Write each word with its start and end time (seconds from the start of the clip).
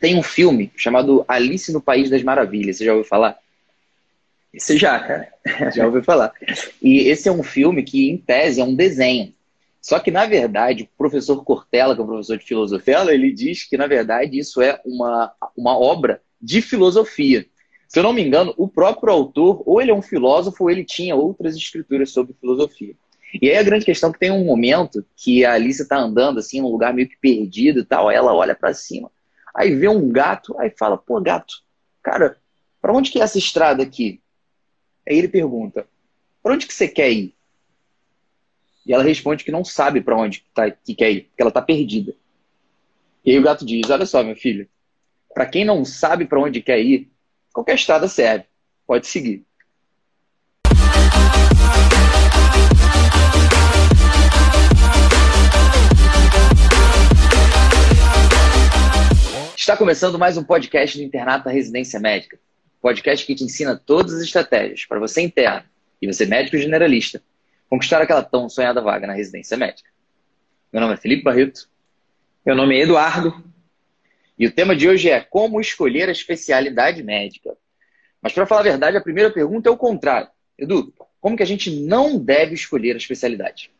tem 0.00 0.16
um 0.16 0.22
filme 0.22 0.70
chamado 0.76 1.24
Alice 1.26 1.72
no 1.72 1.80
País 1.80 2.10
das 2.10 2.22
Maravilhas. 2.22 2.76
Você 2.76 2.84
já 2.84 2.92
ouviu 2.92 3.08
falar? 3.08 3.38
Esse 4.52 4.78
já, 4.78 4.98
cara. 4.98 5.28
Já 5.74 5.86
ouviu 5.86 6.02
falar. 6.02 6.32
E 6.82 7.00
esse 7.08 7.28
é 7.28 7.32
um 7.32 7.42
filme 7.42 7.82
que, 7.82 8.10
em 8.10 8.16
tese, 8.16 8.60
é 8.60 8.64
um 8.64 8.74
desenho. 8.74 9.32
Só 9.80 9.98
que, 9.98 10.10
na 10.10 10.26
verdade, 10.26 10.82
o 10.82 10.98
professor 10.98 11.42
Cortella, 11.44 11.94
que 11.94 12.00
é 12.00 12.04
um 12.04 12.06
professor 12.06 12.38
de 12.38 12.44
filosofia, 12.44 13.04
ele 13.12 13.32
diz 13.32 13.68
que, 13.68 13.76
na 13.76 13.86
verdade, 13.86 14.38
isso 14.38 14.60
é 14.60 14.80
uma, 14.84 15.32
uma 15.56 15.78
obra 15.78 16.20
de 16.40 16.60
filosofia. 16.60 17.46
Se 17.86 17.98
eu 17.98 18.02
não 18.02 18.12
me 18.12 18.22
engano, 18.22 18.52
o 18.56 18.68
próprio 18.68 19.12
autor, 19.12 19.62
ou 19.64 19.80
ele 19.80 19.90
é 19.90 19.94
um 19.94 20.02
filósofo, 20.02 20.64
ou 20.64 20.70
ele 20.70 20.84
tinha 20.84 21.16
outras 21.16 21.56
escrituras 21.56 22.10
sobre 22.10 22.34
filosofia. 22.38 22.94
E 23.40 23.48
aí 23.48 23.56
a 23.56 23.62
grande 23.62 23.84
questão 23.84 24.10
é 24.10 24.12
que 24.12 24.18
tem 24.18 24.30
um 24.30 24.44
momento 24.44 25.04
que 25.16 25.44
a 25.44 25.54
Alice 25.54 25.82
está 25.82 25.98
andando 25.98 26.38
assim, 26.38 26.60
num 26.60 26.70
lugar 26.70 26.94
meio 26.94 27.08
que 27.08 27.16
perdido 27.16 27.80
e 27.80 27.84
tal, 27.84 28.10
ela 28.10 28.34
olha 28.34 28.54
para 28.54 28.74
cima, 28.74 29.10
aí 29.58 29.74
vê 29.74 29.88
um 29.88 30.08
gato, 30.08 30.56
aí 30.60 30.70
fala, 30.70 30.96
pô, 30.96 31.20
gato, 31.20 31.64
cara, 32.00 32.40
para 32.80 32.92
onde 32.92 33.10
que 33.10 33.18
é 33.18 33.24
essa 33.24 33.38
estrada 33.38 33.82
aqui? 33.82 34.22
Aí 35.06 35.18
ele 35.18 35.26
pergunta, 35.26 35.84
para 36.40 36.54
onde 36.54 36.64
que 36.64 36.72
você 36.72 36.86
quer 36.86 37.10
ir? 37.10 37.34
E 38.86 38.94
ela 38.94 39.02
responde 39.02 39.42
que 39.42 39.50
não 39.50 39.64
sabe 39.64 40.00
para 40.00 40.16
onde 40.16 40.44
tá, 40.54 40.70
que 40.70 40.94
quer 40.94 41.10
ir, 41.10 41.22
porque 41.22 41.42
ela 41.42 41.50
está 41.50 41.60
perdida. 41.60 42.14
E 43.24 43.32
aí 43.32 43.38
o 43.38 43.42
gato 43.42 43.66
diz, 43.66 43.90
olha 43.90 44.06
só, 44.06 44.22
meu 44.22 44.36
filho, 44.36 44.68
para 45.34 45.44
quem 45.44 45.64
não 45.64 45.84
sabe 45.84 46.24
para 46.24 46.40
onde 46.40 46.62
quer 46.62 46.78
ir, 46.78 47.10
qualquer 47.52 47.74
estrada 47.74 48.06
serve, 48.06 48.44
pode 48.86 49.08
seguir. 49.08 49.44
Está 59.68 59.76
começando 59.76 60.18
mais 60.18 60.38
um 60.38 60.42
podcast 60.42 60.96
do 60.96 61.04
Internato 61.04 61.50
Residência 61.50 62.00
Médica. 62.00 62.40
Podcast 62.80 63.26
que 63.26 63.34
te 63.34 63.44
ensina 63.44 63.76
todas 63.76 64.14
as 64.14 64.22
estratégias 64.22 64.86
para 64.86 64.98
você 64.98 65.20
interno 65.20 65.62
e 66.00 66.06
você 66.06 66.24
médico 66.24 66.56
generalista 66.56 67.22
conquistar 67.68 68.00
aquela 68.00 68.22
tão 68.22 68.48
sonhada 68.48 68.80
vaga 68.80 69.06
na 69.06 69.12
residência 69.12 69.58
médica. 69.58 69.90
Meu 70.72 70.80
nome 70.80 70.94
é 70.94 70.96
Felipe 70.96 71.22
Barreto. 71.22 71.68
Meu 72.46 72.56
nome 72.56 72.78
é 72.78 72.80
Eduardo. 72.80 73.44
E 74.38 74.46
o 74.46 74.50
tema 74.50 74.74
de 74.74 74.88
hoje 74.88 75.10
é 75.10 75.20
como 75.20 75.60
escolher 75.60 76.08
a 76.08 76.12
especialidade 76.12 77.02
médica. 77.02 77.54
Mas 78.22 78.32
para 78.32 78.46
falar 78.46 78.62
a 78.62 78.64
verdade, 78.64 78.96
a 78.96 79.02
primeira 79.02 79.30
pergunta 79.30 79.68
é 79.68 79.70
o 79.70 79.76
contrário. 79.76 80.30
Edu, 80.58 80.94
como 81.20 81.36
que 81.36 81.42
a 81.42 81.46
gente 81.46 81.70
não 81.70 82.18
deve 82.18 82.54
escolher 82.54 82.94
a 82.94 82.96
especialidade? 82.96 83.70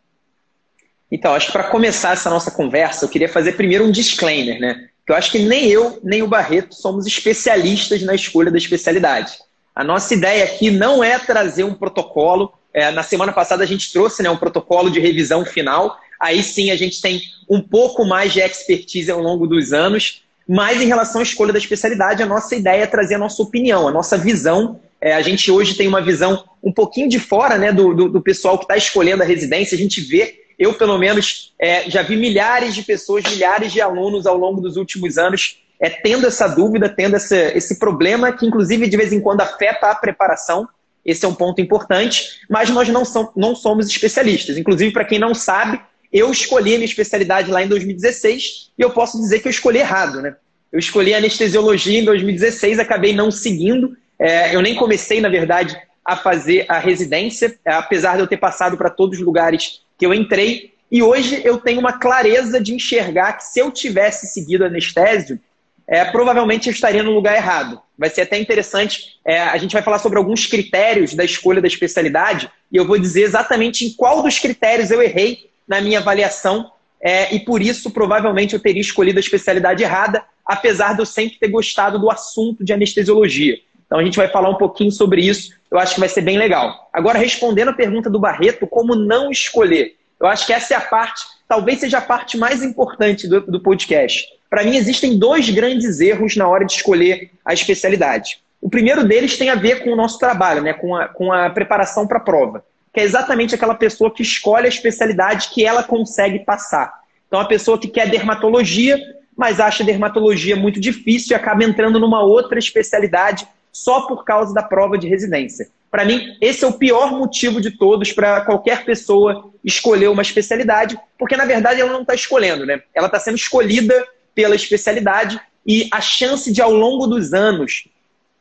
Então, 1.11 1.33
acho 1.33 1.47
que 1.47 1.52
para 1.52 1.70
começar 1.70 2.12
essa 2.12 2.28
nossa 2.28 2.50
conversa, 2.50 3.06
eu 3.06 3.08
queria 3.08 3.27
fazer 3.27 3.52
primeiro 3.52 3.86
um 3.86 3.91
disclaimer, 3.91 4.61
né? 4.61 4.91
Eu 5.12 5.17
acho 5.17 5.33
que 5.33 5.39
nem 5.39 5.67
eu, 5.69 5.98
nem 6.03 6.23
o 6.23 6.28
Barreto 6.28 6.75
somos 6.75 7.06
especialistas 7.06 8.03
na 8.03 8.14
escolha 8.14 8.51
da 8.51 8.59
especialidade. 8.59 9.33
A 9.75 9.84
nossa 9.84 10.12
ideia 10.12 10.45
aqui 10.45 10.70
não 10.70 11.05
é 11.05 11.19
trazer 11.19 11.64
um 11.64 11.73
protocolo. 11.73 12.53
É, 12.75 12.91
na 12.91 13.03
semana 13.03 13.33
passada 13.33 13.62
a 13.62 13.67
gente 13.67 13.92
trouxe 13.92 14.23
né, 14.23 14.29
um 14.29 14.36
protocolo 14.36 14.91
de 14.91 15.01
revisão 15.01 15.45
final. 15.45 15.98
Aí 16.20 16.42
sim 16.42 16.70
a 16.70 16.77
gente 16.77 17.01
tem 17.01 17.23
um 17.48 17.61
pouco 17.61 18.05
mais 18.05 18.33
de 18.33 18.41
expertise 18.41 19.11
ao 19.11 19.20
longo 19.20 19.47
dos 19.47 19.73
anos. 19.73 20.23
Mas 20.48 20.83
em 20.83 20.86
relação 20.86 21.20
à 21.20 21.25
escolha 21.25 21.53
da 21.53 21.59
especialidade, 21.59 22.23
a 22.23 22.27
nossa 22.27 22.56
ideia 22.56 22.83
é 22.83 22.86
trazer 22.86 23.14
a 23.14 23.19
nossa 23.19 23.42
opinião, 23.42 23.86
a 23.86 23.92
nossa 23.92 24.19
visão. 24.19 24.81
É, 25.01 25.14
a 25.14 25.23
gente 25.23 25.51
hoje 25.51 25.75
tem 25.75 25.86
uma 25.86 26.03
visão 26.03 26.42
um 26.62 26.73
pouquinho 26.73 27.09
de 27.09 27.20
fora 27.20 27.56
né, 27.56 27.70
do, 27.70 27.95
do, 27.95 28.09
do 28.09 28.20
pessoal 28.20 28.59
que 28.59 28.64
está 28.64 28.77
escolhendo 28.77 29.23
a 29.23 29.27
residência. 29.27 29.77
A 29.77 29.79
gente 29.79 30.01
vê 30.01 30.41
eu, 30.59 30.75
pelo 30.75 30.98
menos, 30.98 31.55
é, 31.59 31.89
já 31.89 32.03
vi 32.03 32.17
milhares 32.17 32.75
de 32.75 32.83
pessoas, 32.83 33.25
milhares 33.25 33.73
de 33.73 33.81
alunos 33.81 34.27
ao 34.27 34.37
longo 34.37 34.61
dos 34.61 34.77
últimos 34.77 35.17
anos 35.17 35.59
é, 35.81 35.89
tendo 35.89 36.27
essa 36.27 36.48
dúvida, 36.48 36.89
tendo 36.89 37.17
essa, 37.17 37.37
esse 37.56 37.78
problema, 37.78 38.33
que 38.33 38.47
inclusive 38.47 38.89
de 38.89 38.97
vez 38.97 39.12
em 39.12 39.20
quando 39.20 39.41
afeta 39.41 39.91
a 39.91 39.95
preparação. 39.95 40.69
Esse 41.05 41.25
é 41.25 41.29
um 41.29 41.34
ponto 41.34 41.61
importante, 41.61 42.41
mas 42.51 42.69
nós 42.69 42.89
não, 42.89 43.05
são, 43.05 43.33
não 43.34 43.55
somos 43.55 43.89
especialistas. 43.89 44.58
Inclusive, 44.58 44.92
para 44.92 45.05
quem 45.05 45.19
não 45.19 45.35
sabe, 45.35 45.80
eu 46.13 46.30
escolhi 46.30 46.75
a 46.75 46.79
minha 46.79 46.89
especialidade 46.89 47.51
lá 47.51 47.63
em 47.63 47.69
2016 47.69 48.73
e 48.77 48.83
eu 48.83 48.90
posso 48.90 49.19
dizer 49.19 49.39
que 49.40 49.48
eu 49.48 49.51
escolhi 49.51 49.79
errado, 49.79 50.20
né? 50.20 50.36
Eu 50.70 50.79
escolhi 50.79 51.14
anestesiologia 51.14 52.01
em 52.01 52.05
2016, 52.05 52.79
acabei 52.79 53.14
não 53.14 53.30
seguindo. 53.30 53.96
É, 54.19 54.55
eu 54.55 54.61
nem 54.61 54.75
comecei, 54.75 55.19
na 55.19 55.29
verdade, 55.30 55.80
a 56.05 56.14
fazer 56.14 56.67
a 56.69 56.79
residência, 56.79 57.58
apesar 57.64 58.17
de 58.17 58.23
eu 58.23 58.27
ter 58.27 58.36
passado 58.36 58.77
para 58.77 58.90
todos 58.90 59.19
os 59.19 59.25
lugares 59.25 59.80
que 59.98 60.07
eu 60.07 60.14
entrei 60.14 60.73
e 60.91 61.03
hoje 61.03 61.42
eu 61.45 61.59
tenho 61.59 61.81
uma 61.81 61.92
clareza 61.92 62.61
de 62.61 62.75
enxergar 62.75 63.35
que 63.35 63.45
se 63.45 63.61
eu 63.61 63.70
tivesse 63.70 64.27
seguido 64.27 64.64
anestésio, 64.64 65.39
é, 65.86 66.05
provavelmente 66.05 66.69
eu 66.69 66.73
estaria 66.73 67.03
no 67.03 67.13
lugar 67.13 67.36
errado. 67.36 67.81
Vai 67.97 68.08
ser 68.08 68.23
até 68.23 68.39
interessante, 68.39 69.19
é, 69.25 69.41
a 69.41 69.57
gente 69.58 69.73
vai 69.73 69.83
falar 69.83 69.98
sobre 69.98 70.19
alguns 70.19 70.47
critérios 70.47 71.14
da 71.14 71.25
escolha 71.25 71.61
da 71.61 71.67
especialidade 71.67 72.51
e 72.70 72.77
eu 72.77 72.87
vou 72.87 72.98
dizer 72.98 73.23
exatamente 73.23 73.85
em 73.85 73.92
qual 73.92 74.23
dos 74.23 74.39
critérios 74.39 74.91
eu 74.91 75.03
errei 75.03 75.51
na 75.67 75.81
minha 75.81 75.98
avaliação 75.98 76.70
é, 77.01 77.35
e 77.35 77.41
por 77.41 77.61
isso 77.61 77.91
provavelmente 77.91 78.55
eu 78.55 78.61
teria 78.61 78.81
escolhido 78.81 79.19
a 79.19 79.20
especialidade 79.20 79.83
errada, 79.83 80.25
apesar 80.45 80.95
de 80.95 81.01
eu 81.01 81.07
sempre 81.07 81.39
ter 81.39 81.48
gostado 81.48 81.98
do 81.98 82.11
assunto 82.11 82.64
de 82.64 82.73
anestesiologia. 82.73 83.58
Então 83.89 83.99
a 83.99 84.05
gente 84.05 84.19
vai 84.19 84.29
falar 84.29 84.51
um 84.51 84.57
pouquinho 84.57 84.93
sobre 84.93 85.23
isso, 85.23 85.51
eu 85.71 85.79
acho 85.79 85.95
que 85.95 86.01
vai 86.01 86.09
ser 86.11 86.21
bem 86.21 86.37
legal. 86.37 86.89
Agora, 86.93 87.19
respondendo 87.19 87.71
a 87.71 87.73
pergunta 87.73 88.11
do 88.11 88.21
Barreto, 88.21 88.67
como 88.67 88.95
não 88.95 89.31
escolher? 89.31 89.97
Eu 90.21 90.27
acho 90.27 90.47
que 90.47 90.53
essa 90.53 90.75
é 90.75 90.77
a 90.77 90.81
parte, 90.81 91.25
talvez 91.49 91.81
seja 91.81 91.99
a 91.99 92.03
parte 92.03 92.37
mais 92.37 92.63
importante 92.63 93.27
do, 93.27 93.41
do 93.41 93.61
podcast. 93.61 94.27
Para 94.51 94.63
mim, 94.63 94.77
existem 94.77 95.19
dois 95.19 95.49
grandes 95.49 96.01
erros 96.01 96.37
na 96.37 96.47
hora 96.47 96.67
de 96.67 96.73
escolher 96.73 97.31
a 97.45 97.55
especialidade. 97.55 98.41
O 98.61 98.69
primeiro 98.69 99.05
deles 99.07 99.39
tem 99.39 99.49
a 99.49 99.55
ver 99.55 99.83
com 99.83 99.91
o 99.91 99.97
nosso 99.97 100.19
trabalho, 100.19 100.63
né? 100.63 100.75
com, 100.75 100.95
a, 100.95 101.09
com 101.09 101.33
a 101.33 101.49
preparação 101.49 102.07
para 102.07 102.19
a 102.19 102.23
prova, 102.23 102.65
que 102.93 103.01
é 103.01 103.05
exatamente 103.05 103.55
aquela 103.55 103.75
pessoa 103.75 104.13
que 104.13 104.23
escolhe 104.23 104.67
a 104.67 104.70
especialidade 104.70 105.49
que 105.51 105.65
ela 105.65 105.83
consegue 105.83 106.41
passar. 106.41 106.93
Então, 107.27 107.41
a 107.41 107.45
pessoa 107.45 107.79
que 107.79 107.89
quer 107.89 108.11
dermatologia, 108.11 108.99
mas 109.37 109.61
acha 109.61 109.85
dermatologia 109.85 110.57
muito 110.57 110.81
difícil 110.81 111.33
e 111.33 111.35
acaba 111.35 111.63
entrando 111.63 112.01
numa 112.01 112.23
outra 112.23 112.59
especialidade 112.59 113.47
só 113.78 114.02
por 114.02 114.24
causa 114.24 114.52
da 114.52 114.62
prova 114.62 114.98
de 114.98 115.08
residência. 115.08 115.68
Para 115.90 116.05
mim, 116.05 116.36
esse 116.40 116.64
é 116.64 116.68
o 116.68 116.72
pior 116.72 117.12
motivo 117.12 117.61
de 117.61 117.70
todos 117.70 118.12
para 118.12 118.42
qualquer 118.42 118.84
pessoa 118.84 119.50
escolher 119.64 120.08
uma 120.08 120.22
especialidade, 120.22 120.98
porque 121.18 121.36
na 121.36 121.44
verdade 121.44 121.80
ela 121.80 121.92
não 121.92 122.02
está 122.02 122.14
escolhendo, 122.14 122.66
né? 122.66 122.83
Ela 122.94 123.06
está 123.06 123.18
sendo 123.18 123.36
escolhida 123.36 124.06
pela 124.34 124.55
especialidade 124.55 125.40
e 125.66 125.89
a 125.92 126.00
chance 126.00 126.52
de 126.52 126.61
ao 126.61 126.72
longo 126.72 127.06
dos 127.06 127.33
anos, 127.33 127.89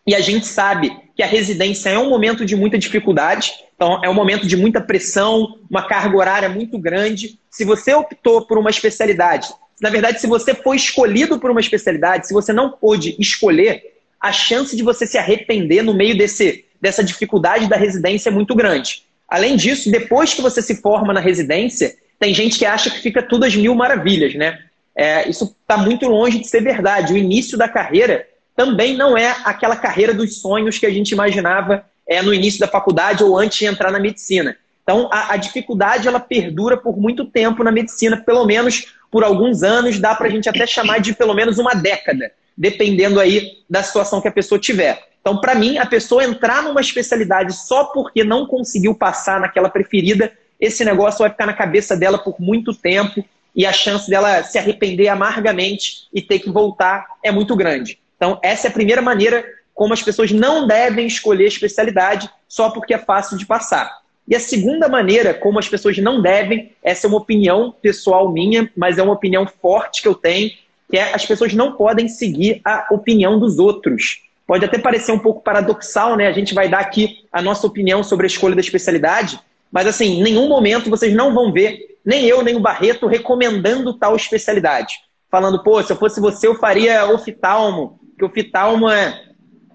e 0.06 0.16
a 0.16 0.20
gente 0.20 0.48
sabe 0.48 0.96
que 1.16 1.22
a 1.22 1.28
residência 1.28 1.90
é 1.90 2.00
um 2.00 2.10
momento 2.10 2.46
de 2.46 2.56
muita 2.56 2.78
dificuldade, 2.78 3.52
então 3.76 4.02
é 4.04 4.10
um 4.10 4.14
momento 4.14 4.48
de 4.48 4.58
muita 4.58 4.82
pressão, 4.82 5.60
uma 5.70 5.88
carga 5.88 6.18
horária 6.18 6.50
muito 6.50 6.78
grande. 6.80 7.40
Se 7.50 7.64
você 7.66 7.94
optou 7.94 8.46
por 8.46 8.58
uma 8.58 8.70
especialidade, 8.70 9.50
na 9.82 9.90
verdade, 9.90 10.20
se 10.20 10.28
você 10.28 10.56
foi 10.56 10.78
escolhido 10.78 11.40
por 11.40 11.52
uma 11.52 11.60
especialidade, 11.60 12.28
se 12.28 12.34
você 12.34 12.52
não 12.52 12.72
pôde 12.72 13.16
escolher, 13.20 13.97
a 14.20 14.32
chance 14.32 14.76
de 14.76 14.84
você 14.84 15.06
se 15.06 15.18
arrepender 15.18 15.84
no 15.84 15.94
meio 15.94 16.18
desse, 16.18 16.66
dessa 16.82 17.04
dificuldade 17.04 17.68
da 17.68 17.76
residência 17.76 18.30
é 18.30 18.32
muito 18.32 18.56
grande. 18.56 19.04
Além 19.28 19.56
disso, 19.56 19.92
depois 19.92 20.34
que 20.34 20.42
você 20.42 20.62
se 20.62 20.82
forma 20.82 21.14
na 21.14 21.20
residência, 21.20 21.96
tem 22.20 22.34
gente 22.34 22.58
que 22.58 22.66
acha 22.66 22.90
que 22.90 23.00
fica 23.00 23.22
tudo 23.22 23.46
às 23.46 23.56
mil 23.56 23.76
maravilhas, 23.76 24.34
né? 24.36 24.60
É, 24.96 25.30
isso 25.30 25.56
está 25.62 25.78
muito 25.78 26.08
longe 26.08 26.40
de 26.40 26.48
ser 26.48 26.62
verdade. 26.62 27.14
O 27.14 27.18
início 27.18 27.58
da 27.58 27.70
carreira 27.70 28.28
também 28.56 28.98
não 28.98 29.16
é 29.16 29.36
aquela 29.44 29.76
carreira 29.76 30.14
dos 30.14 30.42
sonhos 30.42 30.80
que 30.80 30.86
a 30.86 30.90
gente 30.90 31.12
imaginava 31.12 31.86
é, 32.08 32.22
no 32.22 32.34
início 32.34 32.60
da 32.60 32.68
faculdade 32.68 33.24
ou 33.24 33.38
antes 33.38 33.60
de 33.60 33.66
entrar 33.66 33.92
na 33.92 34.00
medicina. 34.00 34.58
Então, 34.82 35.08
a, 35.12 35.34
a 35.34 35.38
dificuldade 35.38 36.08
ela 36.08 36.20
perdura 36.20 36.78
por 36.78 36.98
muito 36.98 37.26
tempo 37.26 37.64
na 37.64 37.72
medicina, 37.72 38.18
pelo 38.18 38.46
menos 38.46 38.96
por 39.12 39.24
alguns 39.24 39.62
anos, 39.62 40.00
dá 40.00 40.16
para 40.16 40.28
a 40.28 40.30
gente 40.30 40.50
até 40.50 40.66
chamar 40.66 41.00
de 41.00 41.14
pelo 41.14 41.34
menos 41.34 41.60
uma 41.60 41.74
década 41.74 42.32
dependendo 42.58 43.20
aí 43.20 43.60
da 43.70 43.84
situação 43.84 44.20
que 44.20 44.28
a 44.28 44.32
pessoa 44.32 44.60
tiver. 44.60 45.08
Então, 45.22 45.40
para 45.40 45.54
mim, 45.54 45.78
a 45.78 45.86
pessoa 45.86 46.24
entrar 46.24 46.64
numa 46.64 46.82
especialidade 46.82 47.54
só 47.54 47.86
porque 47.86 48.24
não 48.24 48.48
conseguiu 48.48 48.96
passar 48.96 49.40
naquela 49.40 49.70
preferida, 49.70 50.32
esse 50.60 50.84
negócio 50.84 51.20
vai 51.20 51.30
ficar 51.30 51.46
na 51.46 51.54
cabeça 51.54 51.96
dela 51.96 52.18
por 52.18 52.40
muito 52.40 52.74
tempo 52.74 53.24
e 53.56 53.66
a 53.66 53.74
chance 53.74 54.10
dela 54.10 54.44
se 54.44 54.58
arrepender 54.58 55.08
amargamente 55.08 56.08
e 56.14 56.22
ter 56.22 56.40
que 56.40 56.50
voltar 56.50 57.06
é 57.24 57.32
muito 57.32 57.56
grande. 57.56 58.00
Então, 58.16 58.40
essa 58.42 58.68
é 58.68 58.70
a 58.70 58.74
primeira 58.74 59.02
maneira 59.02 59.46
como 59.74 59.94
as 59.94 60.02
pessoas 60.02 60.32
não 60.32 60.66
devem 60.66 61.06
escolher 61.06 61.46
especialidade 61.46 62.30
só 62.48 62.70
porque 62.70 62.94
é 62.94 62.98
fácil 62.98 63.38
de 63.38 63.46
passar. 63.46 64.00
E 64.28 64.36
a 64.36 64.40
segunda 64.40 64.90
maneira 64.90 65.34
como 65.34 65.60
as 65.60 65.70
pessoas 65.70 65.98
não 65.98 66.22
devem, 66.22 66.72
essa 66.84 67.06
é 67.06 67.08
uma 67.08 67.20
opinião 67.20 67.74
pessoal 67.82 68.32
minha, 68.32 68.72
mas 68.76 68.98
é 68.98 69.04
uma 69.04 69.14
opinião 69.14 69.46
forte 69.46 70.02
que 70.02 70.08
eu 70.08 70.16
tenho, 70.16 70.52
que 70.90 70.98
é 70.98 71.14
as 71.14 71.26
pessoas 71.26 71.54
não 71.54 71.74
podem 71.74 72.08
seguir 72.08 72.62
a 72.64 72.88
opinião 72.92 73.40
dos 73.40 73.60
outros. 73.60 74.22
Pode 74.46 74.64
até 74.64 74.78
parecer 74.78 75.12
um 75.12 75.20
pouco 75.20 75.42
paradoxal, 75.42 76.16
né? 76.16 76.28
A 76.28 76.32
gente 76.32 76.54
vai 76.54 76.70
dar 76.70 76.80
aqui 76.80 77.26
a 77.32 77.42
nossa 77.42 77.68
opinião 77.68 78.04
sobre 78.04 78.26
a 78.26 78.28
escolha 78.28 78.56
da 78.56 78.62
especialidade, 78.62 79.40
mas 79.72 79.86
assim, 79.86 80.20
em 80.20 80.24
nenhum 80.24 80.48
momento 80.48 80.90
vocês 80.90 81.14
não 81.14 81.34
vão 81.34 81.52
ver 81.52 81.98
nem 82.08 82.26
eu 82.26 82.42
nem 82.42 82.56
o 82.56 82.62
Barreto 82.62 83.06
recomendando 83.06 83.94
tal 83.94 84.16
especialidade. 84.16 84.96
falando, 85.30 85.62
pô, 85.62 85.84
se 85.84 85.92
eu 85.92 85.98
fosse 85.98 86.22
você, 86.22 86.48
eu 86.48 86.56
faria 86.56 87.06
oftalmo, 87.06 88.00
que 88.18 88.24
oftalmo 88.24 88.90
é, 88.90 89.26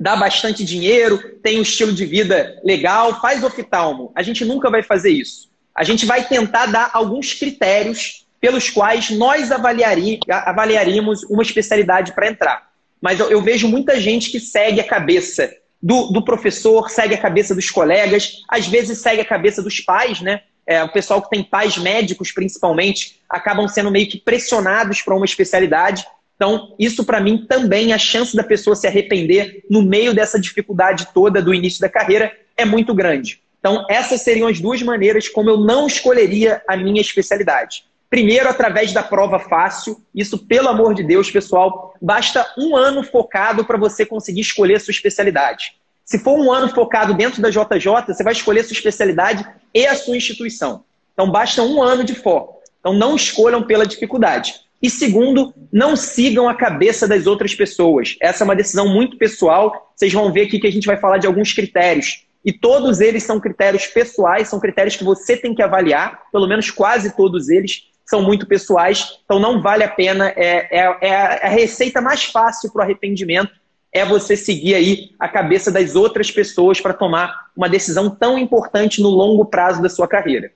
dá 0.01 0.17
bastante 0.17 0.65
dinheiro, 0.65 1.19
tem 1.43 1.59
um 1.59 1.63
estilo 1.63 1.93
de 1.93 2.07
vida 2.07 2.59
legal, 2.65 3.21
faz 3.21 3.45
oftalmo. 3.45 4.11
A 4.15 4.23
gente 4.23 4.47
nunca 4.47 4.71
vai 4.71 4.83
fazer 4.83 5.11
isso. 5.11 5.51
A 5.75 5.85
gente 5.85 6.07
vai 6.07 6.25
tentar 6.25 6.67
dar 6.67 6.91
alguns 6.95 7.35
critérios 7.35 8.22
pelos 8.43 8.69
quais 8.69 9.09
nós 9.11 9.53
avaliaríamos 9.53 11.23
uma 11.31 11.45
especialidade 11.45 12.13
para 12.13 12.27
entrar. 12.27 12.73
Mas 13.01 13.21
eu, 13.21 13.31
eu, 13.31 13.41
vejo 13.41 13.69
muita 13.69 14.01
gente 14.01 14.33
que 14.33 14.41
segue 14.41 14.81
a 14.81 14.85
cabeça 14.85 15.55
do, 15.81 16.09
do, 16.09 16.25
professor, 16.25 16.91
segue 16.91 17.15
a 17.15 17.19
cabeça 17.19 17.55
dos 17.55 17.71
colegas, 17.71 18.43
às 18.49 18.67
vezes 18.67 18.99
segue 18.99 19.21
a 19.21 19.25
cabeça 19.25 19.63
dos 19.63 19.79
pais, 19.81 20.21
né? 20.21 20.43
É, 20.67 20.83
o 20.83 20.89
pessoal 20.89 21.23
que 21.23 21.31
tem 21.31 21.45
pais 21.45 21.77
médicos, 21.79 22.33
principalmente, 22.33 23.21
acabam 23.29 23.69
sendo 23.69 23.93
meio 23.93 24.09
que 24.09 24.19
pressionados 24.19 25.03
para 25.03 25.15
uma 25.15 25.25
especialidade. 25.25 26.05
Então, 26.35 26.75
isso 26.81 27.05
para 27.05 27.21
mim 27.21 27.47
também, 27.49 27.93
a 27.93 27.99
chance 27.99 28.37
da 28.37 28.43
pessoa 28.43 28.75
se 28.75 28.89
arrepender 28.89 29.65
no 29.71 29.83
meio 29.83 30.13
dessa 30.13 30.39
dificuldade 30.39 31.09
toda 31.15 31.41
do 31.41 31.55
início 31.55 31.81
da 31.81 31.89
carreira 31.89 32.33
é 32.57 32.65
muito 32.65 32.93
grande. 32.93 33.41
Então, 33.61 33.87
essas 33.89 34.23
seriam 34.23 34.49
as 34.49 34.61
duas 34.61 34.83
maneiras 34.83 35.29
como 35.29 35.49
eu 35.49 35.59
não 35.59 35.87
escolheria 35.87 36.61
a 36.69 36.77
minha 36.77 37.01
especialidade. 37.01 37.85
Primeiro, 38.13 38.47
através 38.47 38.93
da 38.93 39.03
prova 39.03 39.39
fácil. 39.39 39.99
Isso, 40.15 40.37
pelo 40.37 40.69
amor 40.69 40.93
de 40.93 41.03
Deus, 41.03 41.31
pessoal, 41.31 41.95
basta 41.99 42.47
um 42.59 42.77
ano 42.77 43.03
focado 43.03 43.65
para 43.65 43.79
você 43.79 44.05
conseguir 44.05 44.43
escolher 44.43 44.75
a 44.75 44.81
sua 44.81 44.93
especialidade. 44.93 45.77
Se 46.05 46.19
for 46.19 46.39
um 46.39 46.53
ano 46.53 46.69
focado 46.69 47.15
dentro 47.15 47.41
da 47.41 47.49
JJ, 47.49 48.05
você 48.07 48.23
vai 48.23 48.35
escolher 48.35 48.61
a 48.61 48.65
sua 48.65 48.75
especialidade 48.75 49.49
e 49.73 49.87
a 49.87 49.95
sua 49.95 50.15
instituição. 50.15 50.85
Então, 51.15 51.31
basta 51.31 51.63
um 51.63 51.83
ano 51.83 52.05
de 52.05 52.15
foco. 52.15 52.61
Então, 52.81 52.93
não 52.93 53.17
escolham 53.17 53.63
pela 53.63 53.87
dificuldade. 53.87 54.57
E 54.83 54.91
segundo, 54.91 55.55
não 55.73 55.97
sigam 55.97 56.51
a 56.51 56.55
cabeça 56.55 57.09
das 57.09 57.27
outras 57.27 57.55
pessoas. 57.55 58.17
Essa 58.21 58.45
é 58.45 58.45
uma 58.45 58.55
decisão 58.55 58.87
muito 58.87 59.17
pessoal. 59.17 59.91
Vocês 59.97 60.13
vão 60.13 60.31
ver 60.31 60.49
aqui 60.49 60.61
que 60.61 60.67
a 60.67 60.73
gente 60.73 60.87
vai 60.87 60.99
falar 60.99 61.17
de 61.17 61.27
alguns 61.27 61.55
critérios. 61.55 62.27
E 62.45 62.53
todos 62.53 63.01
eles 63.01 63.23
são 63.23 63.41
critérios 63.41 63.87
pessoais, 63.87 64.49
são 64.49 64.61
critérios 64.61 64.97
que 64.97 65.05
você 65.05 65.35
tem 65.35 65.55
que 65.55 65.63
avaliar, 65.63 66.25
pelo 66.31 66.47
menos 66.47 66.71
quase 66.71 67.17
todos 67.17 67.49
eles 67.49 67.91
são 68.05 68.23
muito 68.23 68.47
pessoais, 68.47 69.21
então 69.25 69.39
não 69.39 69.61
vale 69.61 69.85
a 69.85 69.89
pena. 69.89 70.29
É, 70.37 70.81
é, 70.81 70.97
é 71.01 71.15
a 71.47 71.49
receita 71.49 72.01
mais 72.01 72.25
fácil 72.25 72.73
para 72.73 72.81
o 72.81 72.83
arrependimento 72.83 73.53
é 73.93 74.07
você 74.07 74.37
seguir 74.37 74.75
aí 74.75 75.11
a 75.19 75.29
cabeça 75.29 75.71
das 75.71 75.95
outras 75.95 76.31
pessoas 76.31 76.81
para 76.81 76.95
tomar 76.95 77.51
uma 77.55 77.69
decisão 77.69 78.09
tão 78.09 78.39
importante 78.39 79.03
no 79.03 79.11
longo 79.11 79.45
prazo 79.45 79.83
da 79.83 79.91
sua 79.91 80.09
carreira. 80.09 80.51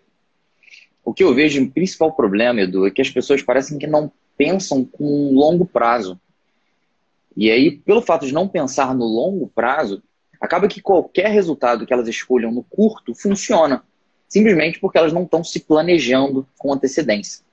O 1.05 1.13
que 1.13 1.23
eu 1.23 1.35
vejo 1.35 1.63
o 1.63 1.71
principal 1.71 2.13
problema, 2.13 2.63
Edu, 2.63 2.87
é 2.87 2.91
que 2.91 3.03
as 3.03 3.11
pessoas 3.11 3.43
parecem 3.43 3.79
que 3.79 3.87
não 3.87 4.11
pensam 4.39 4.85
com 4.85 5.35
longo 5.35 5.67
prazo. 5.67 6.19
E 7.37 7.51
aí, 7.51 7.71
pelo 7.71 8.01
fato 8.01 8.27
de 8.27 8.33
não 8.33 8.49
pensar 8.49 8.95
no 8.95 9.05
longo 9.05 9.49
prazo, 9.55 10.03
acaba 10.41 10.67
que 10.67 10.81
qualquer 10.81 11.29
resultado 11.29 11.87
que 11.87 11.93
elas 11.93 12.09
escolham 12.09 12.51
no 12.51 12.65
curto 12.65 13.15
funciona 13.15 13.85
simplesmente 14.29 14.79
porque 14.79 14.99
elas 14.99 15.13
não 15.13 15.25
estão 15.25 15.43
se 15.43 15.61
planejando 15.61 16.47
com 16.59 16.73
antecedência. 16.73 17.45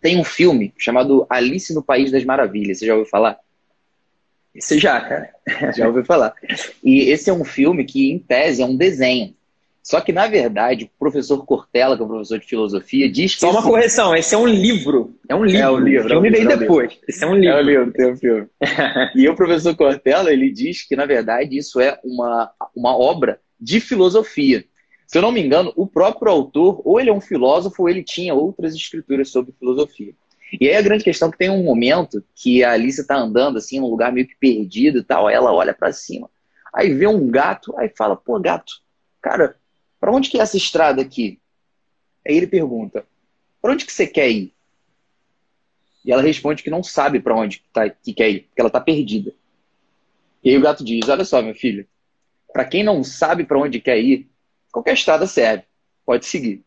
Tem 0.00 0.18
um 0.18 0.24
filme 0.24 0.72
chamado 0.76 1.26
Alice 1.28 1.72
no 1.74 1.82
País 1.82 2.10
das 2.10 2.24
Maravilhas, 2.24 2.78
você 2.78 2.86
já 2.86 2.94
ouviu 2.94 3.08
falar? 3.08 3.38
Esse 4.54 4.78
já, 4.78 5.00
cara. 5.00 5.30
Já 5.76 5.86
ouviu 5.86 6.04
falar. 6.04 6.34
E 6.82 7.10
esse 7.10 7.28
é 7.28 7.32
um 7.32 7.44
filme 7.44 7.84
que, 7.84 8.10
em 8.10 8.18
tese, 8.18 8.62
é 8.62 8.64
um 8.64 8.74
desenho. 8.74 9.34
Só 9.82 10.00
que, 10.00 10.12
na 10.12 10.26
verdade, 10.26 10.86
o 10.86 10.98
professor 10.98 11.44
Cortella, 11.46 11.94
que 11.94 12.02
é 12.02 12.04
um 12.04 12.08
professor 12.08 12.40
de 12.40 12.46
filosofia, 12.46 13.08
diz 13.08 13.34
que. 13.34 13.40
Só 13.40 13.50
uma 13.50 13.60
esse... 13.60 13.68
correção, 13.68 14.16
esse 14.16 14.34
é 14.34 14.38
um 14.38 14.46
livro. 14.46 15.14
É 15.28 15.34
um 15.36 15.44
livro. 15.44 15.62
É 15.62 15.70
um 15.70 15.78
livro. 15.78 16.06
O 16.06 16.08
filme 16.08 16.30
veio 16.30 16.50
é 16.50 16.56
depois. 16.56 16.90
Livro. 16.90 17.04
Esse 17.06 17.24
é 17.24 17.26
um 17.28 17.34
livro. 17.34 17.56
É 17.56 17.60
um 17.60 17.64
livro, 17.64 17.92
tem 17.92 18.12
um 18.12 18.16
filme. 18.16 18.46
e 19.14 19.28
o 19.28 19.36
professor 19.36 19.76
Cortella, 19.76 20.32
ele 20.32 20.50
diz 20.50 20.82
que, 20.82 20.96
na 20.96 21.06
verdade, 21.06 21.56
isso 21.56 21.78
é 21.78 22.00
uma, 22.02 22.50
uma 22.74 22.96
obra 22.96 23.38
de 23.60 23.78
filosofia. 23.78 24.64
Se 25.06 25.18
eu 25.18 25.22
não 25.22 25.30
me 25.30 25.40
engano, 25.40 25.72
o 25.76 25.86
próprio 25.86 26.32
autor, 26.32 26.82
ou 26.84 27.00
ele 27.00 27.10
é 27.10 27.12
um 27.12 27.20
filósofo, 27.20 27.82
ou 27.82 27.88
ele 27.88 28.02
tinha 28.02 28.34
outras 28.34 28.74
escrituras 28.74 29.30
sobre 29.30 29.54
filosofia. 29.58 30.12
E 30.60 30.68
aí 30.68 30.76
a 30.76 30.82
grande 30.82 31.04
questão 31.04 31.28
é 31.28 31.32
que 31.32 31.38
tem 31.38 31.50
um 31.50 31.62
momento 31.62 32.24
que 32.34 32.62
a 32.62 32.72
Alice 32.72 33.00
está 33.00 33.16
andando 33.16 33.58
assim, 33.58 33.80
num 33.80 33.88
lugar 33.88 34.12
meio 34.12 34.26
que 34.26 34.36
perdido 34.36 34.98
e 34.98 35.04
tal, 35.04 35.28
ela 35.28 35.52
olha 35.52 35.74
para 35.74 35.92
cima, 35.92 36.30
aí 36.72 36.92
vê 36.92 37.06
um 37.06 37.28
gato, 37.28 37.76
aí 37.78 37.88
fala, 37.96 38.16
pô, 38.16 38.38
gato, 38.38 38.80
cara, 39.20 39.56
para 40.00 40.12
onde 40.12 40.30
que 40.30 40.38
é 40.38 40.42
essa 40.42 40.56
estrada 40.56 41.02
aqui? 41.02 41.40
Aí 42.26 42.36
ele 42.36 42.46
pergunta, 42.46 43.04
para 43.60 43.72
onde 43.72 43.84
que 43.84 43.92
você 43.92 44.06
quer 44.06 44.30
ir? 44.30 44.52
E 46.04 46.12
ela 46.12 46.22
responde 46.22 46.62
que 46.62 46.70
não 46.70 46.82
sabe 46.82 47.18
para 47.18 47.34
onde 47.34 47.64
tá, 47.72 47.88
que 47.90 48.14
quer 48.14 48.30
ir, 48.30 48.40
porque 48.42 48.60
ela 48.60 48.68
está 48.68 48.80
perdida. 48.80 49.32
E 50.44 50.50
aí 50.50 50.56
o 50.56 50.60
gato 50.60 50.84
diz, 50.84 51.08
olha 51.08 51.24
só, 51.24 51.42
meu 51.42 51.54
filho, 51.54 51.86
para 52.52 52.64
quem 52.64 52.84
não 52.84 53.02
sabe 53.02 53.44
para 53.44 53.58
onde 53.58 53.80
quer 53.80 53.98
ir, 53.98 54.28
qualquer 54.72 54.94
estrada 54.94 55.26
serve, 55.26 55.64
pode 56.04 56.26
seguir. 56.26 56.62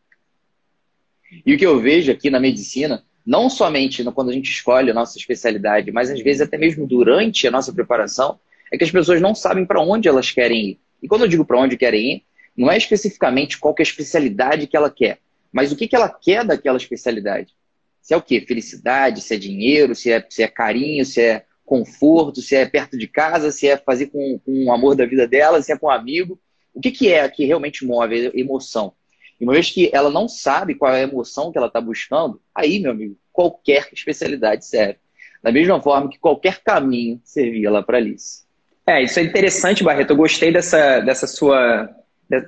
E 1.46 1.54
o 1.54 1.58
que 1.58 1.66
eu 1.66 1.80
vejo 1.80 2.12
aqui 2.12 2.30
na 2.30 2.40
medicina, 2.40 3.04
não 3.26 3.50
somente 3.50 4.04
quando 4.12 4.30
a 4.30 4.34
gente 4.34 4.50
escolhe 4.50 4.90
a 4.90 4.94
nossa 4.94 5.18
especialidade, 5.18 5.92
mas 5.92 6.10
às 6.10 6.20
vezes 6.22 6.42
até 6.42 6.58
mesmo 6.58 6.88
durante 6.88 7.48
a 7.48 7.52
nossa 7.52 7.72
preparação, 7.72 8.40
é 8.72 8.78
que 8.78 8.84
as 8.84 8.92
pessoas 8.92 9.22
não 9.22 9.36
sabem 9.36 9.66
para 9.66 9.82
onde 9.82 10.08
elas 10.08 10.32
querem 10.32 10.72
ir. 10.72 10.80
E 11.02 11.08
quando 11.08 11.22
eu 11.22 11.28
digo 11.28 11.46
para 11.46 11.60
onde 11.60 11.78
querem 11.78 12.14
ir, 12.14 12.24
não 12.56 12.70
é 12.70 12.78
especificamente 12.78 13.58
qual 13.58 13.74
é 13.78 13.82
a 13.82 13.84
especialidade 13.84 14.68
que 14.68 14.76
ela 14.76 14.90
quer, 14.90 15.20
mas 15.52 15.72
o 15.72 15.76
que, 15.76 15.88
que 15.88 15.96
ela 15.96 16.10
quer 16.10 16.44
daquela 16.44 16.78
especialidade. 16.78 17.54
Se 18.02 18.14
é 18.14 18.18
o 18.18 18.22
quê? 18.22 18.42
Felicidade, 18.42 19.22
se 19.22 19.36
é 19.36 19.38
dinheiro, 19.38 19.96
se 19.96 20.12
é, 20.12 20.26
se 20.30 20.44
é 20.44 20.48
carinho, 20.48 21.06
se 21.06 21.22
é 21.22 21.46
conforto, 21.66 22.42
se 22.42 22.56
é 22.56 22.66
perto 22.66 22.98
de 22.98 23.08
casa, 23.08 23.52
se 23.52 23.68
é 23.68 23.78
fazer 23.78 24.08
com, 24.08 24.40
com 24.44 24.66
o 24.66 24.74
amor 24.74 24.96
da 24.96 25.06
vida 25.06 25.28
dela, 25.28 25.62
se 25.62 25.72
é 25.72 25.78
com 25.78 25.88
um 25.88 25.92
amigo. 25.92 26.40
O 26.80 26.82
que, 26.82 26.92
que 26.92 27.12
é 27.12 27.28
que 27.28 27.46
realmente 27.46 27.86
move 27.86 28.28
a 28.28 28.40
emoção? 28.40 28.94
E 29.38 29.44
uma 29.44 29.52
vez 29.52 29.70
que 29.70 29.90
ela 29.92 30.10
não 30.10 30.30
sabe 30.30 30.76
qual 30.76 30.94
é 30.94 31.02
a 31.02 31.08
emoção 31.08 31.52
que 31.52 31.58
ela 31.58 31.68
está 31.68 31.82
buscando, 31.82 32.40
aí, 32.56 32.80
meu 32.80 32.92
amigo, 32.92 33.18
qualquer 33.34 33.90
especialidade 33.92 34.66
serve. 34.66 34.96
Da 35.44 35.52
mesma 35.52 35.82
forma 35.82 36.10
que 36.10 36.18
qualquer 36.18 36.62
caminho 36.64 37.20
servia 37.26 37.70
lá 37.70 37.84
para 37.84 37.98
Alice. 37.98 38.44
É, 38.88 39.04
isso 39.04 39.20
é 39.20 39.24
interessante, 39.24 39.84
Barreto. 39.84 40.12
Eu 40.12 40.16
gostei 40.16 40.54
dessa, 40.54 41.02
dessa 41.02 41.28
sua. 41.28 41.90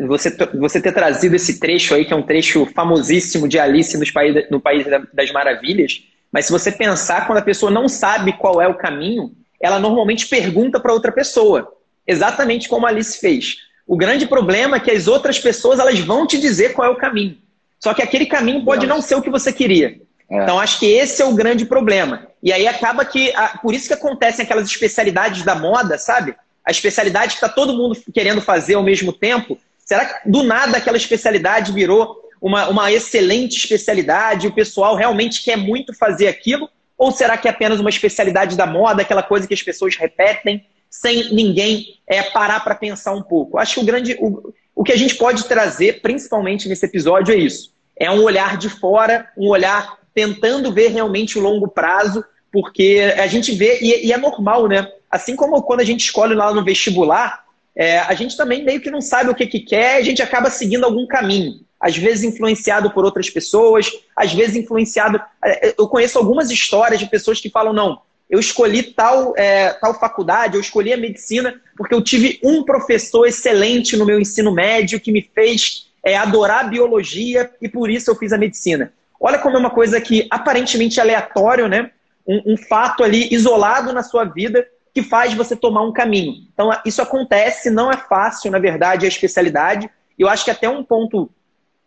Você, 0.07 0.33
você 0.57 0.81
ter 0.81 0.93
trazido 0.93 1.35
esse 1.35 1.59
trecho 1.59 1.93
aí, 1.93 2.05
que 2.05 2.13
é 2.13 2.15
um 2.15 2.23
trecho 2.23 2.65
famosíssimo 2.67 3.49
de 3.49 3.59
Alice 3.59 3.97
nos 3.97 4.11
país, 4.11 4.49
no 4.49 4.61
País 4.61 4.85
das 5.13 5.29
Maravilhas. 5.31 6.03
Mas 6.31 6.45
se 6.45 6.53
você 6.53 6.71
pensar, 6.71 7.27
quando 7.27 7.39
a 7.39 7.43
pessoa 7.43 7.69
não 7.69 7.89
sabe 7.89 8.31
qual 8.37 8.61
é 8.61 8.67
o 8.67 8.77
caminho, 8.77 9.35
ela 9.59 9.77
normalmente 9.77 10.25
pergunta 10.29 10.79
para 10.79 10.93
outra 10.93 11.11
pessoa. 11.11 11.69
Exatamente 12.07 12.69
como 12.69 12.85
Alice 12.85 13.19
fez. 13.19 13.57
O 13.91 13.97
grande 13.97 14.25
problema 14.25 14.77
é 14.77 14.79
que 14.79 14.89
as 14.89 15.05
outras 15.05 15.37
pessoas 15.37 15.77
elas 15.77 15.99
vão 15.99 16.25
te 16.25 16.39
dizer 16.39 16.71
qual 16.71 16.87
é 16.87 16.89
o 16.89 16.95
caminho. 16.95 17.37
Só 17.77 17.93
que 17.93 18.01
aquele 18.01 18.25
caminho 18.25 18.63
pode 18.63 18.87
não 18.87 19.01
ser 19.01 19.15
o 19.15 19.21
que 19.21 19.29
você 19.29 19.51
queria. 19.51 19.99
É. 20.29 20.43
Então 20.43 20.57
acho 20.57 20.79
que 20.79 20.85
esse 20.85 21.21
é 21.21 21.25
o 21.25 21.33
grande 21.33 21.65
problema. 21.65 22.25
E 22.41 22.53
aí 22.53 22.69
acaba 22.69 23.03
que. 23.03 23.33
Por 23.61 23.73
isso 23.73 23.87
que 23.87 23.93
acontecem 23.93 24.45
aquelas 24.45 24.65
especialidades 24.65 25.43
da 25.43 25.55
moda, 25.55 25.97
sabe? 25.97 26.33
A 26.65 26.71
especialidade 26.71 27.33
que 27.33 27.43
está 27.43 27.49
todo 27.49 27.73
mundo 27.73 28.01
querendo 28.13 28.39
fazer 28.39 28.75
ao 28.75 28.83
mesmo 28.83 29.11
tempo. 29.11 29.57
Será 29.85 30.05
que 30.05 30.29
do 30.29 30.41
nada 30.41 30.77
aquela 30.77 30.95
especialidade 30.95 31.73
virou 31.73 32.15
uma, 32.41 32.69
uma 32.69 32.89
excelente 32.93 33.57
especialidade? 33.57 34.47
O 34.47 34.53
pessoal 34.53 34.95
realmente 34.95 35.43
quer 35.43 35.57
muito 35.57 35.93
fazer 35.93 36.29
aquilo? 36.29 36.69
Ou 36.97 37.11
será 37.11 37.35
que 37.35 37.45
é 37.45 37.51
apenas 37.51 37.81
uma 37.81 37.89
especialidade 37.89 38.55
da 38.55 38.65
moda, 38.65 39.01
aquela 39.01 39.21
coisa 39.21 39.45
que 39.45 39.53
as 39.53 39.61
pessoas 39.61 39.97
repetem 39.97 40.65
sem 40.91 41.33
ninguém 41.33 41.95
é, 42.05 42.21
parar 42.21 42.59
para 42.59 42.75
pensar 42.75 43.13
um 43.13 43.23
pouco. 43.23 43.57
Acho 43.57 43.75
que 43.75 43.79
o 43.79 43.85
grande. 43.85 44.17
O, 44.19 44.53
o 44.75 44.83
que 44.83 44.91
a 44.91 44.97
gente 44.97 45.15
pode 45.15 45.45
trazer, 45.45 46.01
principalmente 46.01 46.67
nesse 46.67 46.85
episódio, 46.85 47.33
é 47.33 47.37
isso. 47.37 47.71
É 47.97 48.11
um 48.11 48.23
olhar 48.23 48.57
de 48.57 48.67
fora, 48.67 49.29
um 49.37 49.47
olhar 49.47 49.97
tentando 50.13 50.73
ver 50.73 50.89
realmente 50.89 51.39
o 51.39 51.41
longo 51.41 51.67
prazo, 51.67 52.23
porque 52.51 53.13
a 53.17 53.27
gente 53.27 53.53
vê, 53.53 53.79
e, 53.79 54.07
e 54.07 54.13
é 54.13 54.17
normal, 54.17 54.67
né? 54.67 54.87
Assim 55.09 55.35
como 55.35 55.61
quando 55.63 55.79
a 55.79 55.85
gente 55.85 56.01
escolhe 56.01 56.33
lá 56.33 56.53
no 56.53 56.63
vestibular, 56.63 57.45
é, 57.75 57.99
a 57.99 58.13
gente 58.13 58.35
também 58.35 58.63
meio 58.63 58.81
que 58.81 58.91
não 58.91 59.01
sabe 59.01 59.29
o 59.29 59.35
que, 59.35 59.47
que 59.47 59.59
quer, 59.59 59.97
a 59.97 60.01
gente 60.01 60.21
acaba 60.21 60.49
seguindo 60.49 60.83
algum 60.83 61.07
caminho. 61.07 61.61
Às 61.79 61.97
vezes 61.97 62.23
influenciado 62.23 62.91
por 62.91 63.05
outras 63.05 63.29
pessoas, 63.29 63.89
às 64.15 64.33
vezes 64.33 64.55
influenciado. 64.55 65.21
É, 65.43 65.73
eu 65.77 65.87
conheço 65.87 66.17
algumas 66.17 66.51
histórias 66.51 66.99
de 66.99 67.07
pessoas 67.07 67.39
que 67.39 67.49
falam: 67.49 67.73
não, 67.73 68.01
eu 68.31 68.39
escolhi 68.39 68.81
tal, 68.81 69.33
é, 69.35 69.73
tal 69.73 69.93
faculdade, 69.93 70.55
eu 70.55 70.61
escolhi 70.61 70.93
a 70.93 70.97
medicina 70.97 71.59
porque 71.75 71.93
eu 71.93 72.01
tive 72.01 72.39
um 72.41 72.63
professor 72.63 73.27
excelente 73.27 73.97
no 73.97 74.05
meu 74.05 74.17
ensino 74.17 74.53
médio 74.53 75.01
que 75.01 75.11
me 75.11 75.29
fez 75.35 75.91
é, 76.01 76.15
adorar 76.15 76.65
a 76.65 76.69
biologia 76.69 77.51
e 77.61 77.67
por 77.67 77.89
isso 77.89 78.09
eu 78.09 78.15
fiz 78.15 78.31
a 78.31 78.37
medicina. 78.37 78.93
Olha 79.19 79.37
como 79.37 79.57
é 79.57 79.59
uma 79.59 79.69
coisa 79.69 79.99
que 79.99 80.27
aparentemente 80.31 81.01
aleatório, 81.01 81.67
né? 81.67 81.91
Um, 82.25 82.53
um 82.53 82.57
fato 82.57 83.03
ali 83.03 83.27
isolado 83.33 83.91
na 83.91 84.01
sua 84.01 84.23
vida 84.23 84.65
que 84.93 85.03
faz 85.03 85.33
você 85.33 85.55
tomar 85.55 85.81
um 85.83 85.91
caminho. 85.91 86.33
Então, 86.53 86.71
isso 86.85 87.01
acontece, 87.01 87.69
não 87.69 87.91
é 87.91 87.97
fácil, 87.97 88.49
na 88.49 88.59
verdade, 88.59 89.05
a 89.05 89.09
especialidade. 89.09 89.89
Eu 90.17 90.29
acho 90.29 90.45
que 90.45 90.51
até 90.51 90.69
um 90.69 90.83
ponto 90.83 91.29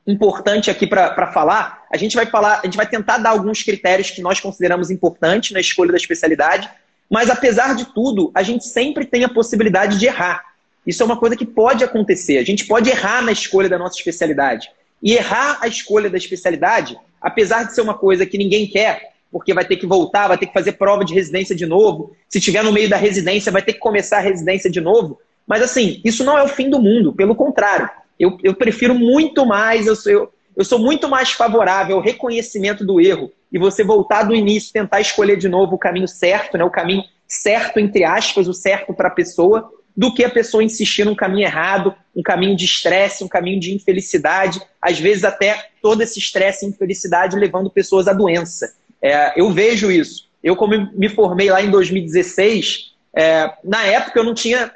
importante 0.06 0.70
aqui 0.70 0.87
para 0.87 1.32
falar, 1.32 1.84
a 1.92 1.96
gente 1.96 2.14
vai 2.14 2.26
falar, 2.26 2.61
a 2.61 2.66
gente 2.66 2.76
vai 2.76 2.87
tentar 2.87 3.18
dar 3.18 3.30
alguns 3.30 3.62
critérios 3.62 4.11
que 4.11 4.20
nós 4.20 4.38
consideramos 4.38 4.90
importantes 4.90 5.52
na 5.52 5.61
escolha 5.61 5.90
da 5.90 5.96
especialidade, 5.96 6.68
mas 7.08 7.30
apesar 7.30 7.75
de 7.75 7.87
tudo, 7.87 8.30
a 8.34 8.42
gente 8.42 8.66
sempre 8.66 9.04
tem 9.04 9.25
a 9.25 9.28
possibilidade 9.28 9.99
de 9.99 10.06
errar. 10.06 10.42
Isso 10.87 11.02
é 11.02 11.06
uma 11.06 11.16
coisa 11.16 11.37
que 11.37 11.46
pode 11.46 11.82
acontecer. 11.82 12.38
A 12.38 12.44
gente 12.44 12.66
pode 12.66 12.90
errar 12.90 13.23
na 13.23 13.32
escolha 13.32 13.68
da 13.68 13.78
nossa 13.78 13.96
especialidade. 13.96 14.70
E 15.02 15.14
errar 15.14 15.58
a 15.61 15.66
escolha 15.66 16.11
da 16.11 16.18
especialidade, 16.18 16.99
apesar 17.20 17.64
de 17.64 17.75
ser 17.75 17.80
uma 17.80 17.94
coisa 17.94 18.26
que 18.26 18.37
ninguém 18.37 18.66
quer, 18.66 19.12
porque 19.30 19.54
vai 19.54 19.64
ter 19.64 19.76
que 19.76 19.87
voltar, 19.87 20.28
vai 20.28 20.38
ter 20.38 20.46
que 20.46 20.52
fazer 20.52 20.73
prova 20.73 21.04
de 21.04 21.14
residência 21.14 21.54
de 21.54 21.66
novo. 21.66 22.14
Se 22.28 22.38
estiver 22.38 22.62
no 22.62 22.73
meio 22.73 22.88
da 22.88 22.96
residência, 22.96 23.50
vai 23.50 23.62
ter 23.62 23.75
que 23.75 23.80
começar 23.80 24.18
a 24.18 24.20
residência 24.20 24.70
de 24.70 24.80
novo. 24.80 25.18
Mas 25.46 25.62
assim, 25.62 26.00
isso 26.04 26.25
não 26.25 26.38
é 26.38 26.42
o 26.42 26.49
fim 26.49 26.70
do 26.70 26.80
mundo, 26.80 27.12
pelo 27.12 27.34
contrário. 27.34 27.88
Eu, 28.18 28.38
eu 28.42 28.54
prefiro 28.54 28.94
muito 28.94 29.44
mais, 29.44 29.87
eu 29.87 29.97
sou, 29.97 30.12
eu, 30.12 30.33
eu 30.56 30.64
sou 30.64 30.78
muito 30.78 31.09
mais 31.09 31.33
favorável 31.33 31.97
ao 31.97 32.02
reconhecimento 32.02 32.85
do 32.85 33.00
erro 33.00 33.33
e 33.52 33.59
você 33.59 33.85
voltar 33.85 34.25
do 34.25 34.35
início, 34.35 34.73
tentar 34.73 35.00
escolher 35.00 35.37
de 35.37 35.49
novo 35.49 35.75
o 35.75 35.78
caminho 35.78 36.09
certo, 36.09 36.59
né, 36.59 36.64
o 36.64 36.71
caminho 36.71 37.04
certo, 37.26 37.78
entre 37.78 38.04
aspas, 38.04 38.49
o 38.49 38.54
certo 38.54 38.92
para 38.94 39.09
a 39.09 39.12
pessoa, 39.12 39.71
do 39.97 40.12
que 40.12 40.25
a 40.25 40.30
pessoa 40.30 40.64
insistir 40.64 41.04
num 41.04 41.14
caminho 41.14 41.47
errado, 41.47 41.94
um 42.14 42.23
caminho 42.23 42.56
de 42.56 42.64
estresse, 42.64 43.23
um 43.23 43.28
caminho 43.28 43.61
de 43.61 43.73
infelicidade, 43.73 44.61
às 44.83 44.99
vezes 44.99 45.25
até 45.25 45.68
todo 45.80 46.02
esse 46.02 46.18
estresse 46.18 46.64
e 46.64 46.68
infelicidade 46.68 47.38
levando 47.38 47.71
pessoas 47.71 48.09
à 48.09 48.12
doença. 48.12 48.75
É, 49.00 49.40
eu 49.40 49.50
vejo 49.52 49.90
isso. 49.90 50.28
Eu, 50.42 50.56
como 50.56 50.90
me 50.92 51.09
formei 51.09 51.50
lá 51.50 51.62
em 51.62 51.71
2016, 51.71 52.92
é, 53.16 53.50
na 53.62 53.85
época 53.85 54.18
eu 54.18 54.25
não 54.25 54.35
tinha 54.35 54.73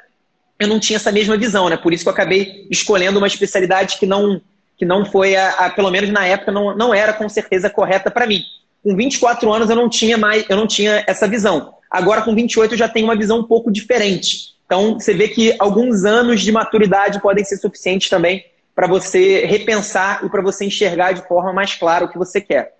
eu 0.59 0.67
não 0.67 0.79
tinha 0.79 0.97
essa 0.97 1.11
mesma 1.11 1.37
visão, 1.37 1.69
né? 1.69 1.77
Por 1.77 1.93
isso 1.93 2.03
que 2.03 2.09
eu 2.09 2.13
acabei 2.13 2.67
escolhendo 2.69 3.17
uma 3.17 3.27
especialidade 3.27 3.97
que 3.97 4.05
não 4.05 4.41
que 4.77 4.85
não 4.85 5.03
foi 5.03 5.35
a, 5.35 5.49
a 5.65 5.69
pelo 5.69 5.91
menos 5.91 6.09
na 6.09 6.25
época 6.25 6.53
não, 6.53 6.75
não 6.75 6.93
era 6.93 7.11
com 7.11 7.27
certeza 7.27 7.69
correta 7.69 8.09
para 8.09 8.25
mim. 8.25 8.41
Com 8.81 8.95
24 8.95 9.51
anos 9.51 9.69
eu 9.69 9.75
não 9.75 9.89
tinha 9.89 10.17
mais 10.17 10.45
eu 10.49 10.57
não 10.57 10.67
tinha 10.67 11.03
essa 11.07 11.27
visão. 11.27 11.73
Agora 11.89 12.21
com 12.21 12.35
28 12.35 12.73
eu 12.73 12.77
já 12.77 12.89
tenho 12.89 13.05
uma 13.05 13.15
visão 13.15 13.39
um 13.39 13.43
pouco 13.43 13.71
diferente. 13.71 14.55
Então 14.65 14.99
você 14.99 15.13
vê 15.13 15.27
que 15.29 15.55
alguns 15.59 16.05
anos 16.05 16.41
de 16.41 16.51
maturidade 16.51 17.21
podem 17.21 17.43
ser 17.43 17.57
suficientes 17.57 18.09
também 18.09 18.45
para 18.75 18.87
você 18.87 19.45
repensar 19.45 20.23
e 20.23 20.29
para 20.29 20.41
você 20.41 20.65
enxergar 20.65 21.11
de 21.11 21.27
forma 21.27 21.51
mais 21.51 21.75
clara 21.75 22.05
o 22.05 22.09
que 22.09 22.17
você 22.17 22.39
quer. 22.39 22.73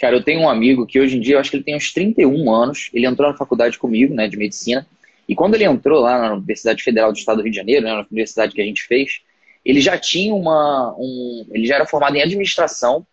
Cara, 0.00 0.16
eu 0.16 0.24
tenho 0.24 0.40
um 0.40 0.48
amigo 0.48 0.84
que 0.84 0.98
hoje 0.98 1.16
em 1.16 1.20
dia, 1.20 1.36
eu 1.36 1.38
acho 1.38 1.48
que 1.48 1.56
ele 1.56 1.62
tem 1.62 1.76
uns 1.76 1.92
31 1.92 2.52
anos, 2.52 2.90
ele 2.92 3.06
entrou 3.06 3.30
na 3.30 3.36
faculdade 3.36 3.78
comigo, 3.78 4.12
né, 4.12 4.26
de 4.26 4.36
medicina, 4.36 4.84
e 5.32 5.34
quando 5.34 5.54
ele 5.54 5.64
entrou 5.64 6.02
lá 6.02 6.18
na 6.18 6.34
Universidade 6.34 6.82
Federal 6.82 7.10
do 7.10 7.16
Estado 7.16 7.38
do 7.38 7.42
Rio 7.44 7.50
de 7.50 7.56
Janeiro, 7.56 7.86
né, 7.86 7.94
na 7.94 8.00
universidade 8.00 8.54
que 8.54 8.60
a 8.60 8.64
gente 8.64 8.82
fez, 8.82 9.22
ele 9.64 9.80
já 9.80 9.96
tinha 9.96 10.34
uma, 10.34 10.94
um, 10.98 11.46
ele 11.52 11.66
já 11.66 11.76
era 11.76 11.86
formado 11.86 12.14
em 12.14 12.20
administração 12.20 13.06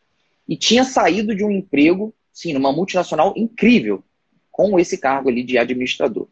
e 0.46 0.58
tinha 0.58 0.84
saído 0.84 1.34
de 1.34 1.46
um 1.46 1.50
emprego, 1.50 2.14
sim, 2.34 2.52
numa 2.52 2.74
multinacional 2.74 3.34
incrível, 3.38 4.04
com 4.52 4.78
esse 4.78 4.98
cargo 4.98 5.30
ali 5.30 5.44
de 5.44 5.58
administrador. 5.58 6.28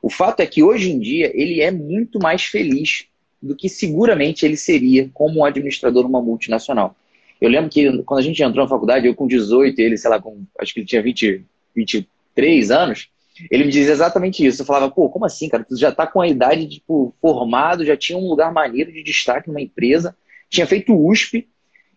O 0.00 0.08
fato 0.08 0.40
é 0.40 0.46
que 0.46 0.62
hoje 0.62 0.90
em 0.90 0.98
dia 0.98 1.30
ele 1.34 1.60
é 1.60 1.70
muito 1.70 2.18
mais 2.18 2.44
feliz 2.44 3.04
do 3.42 3.54
que 3.54 3.68
seguramente 3.68 4.46
ele 4.46 4.56
seria 4.56 5.10
como 5.12 5.40
um 5.40 5.44
administrador 5.44 6.04
numa 6.04 6.22
multinacional. 6.22 6.96
Eu 7.38 7.50
lembro 7.50 7.68
que 7.68 8.02
quando 8.04 8.20
a 8.20 8.22
gente 8.22 8.42
entrou 8.42 8.64
na 8.64 8.70
faculdade, 8.70 9.06
eu 9.06 9.14
com 9.14 9.26
18, 9.26 9.78
ele, 9.78 9.98
sei 9.98 10.08
lá, 10.08 10.18
com, 10.18 10.42
acho 10.58 10.72
que 10.72 10.80
ele 10.80 10.86
tinha 10.86 11.02
20, 11.02 11.44
23 11.76 12.70
anos, 12.70 13.10
ele 13.50 13.64
me 13.64 13.70
dizia 13.70 13.92
exatamente 13.92 14.44
isso. 14.44 14.62
Eu 14.62 14.66
falava, 14.66 14.90
pô, 14.90 15.08
como 15.08 15.24
assim, 15.24 15.48
cara? 15.48 15.64
Tu 15.64 15.76
já 15.76 15.92
tá 15.92 16.06
com 16.06 16.20
a 16.20 16.28
idade, 16.28 16.68
tipo, 16.68 17.14
formado, 17.20 17.84
já 17.84 17.96
tinha 17.96 18.18
um 18.18 18.28
lugar 18.28 18.52
maneiro 18.52 18.92
de 18.92 19.02
destaque 19.02 19.48
numa 19.48 19.60
empresa, 19.60 20.16
tinha 20.48 20.66
feito 20.66 20.94
USP 20.94 21.48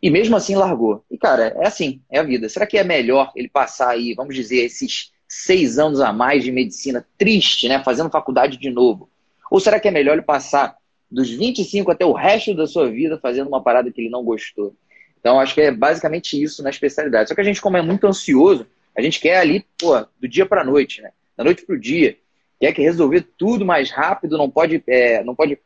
e 0.02 0.10
mesmo 0.10 0.36
assim 0.36 0.56
largou. 0.56 1.04
E, 1.10 1.18
cara, 1.18 1.56
é 1.60 1.68
assim, 1.68 2.02
é 2.10 2.20
a 2.20 2.24
vida. 2.24 2.50
Será 2.50 2.66
que 2.66 2.78
é 2.78 2.84
melhor 2.84 3.32
ele 3.36 3.48
passar 3.48 3.90
aí, 3.90 4.14
vamos 4.14 4.36
dizer, 4.36 4.64
esses 4.64 5.12
seis 5.28 5.80
anos 5.80 6.02
a 6.02 6.12
mais 6.12 6.44
de 6.44 6.52
medicina 6.52 7.06
triste, 7.18 7.68
né? 7.70 7.84
Fazendo 7.84 8.10
faculdade 8.10 8.58
de 8.58 8.70
novo? 8.70 9.10
Ou 9.50 9.60
será 9.60 9.80
que 9.80 9.88
é 9.88 9.92
melhor 9.92 10.14
ele 10.14 10.22
passar 10.22 10.76
dos 11.10 11.30
25 11.30 11.92
até 11.92 12.06
o 12.06 12.14
resto 12.14 12.54
da 12.56 12.66
sua 12.68 12.90
vida 12.90 13.20
fazendo 13.22 13.48
uma 13.48 13.62
parada 13.62 13.92
que 13.92 14.02
ele 14.02 14.10
não 14.10 14.24
gostou? 14.24 14.76
Então, 15.20 15.40
acho 15.40 15.54
que 15.54 15.62
é 15.62 15.72
basicamente 15.72 16.42
isso 16.42 16.64
na 16.64 16.70
especialidade. 16.70 17.30
Só 17.30 17.36
que 17.36 17.42
a 17.42 17.44
gente, 17.44 17.62
como 17.62 17.78
é 17.78 17.82
muito 17.82 18.08
ansioso, 18.08 18.66
a 18.98 19.02
gente 19.02 19.20
quer 19.20 19.38
ali, 19.38 19.66
pô, 19.78 20.00
do 20.20 20.28
dia 20.28 20.46
para 20.46 20.64
noite, 20.64 21.02
né? 21.02 21.12
Da 21.42 21.46
noite 21.46 21.66
para 21.66 21.76
o 21.76 21.80
dia. 21.80 22.20
Quer 22.60 22.72
que 22.72 22.84
resolver 22.84 23.28
tudo 23.36 23.66
mais 23.66 23.90
rápido, 23.90 24.38
não 24.38 24.48
pode, 24.48 24.84
é, 24.86 25.24
não 25.24 25.34
pode 25.34 25.58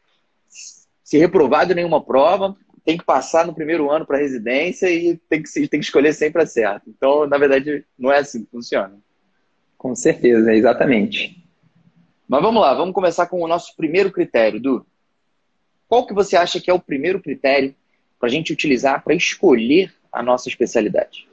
ser 1.04 1.18
reprovado 1.18 1.74
em 1.74 1.76
nenhuma 1.76 2.02
prova, 2.02 2.56
tem 2.86 2.98
que 2.98 3.04
passar 3.04 3.46
no 3.46 3.54
primeiro 3.54 3.92
ano 3.92 4.06
para 4.06 4.18
residência 4.18 4.90
e 4.90 5.18
tem 5.30 5.44
que, 5.44 5.52
tem 5.68 5.80
que 5.82 5.86
escolher 5.86 6.14
sempre 6.14 6.42
a 6.42 6.46
certo. 6.46 6.90
Então, 6.90 7.28
na 7.28 7.38
verdade, 7.38 7.84
não 8.00 8.10
é 8.10 8.20
assim 8.20 8.46
que 8.46 8.52
funciona. 8.52 8.98
Com 9.78 9.94
certeza, 9.94 10.56
exatamente. 10.56 11.44
Mas 12.26 12.42
vamos 12.42 12.62
lá, 12.62 12.74
vamos 12.74 12.96
começar 12.96 13.28
com 13.28 13.42
o 13.42 13.48
nosso 13.48 13.76
primeiro 13.76 14.10
critério, 14.14 14.62
Du. 14.62 14.86
Qual 15.90 16.08
que 16.08 16.14
você 16.14 16.38
acha 16.38 16.62
que 16.62 16.72
é 16.72 16.74
o 16.74 16.80
primeiro 16.80 17.22
critério 17.22 17.76
para 18.18 18.30
a 18.30 18.32
gente 18.32 18.54
utilizar 18.54 19.04
para 19.04 19.14
escolher 19.14 19.94
a 20.10 20.24
nossa 20.24 20.48
especialidade? 20.48 21.28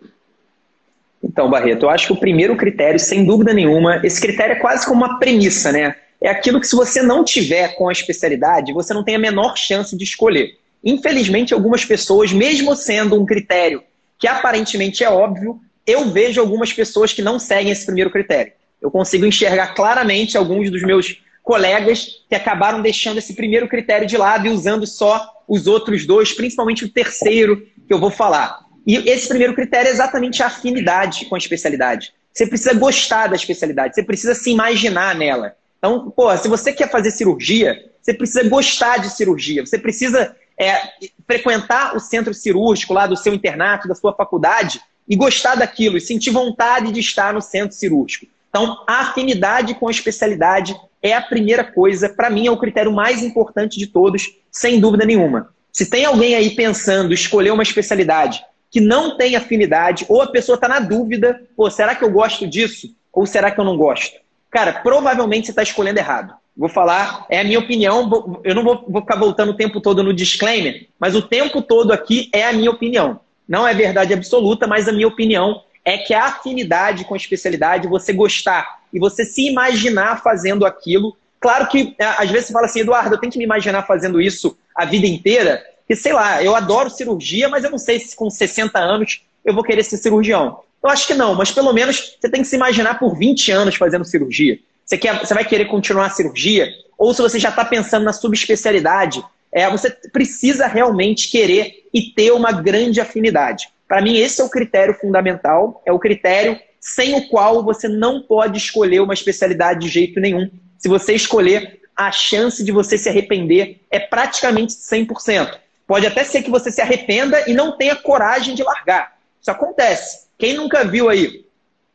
Então, 1.22 1.48
Barreto, 1.48 1.84
eu 1.84 1.90
acho 1.90 2.08
que 2.08 2.12
o 2.12 2.20
primeiro 2.20 2.56
critério, 2.56 2.98
sem 2.98 3.24
dúvida 3.24 3.54
nenhuma, 3.54 4.00
esse 4.04 4.20
critério 4.20 4.56
é 4.56 4.58
quase 4.58 4.84
como 4.84 5.04
uma 5.04 5.18
premissa, 5.18 5.70
né? 5.70 5.94
É 6.20 6.28
aquilo 6.28 6.60
que 6.60 6.66
se 6.66 6.76
você 6.76 7.02
não 7.02 7.24
tiver 7.24 7.74
com 7.76 7.88
a 7.88 7.92
especialidade, 7.92 8.72
você 8.72 8.92
não 8.92 9.04
tem 9.04 9.14
a 9.14 9.18
menor 9.18 9.56
chance 9.56 9.96
de 9.96 10.04
escolher. 10.04 10.58
Infelizmente, 10.84 11.54
algumas 11.54 11.84
pessoas, 11.84 12.32
mesmo 12.32 12.74
sendo 12.74 13.20
um 13.20 13.24
critério 13.24 13.82
que 14.18 14.26
aparentemente 14.26 15.02
é 15.02 15.10
óbvio, 15.10 15.60
eu 15.86 16.08
vejo 16.08 16.40
algumas 16.40 16.72
pessoas 16.72 17.12
que 17.12 17.22
não 17.22 17.38
seguem 17.38 17.72
esse 17.72 17.84
primeiro 17.84 18.10
critério. 18.10 18.52
Eu 18.80 18.90
consigo 18.90 19.26
enxergar 19.26 19.74
claramente 19.74 20.36
alguns 20.36 20.70
dos 20.70 20.82
meus 20.82 21.20
colegas 21.42 22.24
que 22.28 22.34
acabaram 22.34 22.80
deixando 22.80 23.18
esse 23.18 23.34
primeiro 23.34 23.68
critério 23.68 24.06
de 24.06 24.16
lado 24.16 24.46
e 24.46 24.50
usando 24.50 24.86
só 24.86 25.28
os 25.48 25.66
outros 25.66 26.06
dois, 26.06 26.32
principalmente 26.32 26.84
o 26.84 26.88
terceiro 26.88 27.66
que 27.86 27.92
eu 27.92 27.98
vou 27.98 28.10
falar. 28.10 28.60
E 28.86 28.96
esse 29.08 29.28
primeiro 29.28 29.54
critério 29.54 29.88
é 29.88 29.92
exatamente 29.92 30.42
a 30.42 30.46
afinidade 30.46 31.26
com 31.26 31.34
a 31.34 31.38
especialidade. 31.38 32.12
Você 32.32 32.46
precisa 32.46 32.74
gostar 32.74 33.28
da 33.28 33.36
especialidade, 33.36 33.94
você 33.94 34.02
precisa 34.02 34.34
se 34.34 34.50
imaginar 34.50 35.14
nela. 35.14 35.54
Então, 35.78 36.10
pô, 36.10 36.36
se 36.36 36.48
você 36.48 36.72
quer 36.72 36.90
fazer 36.90 37.10
cirurgia, 37.10 37.90
você 38.00 38.14
precisa 38.14 38.48
gostar 38.48 38.98
de 38.98 39.10
cirurgia, 39.10 39.64
você 39.64 39.78
precisa 39.78 40.34
é, 40.58 40.80
frequentar 41.26 41.94
o 41.94 42.00
centro 42.00 42.32
cirúrgico 42.32 42.94
lá 42.94 43.06
do 43.06 43.16
seu 43.16 43.34
internato, 43.34 43.88
da 43.88 43.94
sua 43.94 44.14
faculdade, 44.14 44.80
e 45.08 45.16
gostar 45.16 45.56
daquilo, 45.56 45.96
e 45.96 46.00
sentir 46.00 46.30
vontade 46.30 46.92
de 46.92 47.00
estar 47.00 47.34
no 47.34 47.40
centro 47.40 47.76
cirúrgico. 47.76 48.26
Então, 48.48 48.82
a 48.86 49.00
afinidade 49.00 49.74
com 49.74 49.88
a 49.88 49.90
especialidade 49.90 50.76
é 51.02 51.14
a 51.14 51.22
primeira 51.22 51.64
coisa, 51.64 52.08
para 52.08 52.30
mim 52.30 52.46
é 52.46 52.50
o 52.50 52.56
critério 52.56 52.92
mais 52.92 53.22
importante 53.22 53.78
de 53.78 53.86
todos, 53.86 54.28
sem 54.50 54.78
dúvida 54.78 55.04
nenhuma. 55.04 55.52
Se 55.72 55.86
tem 55.86 56.04
alguém 56.04 56.34
aí 56.34 56.50
pensando 56.50 57.12
escolher 57.12 57.50
uma 57.50 57.62
especialidade 57.62 58.44
que 58.72 58.80
não 58.80 59.18
tem 59.18 59.36
afinidade, 59.36 60.06
ou 60.08 60.22
a 60.22 60.26
pessoa 60.26 60.54
está 60.54 60.66
na 60.66 60.80
dúvida, 60.80 61.42
pô, 61.54 61.70
será 61.70 61.94
que 61.94 62.02
eu 62.02 62.10
gosto 62.10 62.46
disso? 62.46 62.96
Ou 63.12 63.26
será 63.26 63.50
que 63.50 63.60
eu 63.60 63.64
não 63.64 63.76
gosto? 63.76 64.18
Cara, 64.50 64.72
provavelmente 64.72 65.46
você 65.46 65.52
está 65.52 65.62
escolhendo 65.62 65.98
errado. 65.98 66.34
Vou 66.56 66.70
falar, 66.70 67.26
é 67.28 67.40
a 67.40 67.44
minha 67.44 67.58
opinião, 67.58 68.40
eu 68.42 68.54
não 68.54 68.64
vou, 68.64 68.84
vou 68.88 69.02
ficar 69.02 69.16
voltando 69.16 69.50
o 69.50 69.56
tempo 69.56 69.78
todo 69.78 70.02
no 70.02 70.12
disclaimer, 70.12 70.88
mas 70.98 71.14
o 71.14 71.20
tempo 71.20 71.60
todo 71.60 71.92
aqui 71.92 72.30
é 72.32 72.46
a 72.46 72.52
minha 72.52 72.70
opinião. 72.70 73.20
Não 73.46 73.68
é 73.68 73.74
verdade 73.74 74.14
absoluta, 74.14 74.66
mas 74.66 74.88
a 74.88 74.92
minha 74.92 75.08
opinião 75.08 75.62
é 75.84 75.98
que 75.98 76.14
a 76.14 76.24
afinidade 76.24 77.04
com 77.04 77.12
a 77.12 77.16
especialidade, 77.18 77.88
você 77.88 78.12
gostar 78.12 78.80
e 78.90 78.98
você 78.98 79.24
se 79.24 79.48
imaginar 79.48 80.22
fazendo 80.22 80.64
aquilo. 80.64 81.14
Claro 81.38 81.66
que 81.66 81.94
é, 81.98 82.04
às 82.04 82.30
vezes 82.30 82.46
você 82.46 82.52
fala 82.54 82.66
assim, 82.66 82.80
Eduardo, 82.80 83.14
eu 83.14 83.18
tenho 83.18 83.32
que 83.32 83.38
me 83.38 83.44
imaginar 83.44 83.82
fazendo 83.82 84.18
isso 84.18 84.56
a 84.74 84.86
vida 84.86 85.06
inteira, 85.06 85.62
que 85.92 85.96
sei 85.96 86.14
lá, 86.14 86.42
eu 86.42 86.56
adoro 86.56 86.88
cirurgia, 86.88 87.50
mas 87.50 87.64
eu 87.64 87.70
não 87.70 87.76
sei 87.76 88.00
se 88.00 88.16
com 88.16 88.30
60 88.30 88.78
anos 88.78 89.22
eu 89.44 89.52
vou 89.54 89.62
querer 89.62 89.82
ser 89.82 89.98
cirurgião. 89.98 90.60
Eu 90.82 90.88
acho 90.88 91.06
que 91.06 91.12
não, 91.12 91.34
mas 91.34 91.50
pelo 91.50 91.72
menos 91.72 92.16
você 92.18 92.30
tem 92.30 92.40
que 92.40 92.48
se 92.48 92.56
imaginar 92.56 92.98
por 92.98 93.16
20 93.16 93.52
anos 93.52 93.74
fazendo 93.74 94.04
cirurgia. 94.04 94.58
Você, 94.84 94.96
quer, 94.96 95.18
você 95.18 95.34
vai 95.34 95.44
querer 95.44 95.66
continuar 95.66 96.06
a 96.06 96.10
cirurgia? 96.10 96.68
Ou 96.96 97.12
se 97.12 97.20
você 97.20 97.38
já 97.38 97.50
está 97.50 97.64
pensando 97.64 98.04
na 98.04 98.12
subespecialidade, 98.12 99.22
é, 99.52 99.68
você 99.68 99.90
precisa 99.90 100.66
realmente 100.66 101.30
querer 101.30 101.84
e 101.92 102.02
ter 102.02 102.32
uma 102.32 102.52
grande 102.52 103.00
afinidade. 103.00 103.68
Para 103.86 104.00
mim, 104.00 104.16
esse 104.16 104.40
é 104.40 104.44
o 104.44 104.48
critério 104.48 104.94
fundamental, 104.94 105.82
é 105.84 105.92
o 105.92 105.98
critério 105.98 106.58
sem 106.80 107.14
o 107.14 107.28
qual 107.28 107.62
você 107.62 107.86
não 107.86 108.22
pode 108.22 108.56
escolher 108.56 109.00
uma 109.00 109.14
especialidade 109.14 109.80
de 109.80 109.88
jeito 109.88 110.18
nenhum. 110.18 110.50
Se 110.78 110.88
você 110.88 111.14
escolher, 111.14 111.80
a 111.94 112.10
chance 112.10 112.64
de 112.64 112.72
você 112.72 112.96
se 112.96 113.08
arrepender 113.08 113.82
é 113.90 114.00
praticamente 114.00 114.72
100%. 114.72 115.61
Pode 115.86 116.06
até 116.06 116.24
ser 116.24 116.42
que 116.42 116.50
você 116.50 116.70
se 116.70 116.80
arrependa 116.80 117.48
e 117.48 117.54
não 117.54 117.76
tenha 117.76 117.96
coragem 117.96 118.54
de 118.54 118.62
largar. 118.62 119.16
Isso 119.40 119.50
acontece. 119.50 120.26
Quem 120.38 120.54
nunca 120.54 120.84
viu 120.84 121.08
aí 121.08 121.44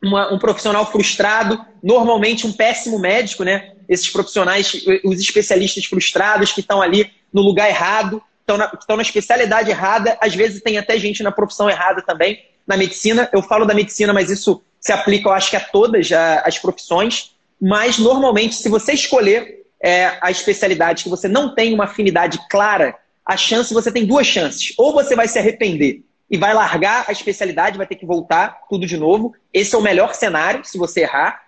uma, 0.02 0.34
um 0.34 0.40
profissional 0.40 0.90
frustrado, 0.92 1.64
normalmente 1.82 2.46
um 2.46 2.54
péssimo 2.54 3.00
médico, 3.00 3.44
né? 3.44 3.74
Esses 3.88 4.10
profissionais, 4.10 4.74
os 5.04 5.20
especialistas 5.20 5.86
frustrados 5.86 6.52
que 6.52 6.60
estão 6.60 6.82
ali 6.82 7.12
no 7.34 7.42
lugar 7.42 7.70
errado, 7.70 8.22
estão 8.42 8.58
na, 8.58 8.72
na 8.96 9.02
especialidade 9.02 9.70
errada, 9.70 10.18
às 10.22 10.36
vezes 10.36 10.62
tem 10.62 10.78
até 10.78 10.98
gente 10.98 11.24
na 11.24 11.32
profissão 11.32 11.70
errada 11.70 12.02
também. 12.02 12.46
Na 12.66 12.78
medicina, 12.78 13.30
eu 13.34 13.42
falo 13.42 13.66
da 13.66 13.74
medicina, 13.74 14.14
mas 14.14 14.30
isso 14.30 14.62
se 14.80 14.92
aplica, 14.92 15.30
eu 15.30 15.34
acho 15.34 15.50
que 15.50 15.56
a 15.56 15.62
todas 15.62 16.10
as 16.44 16.58
profissões. 16.60 17.36
Mas, 17.60 17.98
normalmente, 17.98 18.56
se 18.56 18.70
você 18.70 18.94
escolher 18.94 19.66
é, 19.82 20.18
a 20.22 20.30
especialidade 20.32 21.04
que 21.04 21.10
você 21.10 21.28
não 21.28 21.54
tem 21.54 21.74
uma 21.74 21.86
afinidade 21.86 22.40
clara, 22.50 22.96
a 23.28 23.36
chance, 23.36 23.74
você 23.74 23.92
tem 23.92 24.06
duas 24.06 24.26
chances. 24.26 24.74
Ou 24.78 24.94
você 24.94 25.16
vai 25.16 25.28
se 25.28 25.38
arrepender 25.38 26.02
e 26.32 26.38
vai 26.38 26.54
largar 26.54 27.06
a 27.08 27.12
especialidade, 27.12 27.78
vai 27.78 27.86
ter 27.86 27.96
que 27.96 28.06
voltar 28.06 28.62
tudo 28.70 28.88
de 28.88 28.96
novo. 28.96 29.34
Esse 29.54 29.76
é 29.76 29.78
o 29.78 29.82
melhor 29.82 30.14
cenário, 30.14 30.64
se 30.64 30.78
você 30.78 31.02
errar. 31.02 31.42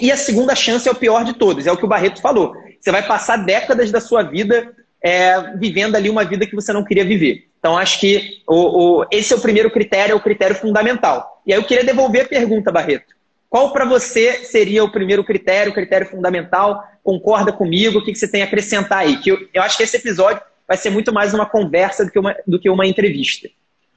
E 0.00 0.12
a 0.12 0.16
segunda 0.16 0.54
chance 0.54 0.88
é 0.88 0.92
o 0.92 0.94
pior 0.94 1.24
de 1.24 1.34
todos, 1.34 1.66
é 1.66 1.72
o 1.72 1.76
que 1.76 1.84
o 1.84 1.88
Barreto 1.88 2.20
falou. 2.20 2.54
Você 2.80 2.92
vai 2.92 3.04
passar 3.04 3.38
décadas 3.38 3.90
da 3.90 4.00
sua 4.00 4.22
vida 4.22 4.72
é, 5.02 5.56
vivendo 5.56 5.96
ali 5.96 6.08
uma 6.08 6.24
vida 6.24 6.46
que 6.46 6.54
você 6.54 6.72
não 6.72 6.84
queria 6.84 7.04
viver. 7.04 7.48
Então, 7.58 7.76
acho 7.76 7.98
que 7.98 8.42
o, 8.46 9.00
o, 9.00 9.06
esse 9.10 9.32
é 9.32 9.36
o 9.36 9.40
primeiro 9.40 9.70
critério, 9.70 10.12
é 10.12 10.16
o 10.16 10.22
critério 10.22 10.54
fundamental. 10.54 11.42
E 11.46 11.52
aí 11.52 11.58
eu 11.58 11.64
queria 11.64 11.84
devolver 11.84 12.26
a 12.26 12.28
pergunta, 12.28 12.70
Barreto. 12.70 13.14
Qual 13.48 13.72
para 13.72 13.84
você 13.84 14.44
seria 14.44 14.84
o 14.84 14.92
primeiro 14.92 15.24
critério, 15.24 15.72
o 15.72 15.74
critério 15.74 16.06
fundamental? 16.06 16.84
Concorda 17.02 17.52
comigo? 17.52 17.98
O 17.98 18.04
que, 18.04 18.12
que 18.12 18.18
você 18.18 18.28
tem 18.28 18.42
a 18.42 18.44
acrescentar 18.44 18.98
aí? 18.98 19.16
Que 19.16 19.32
eu, 19.32 19.48
eu 19.52 19.62
acho 19.62 19.76
que 19.76 19.82
esse 19.82 19.96
episódio 19.96 20.40
vai 20.70 20.76
ser 20.76 20.90
muito 20.90 21.12
mais 21.12 21.34
uma 21.34 21.44
conversa 21.44 22.04
do 22.04 22.12
que 22.12 22.18
uma, 22.20 22.36
do 22.46 22.56
que 22.56 22.70
uma 22.70 22.86
entrevista. 22.86 23.50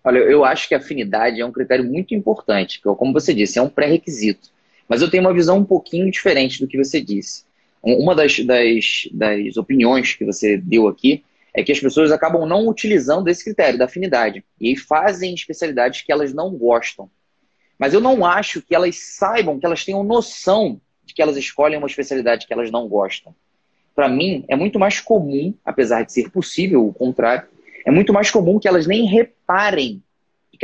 Olha, 0.04 0.18
eu 0.18 0.44
acho 0.44 0.68
que 0.68 0.74
a 0.74 0.80
afinidade 0.80 1.40
é 1.40 1.46
um 1.46 1.52
critério 1.52 1.86
muito 1.86 2.16
importante, 2.16 2.82
que, 2.82 2.96
como 2.96 3.14
você 3.14 3.32
disse, 3.32 3.60
é 3.60 3.62
um 3.62 3.70
pré-requisito. 3.70 4.50
Mas 4.90 5.00
eu 5.00 5.08
tenho 5.08 5.22
uma 5.22 5.36
visão 5.36 5.60
um 5.60 5.64
pouquinho 5.64 6.10
diferente 6.10 6.60
do 6.60 6.68
que 6.68 6.76
você 6.76 7.00
disse. 7.00 7.46
Uma 7.80 8.16
das, 8.16 8.40
das, 8.40 9.08
das 9.12 9.56
opiniões 9.56 10.16
que 10.16 10.26
você 10.26 10.58
deu 10.58 10.88
aqui 10.88 11.24
é 11.54 11.64
que 11.64 11.72
as 11.72 11.80
pessoas 11.80 12.12
acabam 12.12 12.44
não 12.48 12.68
utilizando 12.68 13.28
esse 13.28 13.44
critério 13.44 13.78
da 13.78 13.86
afinidade 13.86 14.44
e 14.60 14.76
fazem 14.76 15.36
especialidades 15.36 16.02
que 16.02 16.12
elas 16.12 16.34
não 16.34 16.58
gostam. 16.58 17.08
Mas 17.78 17.94
eu 17.94 18.02
não 18.02 18.26
acho 18.26 18.64
que 18.64 18.74
elas 18.74 18.96
saibam, 18.96 19.60
que 19.60 19.66
elas 19.68 19.86
tenham 19.86 20.04
noção 20.04 20.82
de 21.06 21.14
que 21.14 21.22
elas 21.22 21.38
escolhem 21.38 21.78
uma 21.78 21.88
especialidade 21.88 22.48
que 22.48 22.54
elas 22.54 22.72
não 22.72 22.88
gostam. 22.88 23.36
Para 23.96 24.10
mim, 24.10 24.44
é 24.48 24.56
muito 24.56 24.80
mais 24.80 25.00
comum, 25.00 25.54
apesar 25.64 26.04
de 26.04 26.12
ser 26.12 26.32
possível 26.32 26.86
o 26.88 26.94
contrário, 26.94 27.48
é 27.86 27.92
muito 27.92 28.12
mais 28.14 28.32
comum 28.32 28.60
que 28.60 28.68
elas 28.68 28.88
nem 28.88 29.06
reparem, 29.06 30.02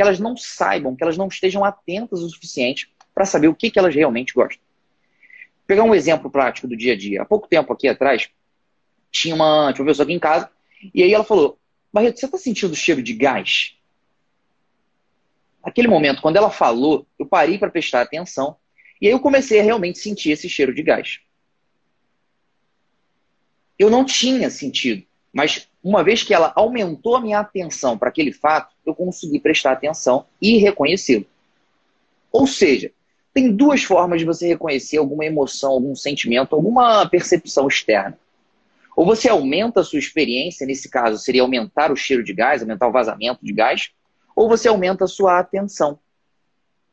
que 0.00 0.02
elas 0.02 0.18
não 0.18 0.36
saibam, 0.36 0.96
que 0.96 1.02
elas 1.02 1.18
não 1.18 1.28
estejam 1.28 1.64
atentas 1.64 2.22
o 2.22 2.28
suficiente 2.30 2.90
para 3.14 3.26
saber 3.26 3.48
o 3.48 3.54
que, 3.54 3.70
que 3.70 3.78
elas 3.78 3.94
realmente 3.94 4.32
gostam. 4.32 4.62
Vou 5.58 5.66
pegar 5.66 5.84
um 5.84 5.94
exemplo 5.94 6.30
prático 6.30 6.66
do 6.66 6.76
dia 6.76 6.94
a 6.94 6.96
dia. 6.96 7.22
Há 7.22 7.24
pouco 7.24 7.46
tempo 7.46 7.70
aqui 7.72 7.86
atrás, 7.86 8.30
tinha 9.10 9.34
uma, 9.34 9.72
tinha 9.72 9.82
uma 9.82 9.90
pessoa 9.90 10.04
aqui 10.04 10.14
em 10.14 10.18
casa, 10.18 10.50
e 10.94 11.02
aí 11.02 11.12
ela 11.12 11.22
falou: 11.22 11.58
Barreto, 11.92 12.18
você 12.18 12.26
está 12.26 12.38
sentindo 12.38 12.72
o 12.72 12.76
cheiro 12.76 13.02
de 13.02 13.12
gás? 13.12 13.76
Aquele 15.62 15.88
momento, 15.88 16.22
quando 16.22 16.36
ela 16.36 16.50
falou, 16.50 17.06
eu 17.18 17.26
parei 17.26 17.58
para 17.58 17.70
prestar 17.70 18.00
atenção, 18.00 18.56
e 19.00 19.06
aí 19.06 19.12
eu 19.12 19.20
comecei 19.20 19.60
a 19.60 19.62
realmente 19.62 19.98
sentir 19.98 20.30
esse 20.30 20.48
cheiro 20.48 20.74
de 20.74 20.82
gás. 20.82 21.20
Eu 23.80 23.88
não 23.88 24.04
tinha 24.04 24.50
sentido, 24.50 25.02
mas 25.32 25.66
uma 25.82 26.04
vez 26.04 26.22
que 26.22 26.34
ela 26.34 26.52
aumentou 26.54 27.16
a 27.16 27.20
minha 27.22 27.38
atenção 27.38 27.96
para 27.96 28.10
aquele 28.10 28.30
fato, 28.30 28.74
eu 28.84 28.94
consegui 28.94 29.40
prestar 29.40 29.72
atenção 29.72 30.26
e 30.38 30.58
reconhecê-lo. 30.58 31.24
Ou 32.30 32.46
seja, 32.46 32.92
tem 33.32 33.50
duas 33.50 33.82
formas 33.82 34.20
de 34.20 34.26
você 34.26 34.48
reconhecer 34.48 34.98
alguma 34.98 35.24
emoção, 35.24 35.70
algum 35.70 35.96
sentimento, 35.96 36.54
alguma 36.54 37.08
percepção 37.08 37.66
externa. 37.68 38.18
Ou 38.94 39.06
você 39.06 39.30
aumenta 39.30 39.80
a 39.80 39.84
sua 39.84 39.98
experiência, 39.98 40.66
nesse 40.66 40.90
caso 40.90 41.16
seria 41.16 41.40
aumentar 41.40 41.90
o 41.90 41.96
cheiro 41.96 42.22
de 42.22 42.34
gás, 42.34 42.60
aumentar 42.60 42.86
o 42.86 42.92
vazamento 42.92 43.42
de 43.42 43.52
gás, 43.54 43.92
ou 44.36 44.46
você 44.46 44.68
aumenta 44.68 45.04
a 45.04 45.08
sua 45.08 45.38
atenção, 45.38 45.98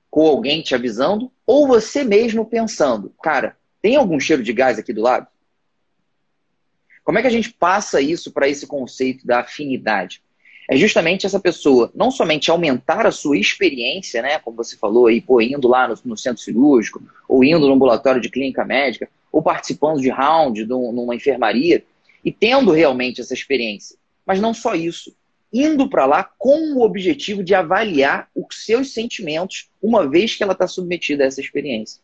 com 0.10 0.26
alguém 0.26 0.62
te 0.62 0.74
avisando, 0.74 1.30
ou 1.46 1.68
você 1.68 2.06
mesmo 2.06 2.46
pensando, 2.46 3.14
cara, 3.22 3.58
tem 3.82 3.98
algum 3.98 4.18
cheiro 4.22 4.42
de 4.42 4.54
gás 4.54 4.80
aqui 4.80 4.94
do 4.94 5.02
lado? 5.02 5.28
Como 7.08 7.18
é 7.18 7.22
que 7.22 7.28
a 7.28 7.32
gente 7.32 7.54
passa 7.54 8.02
isso 8.02 8.34
para 8.34 8.50
esse 8.50 8.68
conceito 8.68 9.26
da 9.26 9.40
afinidade? 9.40 10.22
É 10.70 10.76
justamente 10.76 11.26
essa 11.26 11.40
pessoa 11.40 11.90
não 11.96 12.12
somente 12.12 12.52
aumentar 12.52 13.08
a 13.08 13.14
sua 13.14 13.38
experiência, 13.38 14.22
né, 14.22 14.40
como 14.40 14.58
você 14.58 14.76
falou 14.76 15.08
aí, 15.08 15.22
pô, 15.22 15.40
indo 15.40 15.70
lá 15.70 15.88
no, 15.88 15.98
no 16.04 16.18
centro 16.18 16.44
cirúrgico, 16.44 17.02
ou 17.26 17.46
indo 17.46 17.66
no 17.66 17.72
ambulatório 17.72 18.20
de 18.20 18.30
clínica 18.30 18.66
médica, 18.66 19.10
ou 19.32 19.42
participando 19.42 20.02
de 20.02 20.10
round 20.10 20.66
numa 20.66 21.16
enfermaria, 21.16 21.82
e 22.26 22.30
tendo 22.30 22.74
realmente 22.74 23.22
essa 23.22 23.34
experiência. 23.34 23.96
Mas 24.26 24.42
não 24.42 24.54
só 24.54 24.76
isso, 24.76 25.16
indo 25.54 25.90
para 25.90 26.06
lá 26.06 26.30
com 26.38 26.74
o 26.74 26.82
objetivo 26.82 27.42
de 27.42 27.56
avaliar 27.56 28.28
os 28.36 28.66
seus 28.66 28.94
sentimentos, 28.94 29.70
uma 29.82 30.06
vez 30.10 30.36
que 30.36 30.44
ela 30.44 30.52
está 30.52 30.68
submetida 30.68 31.24
a 31.24 31.28
essa 31.28 31.40
experiência. 31.40 32.02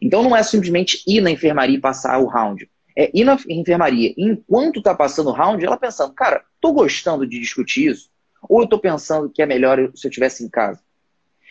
Então 0.00 0.22
não 0.22 0.36
é 0.36 0.44
simplesmente 0.44 1.02
ir 1.08 1.20
na 1.20 1.32
enfermaria 1.32 1.76
e 1.76 1.80
passar 1.80 2.20
o 2.20 2.28
round 2.28 2.68
é, 2.96 3.10
na 3.24 3.38
enfermaria, 3.48 4.12
enquanto 4.16 4.78
está 4.78 4.94
passando 4.94 5.30
o 5.30 5.32
round, 5.32 5.64
ela 5.64 5.76
pensando, 5.76 6.12
cara, 6.12 6.44
tô 6.60 6.72
gostando 6.72 7.26
de 7.26 7.38
discutir 7.38 7.90
isso? 7.90 8.10
Ou 8.48 8.62
eu 8.62 8.78
pensando 8.78 9.30
que 9.30 9.40
é 9.40 9.46
melhor 9.46 9.78
se 9.94 10.06
eu 10.06 10.08
estivesse 10.08 10.44
em 10.44 10.48
casa? 10.48 10.80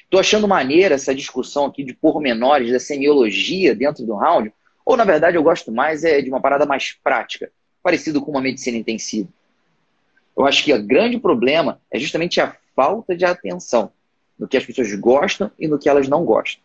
Tô 0.09 0.19
achando 0.19 0.47
maneira 0.47 0.95
essa 0.95 1.15
discussão 1.15 1.65
aqui 1.65 1.83
de 1.83 1.93
pormenores 1.93 2.71
da 2.71 2.79
semiologia 2.79 3.73
dentro 3.73 4.05
do 4.05 4.15
round? 4.15 4.53
Ou, 4.85 4.97
na 4.97 5.05
verdade, 5.05 5.37
eu 5.37 5.43
gosto 5.43 5.71
mais 5.71 6.03
é 6.03 6.21
de 6.21 6.29
uma 6.29 6.41
parada 6.41 6.65
mais 6.65 6.93
prática, 7.01 7.51
parecido 7.81 8.21
com 8.21 8.31
uma 8.31 8.41
medicina 8.41 8.77
intensiva? 8.77 9.29
Eu 10.37 10.45
acho 10.45 10.63
que 10.63 10.73
o 10.73 10.83
grande 10.83 11.17
problema 11.19 11.79
é 11.89 11.97
justamente 11.97 12.41
a 12.41 12.55
falta 12.75 13.15
de 13.15 13.23
atenção 13.23 13.91
no 14.37 14.47
que 14.47 14.57
as 14.57 14.65
pessoas 14.65 14.93
gostam 14.95 15.51
e 15.57 15.67
no 15.67 15.79
que 15.79 15.87
elas 15.87 16.07
não 16.07 16.25
gostam. 16.25 16.61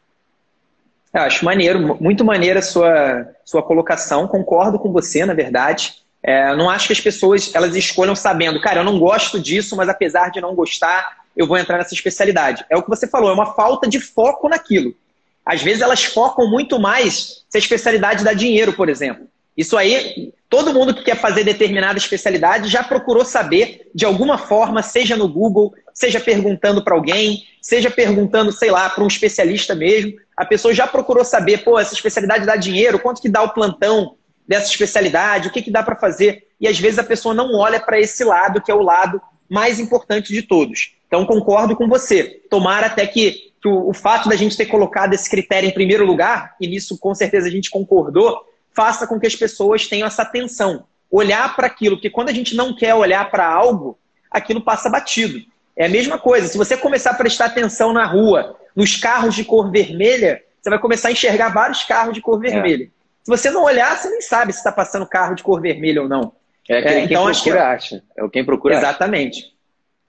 Eu 1.17 1.23
acho 1.23 1.45
maneiro, 1.45 1.97
muito 1.99 2.25
maneira 2.25 2.61
sua, 2.61 3.27
sua 3.43 3.63
colocação, 3.63 4.29
concordo 4.29 4.79
com 4.79 4.93
você, 4.93 5.25
na 5.25 5.33
verdade. 5.33 5.95
É, 6.23 6.55
não 6.55 6.69
acho 6.69 6.89
que 6.89 6.93
as 6.93 7.01
pessoas 7.01 7.55
elas 7.55 7.75
escolham 7.75 8.15
sabendo, 8.15 8.61
cara, 8.61 8.81
eu 8.81 8.85
não 8.85 8.99
gosto 8.99 9.41
disso, 9.41 9.75
mas 9.77 9.89
apesar 9.89 10.31
de 10.31 10.43
não 10.43 10.55
gostar, 10.55 11.25
eu 11.35 11.47
vou 11.47 11.57
entrar 11.57 11.79
nessa 11.79 11.95
especialidade. 11.95 12.67
É 12.69 12.77
o 12.77 12.83
que 12.83 12.91
você 12.91 13.07
falou, 13.09 13.31
é 13.31 13.33
uma 13.33 13.55
falta 13.55 13.89
de 13.89 13.99
foco 13.99 14.47
naquilo. 14.47 14.95
Às 15.45 15.63
vezes 15.63 15.81
elas 15.81 16.05
focam 16.05 16.51
muito 16.51 16.79
mais 16.79 17.45
se 17.49 17.57
a 17.57 17.59
especialidade 17.59 18.23
dá 18.23 18.35
dinheiro, 18.35 18.75
por 18.75 18.91
exemplo. 18.91 19.27
Isso 19.57 19.75
aí, 19.77 20.35
todo 20.51 20.75
mundo 20.75 20.93
que 20.93 21.03
quer 21.03 21.17
fazer 21.17 21.45
determinada 21.45 21.97
especialidade 21.97 22.69
já 22.69 22.85
procurou 22.85 23.25
saber 23.25 23.89
de 23.95 24.05
alguma 24.05 24.37
forma, 24.37 24.83
seja 24.83 25.17
no 25.17 25.27
Google, 25.27 25.73
seja 25.95 26.21
perguntando 26.21 26.85
para 26.85 26.95
alguém, 26.95 27.45
seja 27.63 27.91
perguntando, 27.91 28.53
sei 28.53 28.71
lá, 28.71 28.91
para 28.91 29.03
um 29.03 29.07
especialista 29.07 29.75
mesmo. 29.75 30.13
A 30.37 30.45
pessoa 30.45 30.75
já 30.75 30.87
procurou 30.87 31.25
saber, 31.25 31.65
pô, 31.65 31.79
essa 31.79 31.95
especialidade 31.95 32.45
dá 32.45 32.57
dinheiro, 32.57 32.99
quanto 32.99 33.23
que 33.23 33.29
dá 33.29 33.43
o 33.43 33.55
plantão 33.55 34.17
dessa 34.47 34.69
especialidade, 34.69 35.49
o 35.49 35.51
que, 35.51 35.63
que 35.63 35.71
dá 35.71 35.83
para 35.83 35.97
fazer. 35.97 36.47
E 36.61 36.69
às 36.69 36.79
vezes 36.79 36.99
a 36.99 37.05
pessoa 37.05 37.35
não 37.35 37.55
olha 37.55 37.81
para 37.81 37.99
esse 37.99 38.23
lado, 38.23 38.61
que 38.61 38.71
é 38.71 38.75
o 38.75 38.83
lado 38.83 39.21
mais 39.49 39.81
importante 39.81 40.33
de 40.33 40.43
todos. 40.43 40.95
Então 41.07 41.25
concordo 41.25 41.75
com 41.75 41.89
você. 41.89 42.43
Tomara 42.51 42.87
até 42.87 43.07
que, 43.07 43.53
que 43.61 43.69
o, 43.69 43.89
o 43.89 43.95
fato 43.95 44.29
da 44.29 44.37
gente 44.37 44.57
ter 44.57 44.67
colocado 44.67 45.15
esse 45.15 45.29
critério 45.31 45.69
em 45.69 45.75
primeiro 45.75 46.05
lugar, 46.05 46.55
e 46.61 46.67
nisso 46.67 46.99
com 46.99 47.15
certeza 47.15 47.49
a 47.49 47.51
gente 47.51 47.71
concordou, 47.71 48.45
faça 48.75 49.07
com 49.07 49.19
que 49.19 49.27
as 49.27 49.35
pessoas 49.35 49.87
tenham 49.87 50.07
essa 50.07 50.23
atenção. 50.23 50.85
Olhar 51.11 51.57
para 51.57 51.67
aquilo, 51.67 51.97
porque 51.97 52.11
quando 52.11 52.29
a 52.29 52.33
gente 52.33 52.55
não 52.55 52.75
quer 52.75 52.95
olhar 52.95 53.31
para 53.31 53.47
algo, 53.47 53.99
aquilo 54.31 54.61
passa 54.61 54.91
batido. 54.91 55.41
É 55.77 55.87
a 55.87 55.89
mesma 55.89 56.19
coisa. 56.19 56.49
Se 56.49 56.57
você 56.57 56.77
começar 56.77 57.11
a 57.11 57.15
prestar 57.15 57.47
atenção 57.47 57.93
na 57.93 58.07
rua, 58.07 58.57
nos 58.75 58.97
carros 58.97 59.35
de 59.35 59.45
cor 59.45 59.71
vermelha, 59.71 60.43
você 60.61 60.71
vai 60.71 60.79
começar 60.79 61.09
a 61.09 61.13
enxergar 61.13 61.51
vários 61.51 61.85
carros 61.85 62.15
de 62.15 62.21
cor 62.21 62.41
vermelha. 62.41 62.85
É. 62.85 62.89
Se 63.23 63.31
você 63.31 63.51
não 63.51 63.65
olhar, 63.65 63.97
você 63.97 64.09
nem 64.09 64.21
sabe 64.21 64.53
se 64.53 64.59
está 64.59 64.73
passando 64.73 65.07
carro 65.07 65.35
de 65.35 65.43
cor 65.43 65.61
vermelha 65.61 66.03
ou 66.03 66.09
não. 66.09 66.33
É, 66.69 66.83
quem, 66.83 66.93
é 66.93 66.99
então, 67.01 67.23
quem 67.23 67.31
acho 67.31 67.43
que 67.45 67.51
acha. 67.51 68.03
É 68.17 68.25
o 68.25 68.31
quem 68.31 68.45
procura 68.45 68.77
Exatamente. 68.77 69.41
Acha. 69.41 69.51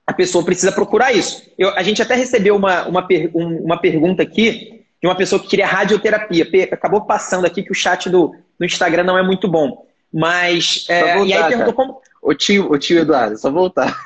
A 0.08 0.13
pessoa 0.13 0.43
precisa 0.43 0.71
procurar 0.71 1.12
isso. 1.12 1.43
Eu, 1.58 1.69
a 1.75 1.84
gente 1.84 2.01
até 2.01 2.15
recebeu 2.15 2.56
uma, 2.56 2.88
uma, 2.88 3.06
per, 3.06 3.30
um, 3.36 3.58
uma 3.58 3.77
pergunta 3.77 4.23
aqui 4.23 4.86
de 5.01 5.08
uma 5.08 5.15
pessoa 5.15 5.41
que 5.41 5.49
queria 5.49 5.67
radioterapia. 5.67 6.47
Acabou 6.71 7.01
passando 7.01 7.45
aqui 7.45 7.62
que 7.62 7.71
o 7.71 7.75
chat 7.75 8.10
do, 8.10 8.34
no 8.58 8.65
Instagram 8.65 9.03
não 9.03 9.17
é 9.17 9.23
muito 9.23 9.47
bom. 9.49 9.86
Mas. 10.13 10.86
É, 10.88 11.17
voltar, 11.17 11.25
e 11.27 11.34
aí 11.34 11.47
perguntou 11.49 11.73
como. 11.73 12.01
O 12.27 12.35
tio, 12.35 12.69
o 12.69 12.77
tio 12.77 12.99
Eduardo, 12.99 13.37
só 13.37 13.49
voltar. 13.49 13.97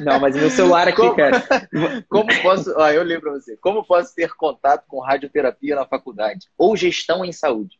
Não, 0.00 0.20
mas 0.20 0.36
meu 0.36 0.48
celular 0.48 0.86
aqui, 0.86 0.98
como, 0.98 1.16
cara. 1.16 1.42
Como 2.08 2.42
posso. 2.42 2.72
Ó, 2.76 2.88
eu 2.90 3.02
lembro 3.02 3.22
pra 3.22 3.32
você. 3.32 3.56
Como 3.56 3.84
posso 3.84 4.14
ter 4.14 4.32
contato 4.36 4.84
com 4.86 5.00
radioterapia 5.00 5.74
na 5.74 5.84
faculdade? 5.84 6.46
Ou 6.56 6.76
gestão 6.76 7.24
em 7.24 7.32
saúde? 7.32 7.76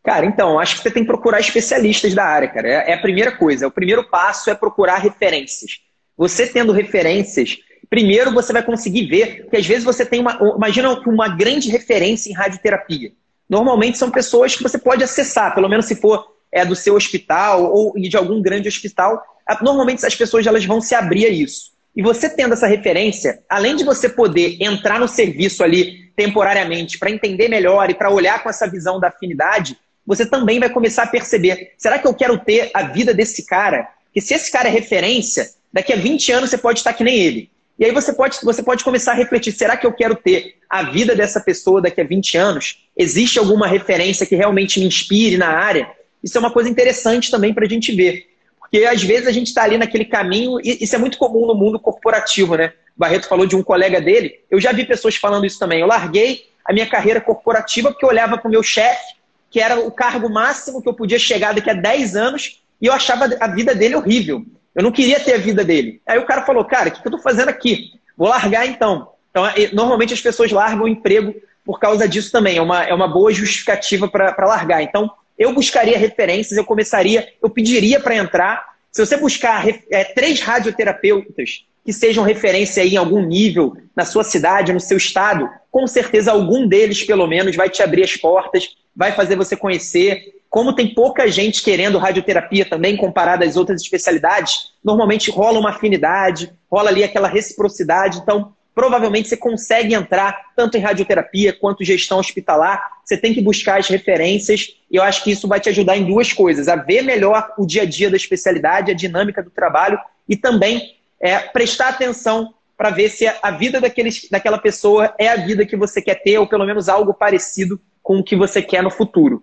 Cara, 0.00 0.24
então, 0.24 0.60
acho 0.60 0.76
que 0.76 0.82
você 0.82 0.92
tem 0.92 1.02
que 1.02 1.08
procurar 1.08 1.40
especialistas 1.40 2.14
da 2.14 2.22
área, 2.22 2.46
cara. 2.46 2.68
É, 2.68 2.92
é 2.92 2.94
a 2.94 3.00
primeira 3.00 3.36
coisa. 3.36 3.66
O 3.66 3.70
primeiro 3.72 4.08
passo 4.08 4.48
é 4.48 4.54
procurar 4.54 4.98
referências. 4.98 5.80
Você 6.16 6.46
tendo 6.46 6.72
referências, 6.72 7.58
primeiro 7.90 8.32
você 8.32 8.52
vai 8.52 8.62
conseguir 8.62 9.06
ver 9.06 9.48
que 9.50 9.56
às 9.56 9.66
vezes 9.66 9.82
você 9.82 10.06
tem 10.06 10.20
uma. 10.20 10.38
Imagina 10.56 10.92
uma 11.04 11.26
grande 11.26 11.68
referência 11.68 12.30
em 12.30 12.32
radioterapia 12.32 13.10
normalmente 13.48 13.96
são 13.96 14.10
pessoas 14.10 14.56
que 14.56 14.62
você 14.62 14.78
pode 14.78 15.04
acessar, 15.04 15.54
pelo 15.54 15.68
menos 15.68 15.86
se 15.86 15.94
for 15.94 16.35
é, 16.52 16.64
do 16.64 16.74
seu 16.74 16.94
hospital 16.94 17.72
ou 17.72 17.92
de 17.94 18.16
algum 18.16 18.40
grande 18.40 18.68
hospital, 18.68 19.22
normalmente 19.60 20.04
as 20.04 20.14
pessoas 20.14 20.46
elas 20.46 20.64
vão 20.64 20.80
se 20.80 20.94
abrir 20.94 21.26
a 21.26 21.30
isso. 21.30 21.72
E 21.94 22.02
você 22.02 22.28
tendo 22.28 22.52
essa 22.52 22.66
referência, 22.66 23.42
além 23.48 23.74
de 23.74 23.82
você 23.82 24.08
poder 24.08 24.58
entrar 24.60 25.00
no 25.00 25.08
serviço 25.08 25.64
ali 25.64 26.10
temporariamente 26.14 26.98
para 26.98 27.10
entender 27.10 27.48
melhor 27.48 27.88
e 27.88 27.94
para 27.94 28.10
olhar 28.10 28.42
com 28.42 28.50
essa 28.50 28.66
visão 28.66 29.00
da 29.00 29.08
afinidade, 29.08 29.78
você 30.06 30.24
também 30.26 30.60
vai 30.60 30.68
começar 30.68 31.04
a 31.04 31.08
perceber: 31.08 31.72
será 31.78 31.98
que 31.98 32.06
eu 32.06 32.14
quero 32.14 32.38
ter 32.38 32.70
a 32.74 32.82
vida 32.82 33.14
desse 33.14 33.46
cara? 33.46 33.88
Que 34.12 34.20
se 34.20 34.34
esse 34.34 34.52
cara 34.52 34.68
é 34.68 34.70
referência, 34.70 35.50
daqui 35.72 35.92
a 35.92 35.96
20 35.96 36.32
anos 36.32 36.50
você 36.50 36.58
pode 36.58 36.80
estar 36.80 36.92
que 36.92 37.02
nem 37.02 37.18
ele. 37.18 37.50
E 37.78 37.84
aí 37.84 37.92
você 37.92 38.12
pode, 38.12 38.38
você 38.42 38.62
pode 38.62 38.84
começar 38.84 39.12
a 39.12 39.16
refletir: 39.16 39.52
será 39.52 39.76
que 39.76 39.86
eu 39.86 39.92
quero 39.92 40.14
ter 40.14 40.56
a 40.68 40.84
vida 40.84 41.14
dessa 41.14 41.40
pessoa 41.40 41.82
daqui 41.82 42.00
a 42.00 42.04
20 42.04 42.36
anos? 42.36 42.86
Existe 42.96 43.38
alguma 43.38 43.66
referência 43.66 44.26
que 44.26 44.36
realmente 44.36 44.80
me 44.80 44.86
inspire 44.86 45.36
na 45.36 45.48
área? 45.48 45.90
Isso 46.26 46.36
é 46.36 46.40
uma 46.40 46.50
coisa 46.50 46.68
interessante 46.68 47.30
também 47.30 47.54
para 47.54 47.64
a 47.64 47.68
gente 47.68 47.94
ver. 47.94 48.26
Porque 48.58 48.84
às 48.84 49.00
vezes 49.00 49.28
a 49.28 49.32
gente 49.32 49.46
está 49.46 49.62
ali 49.62 49.78
naquele 49.78 50.04
caminho, 50.04 50.58
e 50.60 50.78
isso 50.82 50.96
é 50.96 50.98
muito 50.98 51.18
comum 51.18 51.46
no 51.46 51.54
mundo 51.54 51.78
corporativo, 51.78 52.56
né? 52.56 52.72
O 52.96 52.98
Barreto 52.98 53.28
falou 53.28 53.46
de 53.46 53.54
um 53.54 53.62
colega 53.62 54.00
dele, 54.00 54.40
eu 54.50 54.60
já 54.60 54.72
vi 54.72 54.84
pessoas 54.84 55.14
falando 55.14 55.46
isso 55.46 55.56
também. 55.56 55.80
Eu 55.80 55.86
larguei 55.86 56.46
a 56.64 56.72
minha 56.72 56.86
carreira 56.88 57.20
corporativa 57.20 57.92
porque 57.92 58.04
eu 58.04 58.08
olhava 58.08 58.36
para 58.36 58.48
o 58.48 58.50
meu 58.50 58.60
chefe, 58.60 59.14
que 59.48 59.60
era 59.60 59.78
o 59.78 59.92
cargo 59.92 60.28
máximo 60.28 60.82
que 60.82 60.88
eu 60.88 60.94
podia 60.94 61.18
chegar 61.18 61.54
daqui 61.54 61.70
a 61.70 61.74
10 61.74 62.16
anos, 62.16 62.60
e 62.82 62.86
eu 62.86 62.92
achava 62.92 63.30
a 63.38 63.46
vida 63.46 63.72
dele 63.72 63.94
horrível. 63.94 64.44
Eu 64.74 64.82
não 64.82 64.90
queria 64.90 65.20
ter 65.20 65.34
a 65.34 65.38
vida 65.38 65.64
dele. 65.64 66.02
Aí 66.04 66.18
o 66.18 66.26
cara 66.26 66.44
falou, 66.44 66.64
cara, 66.64 66.88
o 66.88 66.92
que 66.92 66.98
eu 66.98 67.10
estou 67.10 67.22
fazendo 67.22 67.50
aqui? 67.50 67.92
Vou 68.16 68.28
largar 68.28 68.66
então. 68.66 69.12
Então, 69.30 69.44
normalmente 69.72 70.12
as 70.12 70.20
pessoas 70.20 70.50
largam 70.50 70.86
o 70.86 70.88
emprego 70.88 71.36
por 71.64 71.78
causa 71.78 72.08
disso 72.08 72.32
também. 72.32 72.56
É 72.56 72.62
uma, 72.62 72.82
é 72.82 72.92
uma 72.92 73.06
boa 73.06 73.32
justificativa 73.32 74.08
para 74.08 74.34
largar. 74.46 74.82
Então, 74.82 75.08
eu 75.38 75.52
buscaria 75.52 75.98
referências, 75.98 76.56
eu 76.56 76.64
começaria, 76.64 77.28
eu 77.42 77.50
pediria 77.50 78.00
para 78.00 78.16
entrar. 78.16 78.64
Se 78.90 79.04
você 79.04 79.16
buscar 79.16 79.66
é, 79.90 80.04
três 80.04 80.40
radioterapeutas 80.40 81.66
que 81.84 81.92
sejam 81.92 82.24
referência 82.24 82.84
em 82.84 82.96
algum 82.96 83.20
nível 83.20 83.76
na 83.94 84.04
sua 84.04 84.24
cidade, 84.24 84.72
no 84.72 84.80
seu 84.80 84.96
estado, 84.96 85.48
com 85.70 85.86
certeza 85.86 86.32
algum 86.32 86.66
deles, 86.66 87.04
pelo 87.04 87.26
menos, 87.26 87.54
vai 87.54 87.68
te 87.68 87.82
abrir 87.82 88.02
as 88.02 88.16
portas, 88.16 88.76
vai 88.94 89.12
fazer 89.12 89.36
você 89.36 89.54
conhecer. 89.54 90.34
Como 90.48 90.74
tem 90.74 90.94
pouca 90.94 91.28
gente 91.28 91.62
querendo 91.62 91.98
radioterapia 91.98 92.64
também, 92.64 92.96
comparada 92.96 93.44
às 93.44 93.56
outras 93.56 93.82
especialidades, 93.82 94.72
normalmente 94.82 95.30
rola 95.30 95.60
uma 95.60 95.70
afinidade, 95.70 96.50
rola 96.70 96.88
ali 96.88 97.04
aquela 97.04 97.28
reciprocidade. 97.28 98.18
Então, 98.18 98.52
provavelmente 98.76 99.26
você 99.26 99.38
consegue 99.38 99.94
entrar 99.94 100.52
tanto 100.54 100.76
em 100.76 100.80
radioterapia 100.82 101.50
quanto 101.50 101.82
gestão 101.82 102.18
hospitalar. 102.18 102.86
Você 103.02 103.16
tem 103.16 103.32
que 103.32 103.40
buscar 103.40 103.80
as 103.80 103.88
referências 103.88 104.76
e 104.90 104.96
eu 104.96 105.02
acho 105.02 105.24
que 105.24 105.30
isso 105.30 105.48
vai 105.48 105.58
te 105.58 105.70
ajudar 105.70 105.96
em 105.96 106.04
duas 106.04 106.30
coisas: 106.30 106.68
a 106.68 106.76
ver 106.76 107.00
melhor 107.00 107.54
o 107.56 107.66
dia 107.66 107.82
a 107.82 107.86
dia 107.86 108.10
da 108.10 108.16
especialidade, 108.16 108.90
a 108.90 108.94
dinâmica 108.94 109.42
do 109.42 109.48
trabalho 109.48 109.98
e 110.28 110.36
também 110.36 110.94
é, 111.18 111.38
prestar 111.38 111.88
atenção 111.88 112.52
para 112.76 112.90
ver 112.90 113.08
se 113.08 113.26
a 113.26 113.50
vida 113.50 113.80
daqueles, 113.80 114.28
daquela 114.30 114.58
pessoa 114.58 115.14
é 115.18 115.28
a 115.28 115.36
vida 115.36 115.64
que 115.64 115.74
você 115.74 116.02
quer 116.02 116.16
ter 116.16 116.36
ou 116.36 116.46
pelo 116.46 116.66
menos 116.66 116.90
algo 116.90 117.14
parecido 117.14 117.80
com 118.02 118.18
o 118.18 118.22
que 118.22 118.36
você 118.36 118.60
quer 118.60 118.82
no 118.82 118.90
futuro. 118.90 119.42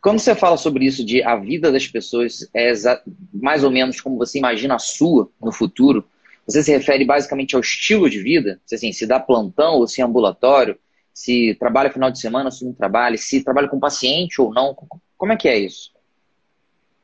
Quando 0.00 0.20
você 0.20 0.36
fala 0.36 0.56
sobre 0.56 0.84
isso 0.84 1.04
de 1.04 1.20
a 1.24 1.34
vida 1.34 1.72
das 1.72 1.88
pessoas 1.88 2.48
é 2.54 2.72
mais 3.32 3.64
ou 3.64 3.72
menos 3.72 4.00
como 4.00 4.16
você 4.16 4.38
imagina 4.38 4.76
a 4.76 4.78
sua 4.78 5.28
no 5.42 5.50
futuro, 5.50 6.04
você 6.46 6.62
se 6.62 6.70
refere 6.70 7.04
basicamente 7.04 7.54
ao 7.54 7.60
estilo 7.60 8.08
de 8.08 8.22
vida? 8.22 8.60
Se, 8.64 8.74
assim, 8.76 8.92
se 8.92 9.06
dá 9.06 9.18
plantão 9.18 9.74
ou 9.74 9.88
se 9.88 10.00
é 10.00 10.04
ambulatório? 10.04 10.78
Se 11.12 11.56
trabalha 11.58 11.90
final 11.90 12.10
de 12.10 12.20
semana, 12.20 12.50
se 12.50 12.64
não 12.64 12.72
trabalha? 12.72 13.16
Se 13.16 13.42
trabalha 13.42 13.68
com 13.68 13.80
paciente 13.80 14.40
ou 14.40 14.52
não? 14.52 14.76
Como 15.16 15.32
é 15.32 15.36
que 15.36 15.48
é 15.48 15.58
isso? 15.58 15.90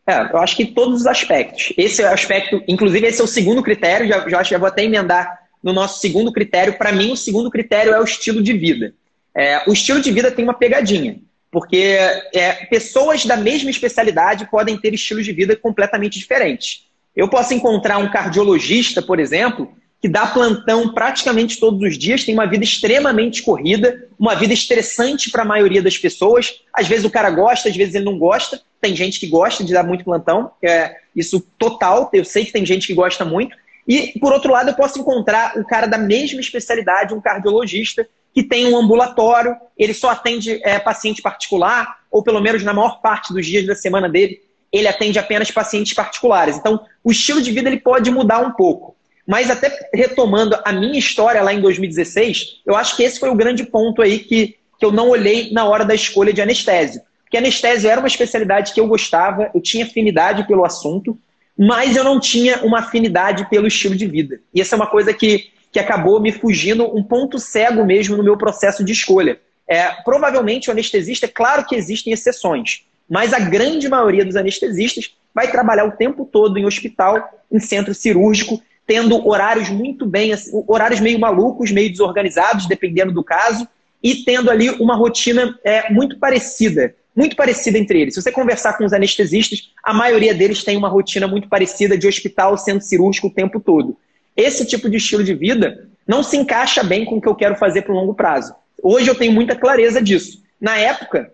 É, 0.06 0.20
eu 0.32 0.38
acho 0.38 0.56
que 0.56 0.66
todos 0.66 1.00
os 1.00 1.06
aspectos. 1.06 1.72
Esse 1.76 2.02
é 2.02 2.10
o 2.10 2.12
aspecto, 2.12 2.62
inclusive 2.68 3.06
esse 3.06 3.20
é 3.20 3.24
o 3.24 3.28
segundo 3.28 3.62
critério, 3.62 4.06
já, 4.06 4.28
já, 4.28 4.42
já 4.42 4.58
vou 4.58 4.68
até 4.68 4.84
emendar 4.84 5.40
no 5.62 5.72
nosso 5.72 6.00
segundo 6.00 6.32
critério. 6.32 6.76
Para 6.76 6.92
mim, 6.92 7.12
o 7.12 7.16
segundo 7.16 7.50
critério 7.50 7.92
é 7.92 8.00
o 8.00 8.04
estilo 8.04 8.42
de 8.42 8.52
vida. 8.52 8.94
É, 9.34 9.62
o 9.68 9.72
estilo 9.72 10.00
de 10.00 10.10
vida 10.10 10.30
tem 10.30 10.44
uma 10.44 10.54
pegadinha, 10.54 11.20
porque 11.50 11.96
é, 12.34 12.66
pessoas 12.66 13.24
da 13.24 13.36
mesma 13.36 13.70
especialidade 13.70 14.48
podem 14.50 14.76
ter 14.76 14.92
estilos 14.92 15.24
de 15.24 15.32
vida 15.32 15.56
completamente 15.56 16.18
diferentes. 16.18 16.86
Eu 17.14 17.28
posso 17.28 17.52
encontrar 17.54 17.98
um 17.98 18.10
cardiologista, 18.10 19.02
por 19.02 19.20
exemplo, 19.20 19.70
que 20.00 20.08
dá 20.08 20.26
plantão 20.26 20.92
praticamente 20.92 21.60
todos 21.60 21.80
os 21.80 21.96
dias, 21.96 22.24
tem 22.24 22.34
uma 22.34 22.46
vida 22.46 22.64
extremamente 22.64 23.42
corrida, 23.42 24.08
uma 24.18 24.34
vida 24.34 24.52
estressante 24.52 25.30
para 25.30 25.42
a 25.42 25.44
maioria 25.44 25.80
das 25.80 25.96
pessoas. 25.96 26.60
Às 26.74 26.88
vezes 26.88 27.04
o 27.04 27.10
cara 27.10 27.30
gosta, 27.30 27.68
às 27.68 27.76
vezes 27.76 27.94
ele 27.94 28.04
não 28.04 28.18
gosta. 28.18 28.60
Tem 28.80 28.96
gente 28.96 29.20
que 29.20 29.28
gosta 29.28 29.62
de 29.62 29.72
dar 29.72 29.84
muito 29.84 30.04
plantão, 30.04 30.50
é 30.60 30.96
isso 31.14 31.40
total. 31.56 32.10
Eu 32.12 32.24
sei 32.24 32.44
que 32.44 32.52
tem 32.52 32.66
gente 32.66 32.86
que 32.88 32.94
gosta 32.94 33.24
muito. 33.24 33.56
E, 33.86 34.18
por 34.18 34.32
outro 34.32 34.52
lado, 34.52 34.70
eu 34.70 34.74
posso 34.74 34.98
encontrar 34.98 35.56
um 35.56 35.62
cara 35.62 35.86
da 35.86 35.98
mesma 35.98 36.40
especialidade, 36.40 37.14
um 37.14 37.20
cardiologista, 37.20 38.08
que 38.34 38.42
tem 38.42 38.72
um 38.72 38.76
ambulatório, 38.76 39.56
ele 39.76 39.92
só 39.92 40.10
atende 40.10 40.60
é, 40.64 40.78
paciente 40.78 41.20
particular, 41.20 41.98
ou 42.10 42.22
pelo 42.22 42.40
menos 42.40 42.64
na 42.64 42.72
maior 42.72 43.00
parte 43.00 43.32
dos 43.32 43.46
dias 43.46 43.66
da 43.66 43.74
semana 43.74 44.08
dele, 44.08 44.40
ele 44.72 44.88
atende 44.88 45.18
apenas 45.18 45.50
pacientes 45.50 45.92
particulares. 45.92 46.56
Então, 46.56 46.80
o 47.04 47.12
estilo 47.12 47.42
de 47.42 47.52
vida 47.52 47.68
ele 47.68 47.80
pode 47.80 48.10
mudar 48.10 48.40
um 48.40 48.52
pouco. 48.52 48.96
Mas 49.26 49.50
até 49.50 49.90
retomando 49.94 50.58
a 50.64 50.72
minha 50.72 50.98
história 50.98 51.42
lá 51.42 51.52
em 51.52 51.60
2016, 51.60 52.62
eu 52.66 52.74
acho 52.74 52.96
que 52.96 53.02
esse 53.02 53.20
foi 53.20 53.28
o 53.28 53.34
grande 53.34 53.64
ponto 53.64 54.02
aí 54.02 54.18
que, 54.18 54.56
que 54.78 54.84
eu 54.84 54.90
não 54.90 55.10
olhei 55.10 55.52
na 55.52 55.64
hora 55.64 55.84
da 55.84 55.94
escolha 55.94 56.32
de 56.32 56.42
anestésio. 56.42 57.02
Porque 57.22 57.36
anestésio 57.36 57.88
era 57.88 58.00
uma 58.00 58.08
especialidade 58.08 58.72
que 58.72 58.80
eu 58.80 58.86
gostava, 58.86 59.50
eu 59.54 59.60
tinha 59.60 59.84
afinidade 59.84 60.46
pelo 60.46 60.64
assunto, 60.64 61.18
mas 61.56 61.96
eu 61.96 62.02
não 62.02 62.18
tinha 62.18 62.62
uma 62.64 62.80
afinidade 62.80 63.48
pelo 63.48 63.66
estilo 63.66 63.94
de 63.94 64.06
vida. 64.06 64.40
E 64.52 64.60
essa 64.60 64.74
é 64.74 64.76
uma 64.76 64.86
coisa 64.86 65.14
que, 65.14 65.50
que 65.70 65.78
acabou 65.78 66.20
me 66.20 66.32
fugindo 66.32 66.84
um 66.94 67.02
ponto 67.02 67.38
cego 67.38 67.84
mesmo 67.84 68.16
no 68.16 68.24
meu 68.24 68.36
processo 68.36 68.84
de 68.84 68.92
escolha. 68.92 69.38
É, 69.68 69.88
provavelmente 70.04 70.68
o 70.68 70.72
anestesista, 70.72 71.26
é 71.26 71.28
claro 71.28 71.64
que 71.64 71.76
existem 71.76 72.12
exceções, 72.12 72.84
mas 73.12 73.34
a 73.34 73.38
grande 73.38 73.90
maioria 73.90 74.24
dos 74.24 74.36
anestesistas 74.36 75.14
vai 75.34 75.50
trabalhar 75.50 75.84
o 75.84 75.92
tempo 75.92 76.24
todo 76.24 76.58
em 76.58 76.64
hospital, 76.64 77.44
em 77.52 77.60
centro 77.60 77.94
cirúrgico, 77.94 78.58
tendo 78.86 79.28
horários 79.28 79.68
muito 79.68 80.06
bem, 80.06 80.32
assim, 80.32 80.50
horários 80.66 80.98
meio 80.98 81.20
malucos, 81.20 81.70
meio 81.70 81.90
desorganizados, 81.90 82.66
dependendo 82.66 83.12
do 83.12 83.22
caso, 83.22 83.68
e 84.02 84.24
tendo 84.24 84.50
ali 84.50 84.70
uma 84.70 84.96
rotina 84.96 85.58
é, 85.62 85.92
muito 85.92 86.18
parecida, 86.18 86.94
muito 87.14 87.36
parecida 87.36 87.76
entre 87.76 88.00
eles. 88.00 88.14
Se 88.14 88.22
você 88.22 88.32
conversar 88.32 88.78
com 88.78 88.84
os 88.86 88.94
anestesistas, 88.94 89.70
a 89.84 89.92
maioria 89.92 90.32
deles 90.32 90.64
tem 90.64 90.78
uma 90.78 90.88
rotina 90.88 91.28
muito 91.28 91.50
parecida 91.50 91.98
de 91.98 92.08
hospital, 92.08 92.56
centro 92.56 92.86
cirúrgico 92.86 93.26
o 93.26 93.34
tempo 93.34 93.60
todo. 93.60 93.94
Esse 94.34 94.64
tipo 94.64 94.88
de 94.88 94.96
estilo 94.96 95.22
de 95.22 95.34
vida 95.34 95.86
não 96.08 96.22
se 96.22 96.38
encaixa 96.38 96.82
bem 96.82 97.04
com 97.04 97.18
o 97.18 97.20
que 97.20 97.28
eu 97.28 97.34
quero 97.34 97.56
fazer 97.56 97.82
para 97.82 97.92
o 97.92 97.96
longo 97.96 98.14
prazo. 98.14 98.54
Hoje 98.82 99.06
eu 99.06 99.14
tenho 99.14 99.32
muita 99.32 99.54
clareza 99.54 100.00
disso. 100.00 100.42
Na 100.58 100.78
época, 100.78 101.30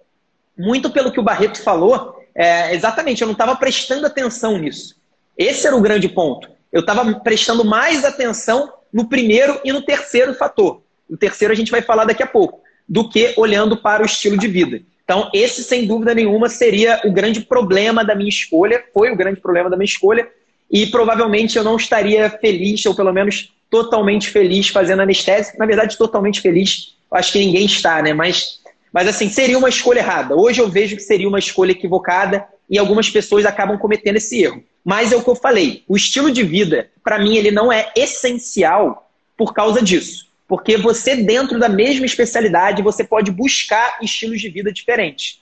muito 0.58 0.90
pelo 0.90 1.12
que 1.12 1.20
o 1.20 1.22
Barreto 1.22 1.62
falou, 1.62 2.20
é, 2.34 2.74
exatamente, 2.74 3.22
eu 3.22 3.26
não 3.26 3.32
estava 3.32 3.54
prestando 3.56 4.06
atenção 4.06 4.58
nisso. 4.58 4.96
Esse 5.36 5.66
era 5.66 5.76
o 5.76 5.80
grande 5.80 6.08
ponto. 6.08 6.50
Eu 6.72 6.80
estava 6.80 7.14
prestando 7.20 7.64
mais 7.64 8.04
atenção 8.04 8.72
no 8.92 9.08
primeiro 9.08 9.60
e 9.64 9.72
no 9.72 9.82
terceiro 9.82 10.34
fator. 10.34 10.82
O 11.08 11.16
terceiro 11.16 11.52
a 11.52 11.56
gente 11.56 11.70
vai 11.70 11.80
falar 11.80 12.04
daqui 12.04 12.22
a 12.22 12.26
pouco, 12.26 12.60
do 12.88 13.08
que 13.08 13.34
olhando 13.36 13.76
para 13.76 14.02
o 14.02 14.06
estilo 14.06 14.36
de 14.36 14.48
vida. 14.48 14.82
Então, 15.04 15.30
esse, 15.32 15.62
sem 15.64 15.86
dúvida 15.86 16.14
nenhuma, 16.14 16.50
seria 16.50 17.00
o 17.04 17.12
grande 17.12 17.40
problema 17.40 18.04
da 18.04 18.14
minha 18.14 18.28
escolha, 18.28 18.84
foi 18.92 19.10
o 19.10 19.16
grande 19.16 19.40
problema 19.40 19.70
da 19.70 19.76
minha 19.76 19.86
escolha, 19.86 20.28
e 20.70 20.86
provavelmente 20.86 21.56
eu 21.56 21.64
não 21.64 21.76
estaria 21.76 22.28
feliz, 22.28 22.84
ou 22.84 22.94
pelo 22.94 23.12
menos 23.12 23.54
totalmente 23.70 24.28
feliz 24.28 24.68
fazendo 24.68 25.00
anestesia. 25.00 25.54
Na 25.58 25.64
verdade, 25.64 25.96
totalmente 25.96 26.42
feliz, 26.42 26.94
acho 27.10 27.32
que 27.32 27.38
ninguém 27.38 27.64
está, 27.64 28.02
né? 28.02 28.12
Mas 28.12 28.60
mas 28.92 29.09
assim, 29.09 29.29
seria 29.29 29.59
uma 29.59 29.68
escolha 29.68 30.01
errada. 30.01 30.35
Hoje 30.35 30.61
eu 30.61 30.68
vejo 30.68 30.96
que 30.96 31.03
seria 31.03 31.29
uma 31.29 31.38
escolha 31.38 31.72
equivocada 31.72 32.46
e 32.68 32.79
algumas 32.79 33.09
pessoas 33.09 33.44
acabam 33.44 33.79
cometendo 33.79 34.16
esse 34.16 34.42
erro. 34.42 34.62
Mas 34.85 35.12
é 35.12 35.16
o 35.16 35.22
que 35.22 35.29
eu 35.31 35.35
falei, 35.35 35.85
o 35.87 35.96
estilo 35.96 36.31
de 36.31 36.42
vida, 36.42 36.88
para 37.03 37.18
mim, 37.18 37.37
ele 37.37 37.51
não 37.51 37.72
é 37.72 37.92
essencial 37.94 39.11
por 39.37 39.53
causa 39.53 39.83
disso. 39.83 40.27
Porque 40.46 40.79
você, 40.79 41.14
dentro 41.14 41.59
da 41.59 41.68
mesma 41.68 42.07
especialidade, 42.07 42.83
você 42.83 43.05
pode 43.05 43.31
buscar 43.31 43.98
estilos 44.01 44.40
de 44.40 44.48
vida 44.48 44.72
diferentes. 44.72 45.40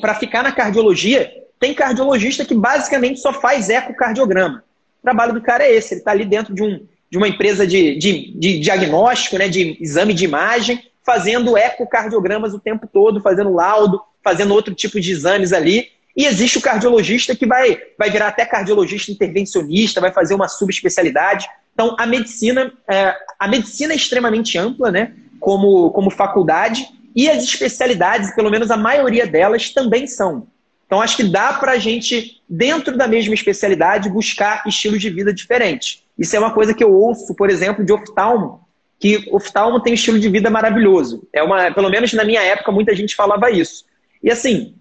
Para 0.00 0.16
ficar 0.16 0.42
na 0.42 0.52
cardiologia, 0.52 1.32
tem 1.60 1.72
cardiologista 1.72 2.44
que 2.44 2.54
basicamente 2.54 3.20
só 3.20 3.32
faz 3.32 3.70
ecocardiograma. 3.70 4.64
O 5.00 5.02
trabalho 5.02 5.32
do 5.32 5.40
cara 5.40 5.64
é 5.64 5.72
esse, 5.72 5.94
ele 5.94 6.00
está 6.00 6.10
ali 6.10 6.24
dentro 6.24 6.52
de, 6.52 6.62
um, 6.62 6.84
de 7.08 7.16
uma 7.16 7.28
empresa 7.28 7.64
de, 7.64 7.96
de, 7.96 8.32
de 8.36 8.58
diagnóstico, 8.58 9.38
né, 9.38 9.48
de 9.48 9.78
exame 9.80 10.12
de 10.12 10.24
imagem, 10.24 10.82
fazendo 11.04 11.56
ecocardiogramas 11.56 12.54
o 12.54 12.58
tempo 12.58 12.86
todo, 12.86 13.20
fazendo 13.20 13.52
laudo, 13.52 14.00
fazendo 14.22 14.54
outro 14.54 14.74
tipo 14.74 15.00
de 15.00 15.10
exames 15.10 15.52
ali. 15.52 15.88
E 16.16 16.26
existe 16.26 16.58
o 16.58 16.62
cardiologista 16.62 17.34
que 17.34 17.46
vai, 17.46 17.80
vai 17.98 18.10
virar 18.10 18.28
até 18.28 18.44
cardiologista 18.44 19.10
intervencionista, 19.10 20.00
vai 20.00 20.12
fazer 20.12 20.34
uma 20.34 20.48
subespecialidade. 20.48 21.48
Então, 21.72 21.96
a 21.98 22.06
medicina, 22.06 22.72
é, 22.88 23.14
a 23.38 23.48
medicina 23.48 23.92
é 23.92 23.96
extremamente 23.96 24.58
ampla, 24.58 24.90
né? 24.90 25.12
Como, 25.40 25.90
como 25.90 26.10
faculdade, 26.10 26.86
e 27.16 27.28
as 27.28 27.42
especialidades, 27.42 28.34
pelo 28.34 28.50
menos 28.50 28.70
a 28.70 28.76
maioria 28.76 29.26
delas, 29.26 29.70
também 29.70 30.06
são. 30.06 30.46
Então, 30.86 31.00
acho 31.00 31.16
que 31.16 31.24
dá 31.24 31.54
para 31.54 31.72
a 31.72 31.78
gente, 31.78 32.42
dentro 32.48 32.96
da 32.96 33.08
mesma 33.08 33.34
especialidade, 33.34 34.10
buscar 34.10 34.62
estilos 34.66 35.00
de 35.00 35.08
vida 35.08 35.32
diferentes. 35.32 36.02
Isso 36.18 36.36
é 36.36 36.38
uma 36.38 36.52
coisa 36.52 36.74
que 36.74 36.84
eu 36.84 36.92
ouço, 36.92 37.34
por 37.34 37.48
exemplo, 37.48 37.84
de 37.84 37.92
oftalmo, 37.92 38.60
que 39.02 39.28
oftalmo 39.32 39.80
tem 39.80 39.92
um 39.92 39.94
estilo 39.94 40.20
de 40.20 40.28
vida 40.28 40.48
maravilhoso. 40.48 41.26
É 41.32 41.42
uma, 41.42 41.72
pelo 41.72 41.90
menos 41.90 42.12
na 42.12 42.22
minha 42.22 42.40
época, 42.40 42.70
muita 42.70 42.94
gente 42.94 43.16
falava 43.16 43.50
isso. 43.50 43.84
E 44.22 44.30
assim, 44.30 44.76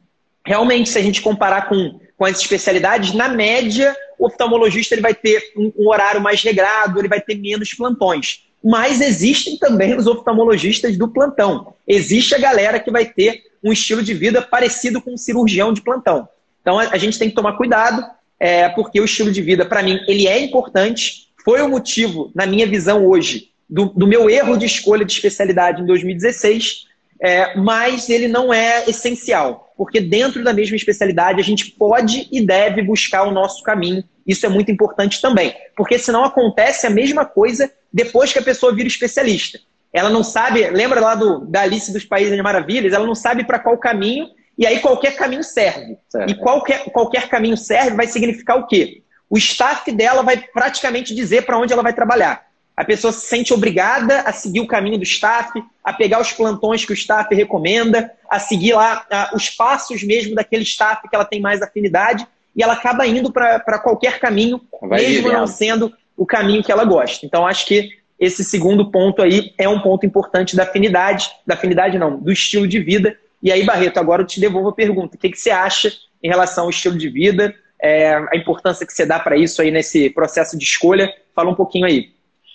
realmente, 0.45 0.91
se 0.91 0.99
a 0.99 1.01
gente 1.01 1.23
comparar 1.23 1.67
com, 1.67 1.99
com 2.15 2.25
as 2.25 2.39
especialidades, 2.39 3.15
na 3.15 3.27
média, 3.27 3.95
o 4.19 4.27
oftalmologista 4.27 4.93
ele 4.93 5.01
vai 5.01 5.15
ter 5.15 5.41
um, 5.57 5.73
um 5.75 5.89
horário 5.89 6.21
mais 6.21 6.43
regrado, 6.43 6.99
ele 6.99 7.07
vai 7.07 7.19
ter 7.19 7.33
menos 7.33 7.73
plantões. 7.73 8.43
Mas 8.63 9.01
existem 9.01 9.57
também 9.57 9.97
os 9.97 10.05
oftalmologistas 10.05 10.95
do 10.99 11.07
plantão. 11.07 11.73
Existe 11.87 12.35
a 12.35 12.37
galera 12.39 12.79
que 12.79 12.91
vai 12.91 13.05
ter 13.05 13.41
um 13.63 13.73
estilo 13.73 14.03
de 14.03 14.13
vida 14.13 14.39
parecido 14.39 15.01
com 15.01 15.15
um 15.15 15.17
cirurgião 15.17 15.73
de 15.73 15.81
plantão. 15.81 16.29
Então 16.61 16.77
a, 16.77 16.97
gente 16.99 17.17
tem 17.17 17.27
que 17.27 17.35
tomar 17.35 17.53
cuidado, 17.53 18.05
é, 18.39 18.69
porque 18.69 19.01
o 19.01 19.05
estilo 19.05 19.31
de 19.31 19.41
vida, 19.41 19.65
para 19.65 19.81
mim, 19.81 19.99
ele 20.07 20.27
é 20.27 20.39
importante. 20.39 21.27
Foi 21.43 21.59
o 21.59 21.67
motivo, 21.67 22.31
na 22.35 22.45
minha 22.45 22.67
visão 22.67 23.03
hoje, 23.03 23.50
do, 23.71 23.85
do 23.85 24.05
meu 24.05 24.29
erro 24.29 24.57
de 24.57 24.65
escolha 24.65 25.05
de 25.05 25.13
especialidade 25.13 25.81
em 25.81 25.85
2016, 25.85 26.87
é, 27.21 27.55
mas 27.55 28.09
ele 28.09 28.27
não 28.27 28.53
é 28.53 28.83
essencial, 28.89 29.73
porque 29.77 30.01
dentro 30.01 30.43
da 30.43 30.51
mesma 30.51 30.75
especialidade 30.75 31.39
a 31.39 31.43
gente 31.43 31.71
pode 31.71 32.27
e 32.29 32.45
deve 32.45 32.81
buscar 32.81 33.23
o 33.23 33.31
nosso 33.31 33.63
caminho. 33.63 34.03
Isso 34.27 34.45
é 34.45 34.49
muito 34.49 34.71
importante 34.71 35.21
também, 35.21 35.55
porque 35.75 35.97
senão 35.97 36.25
acontece 36.25 36.85
a 36.85 36.89
mesma 36.89 37.25
coisa 37.25 37.71
depois 37.93 38.33
que 38.33 38.39
a 38.39 38.43
pessoa 38.43 38.75
vira 38.75 38.87
especialista. 38.87 39.59
Ela 39.93 40.09
não 40.09 40.23
sabe, 40.23 40.67
lembra 40.69 40.99
lá 40.99 41.15
do, 41.15 41.45
da 41.45 41.61
Alice 41.61 41.93
dos 41.93 42.05
Países 42.05 42.35
de 42.35 42.41
Maravilhas? 42.41 42.93
Ela 42.93 43.05
não 43.05 43.15
sabe 43.15 43.43
para 43.45 43.59
qual 43.59 43.77
caminho, 43.77 44.27
e 44.57 44.65
aí 44.65 44.79
qualquer 44.79 45.15
caminho 45.15 45.43
serve. 45.43 45.97
Certo. 46.09 46.29
E 46.29 46.35
qualquer, 46.35 46.85
qualquer 46.91 47.29
caminho 47.29 47.57
serve 47.57 47.95
vai 47.95 48.07
significar 48.07 48.57
o 48.57 48.67
quê? 48.67 49.03
O 49.29 49.37
staff 49.37 49.89
dela 49.91 50.23
vai 50.23 50.37
praticamente 50.37 51.15
dizer 51.15 51.45
para 51.45 51.57
onde 51.57 51.71
ela 51.71 51.83
vai 51.83 51.93
trabalhar. 51.93 52.50
A 52.81 52.83
pessoa 52.83 53.13
se 53.13 53.27
sente 53.27 53.53
obrigada 53.53 54.21
a 54.21 54.33
seguir 54.33 54.59
o 54.59 54.65
caminho 54.65 54.97
do 54.97 55.03
staff, 55.03 55.51
a 55.83 55.93
pegar 55.93 56.19
os 56.19 56.31
plantões 56.31 56.83
que 56.83 56.91
o 56.91 56.95
staff 56.95 57.33
recomenda, 57.35 58.11
a 58.27 58.39
seguir 58.39 58.73
lá 58.73 59.05
a, 59.11 59.35
os 59.35 59.51
passos 59.51 60.01
mesmo 60.01 60.33
daquele 60.33 60.63
staff 60.63 61.07
que 61.07 61.15
ela 61.15 61.23
tem 61.23 61.39
mais 61.39 61.61
afinidade, 61.61 62.25
e 62.55 62.63
ela 62.63 62.73
acaba 62.73 63.05
indo 63.05 63.31
para 63.31 63.77
qualquer 63.77 64.19
caminho, 64.19 64.59
vai 64.81 64.99
mesmo 64.99 65.31
não 65.31 65.45
sendo 65.45 65.93
o 66.17 66.25
caminho 66.25 66.63
que 66.63 66.71
ela 66.71 66.83
gosta. 66.83 67.23
Então, 67.23 67.45
acho 67.45 67.67
que 67.67 67.91
esse 68.19 68.43
segundo 68.43 68.89
ponto 68.89 69.21
aí 69.21 69.53
é 69.59 69.69
um 69.69 69.79
ponto 69.79 70.03
importante 70.03 70.55
da 70.55 70.63
afinidade, 70.63 71.29
da 71.45 71.53
afinidade 71.53 71.99
não, 71.99 72.19
do 72.19 72.31
estilo 72.31 72.67
de 72.67 72.79
vida. 72.79 73.15
E 73.43 73.51
aí, 73.51 73.63
Barreto, 73.63 73.99
agora 73.99 74.23
eu 74.23 74.27
te 74.27 74.39
devolvo 74.39 74.69
a 74.69 74.73
pergunta. 74.73 75.15
O 75.15 75.19
que, 75.19 75.29
que 75.29 75.37
você 75.39 75.51
acha 75.51 75.93
em 76.23 76.29
relação 76.29 76.63
ao 76.63 76.71
estilo 76.71 76.97
de 76.97 77.09
vida, 77.09 77.53
é, 77.79 78.15
a 78.15 78.35
importância 78.35 78.87
que 78.87 78.93
você 78.93 79.05
dá 79.05 79.19
para 79.19 79.37
isso 79.37 79.61
aí 79.61 79.69
nesse 79.69 80.09
processo 80.09 80.57
de 80.57 80.63
escolha? 80.63 81.13
Fala 81.35 81.51
um 81.51 81.55
pouquinho 81.55 81.85
aí. 81.85 82.09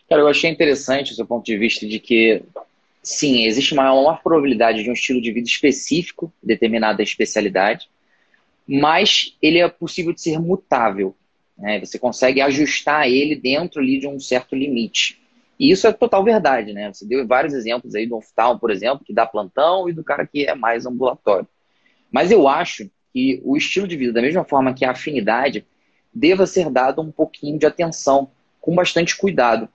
Cara, 0.09 0.23
eu 0.23 0.29
achei 0.29 0.51
interessante 0.51 1.13
o 1.13 1.15
seu 1.15 1.27
ponto 1.27 1.45
de 1.45 1.57
vista 1.59 1.87
de 1.87 1.99
que, 1.99 2.43
sim, 3.03 3.45
existe 3.45 3.73
uma 3.73 3.83
maior 3.83 4.23
probabilidade 4.23 4.83
de 4.83 4.91
um 4.91 4.93
estilo 4.93 5.21
de 5.21 5.33
vida 5.33 5.49
específico, 5.49 6.33
determinada 6.43 7.03
especialidade, 7.03 7.89
mas 8.67 9.37
ele 9.43 9.59
é 9.59 9.69
possível 9.69 10.13
de 10.13 10.21
ser 10.21 10.39
mutável. 10.39 11.15
Né? 11.59 11.81
Você 11.81 11.99
consegue 11.99 12.41
ajustar 12.41 13.09
ele 13.09 13.35
dentro 13.35 13.81
ali 13.81 13.99
de 13.99 14.07
um 14.07 14.21
certo 14.21 14.55
limite. 14.55 15.21
E 15.59 15.71
isso 15.71 15.87
é 15.87 15.93
total 15.93 16.23
verdade, 16.23 16.73
né? 16.75 16.93
Você 16.93 17.07
deu 17.07 17.27
vários 17.27 17.55
exemplos 17.55 17.95
aí 17.95 18.07
do 18.07 18.17
oftalmo, 18.17 18.61
por 18.61 18.71
exemplo, 18.71 19.05
que 19.05 19.13
dá 19.13 19.25
plantão 19.25 19.89
e 19.89 19.93
do 19.93 20.05
cara 20.05 20.27
que 20.27 20.45
é 20.45 20.55
mais 20.55 20.85
ambulatório. 20.85 21.49
Mas 22.13 22.31
eu 22.31 22.47
acho 22.47 22.91
que 23.13 23.41
o 23.43 23.57
estilo 23.57 23.89
de 23.89 23.97
vida, 23.97 24.13
da 24.13 24.21
mesma 24.21 24.45
forma 24.45 24.75
que 24.75 24.85
a 24.85 24.91
afinidade, 24.91 25.65
deva 26.13 26.47
ser 26.47 26.69
dado 26.69 27.01
um 27.01 27.11
pouquinho 27.11 27.59
de 27.59 27.65
atenção, 27.65 28.31
com 28.61 28.75
bastante 28.75 29.17
cuidado. 29.17 29.67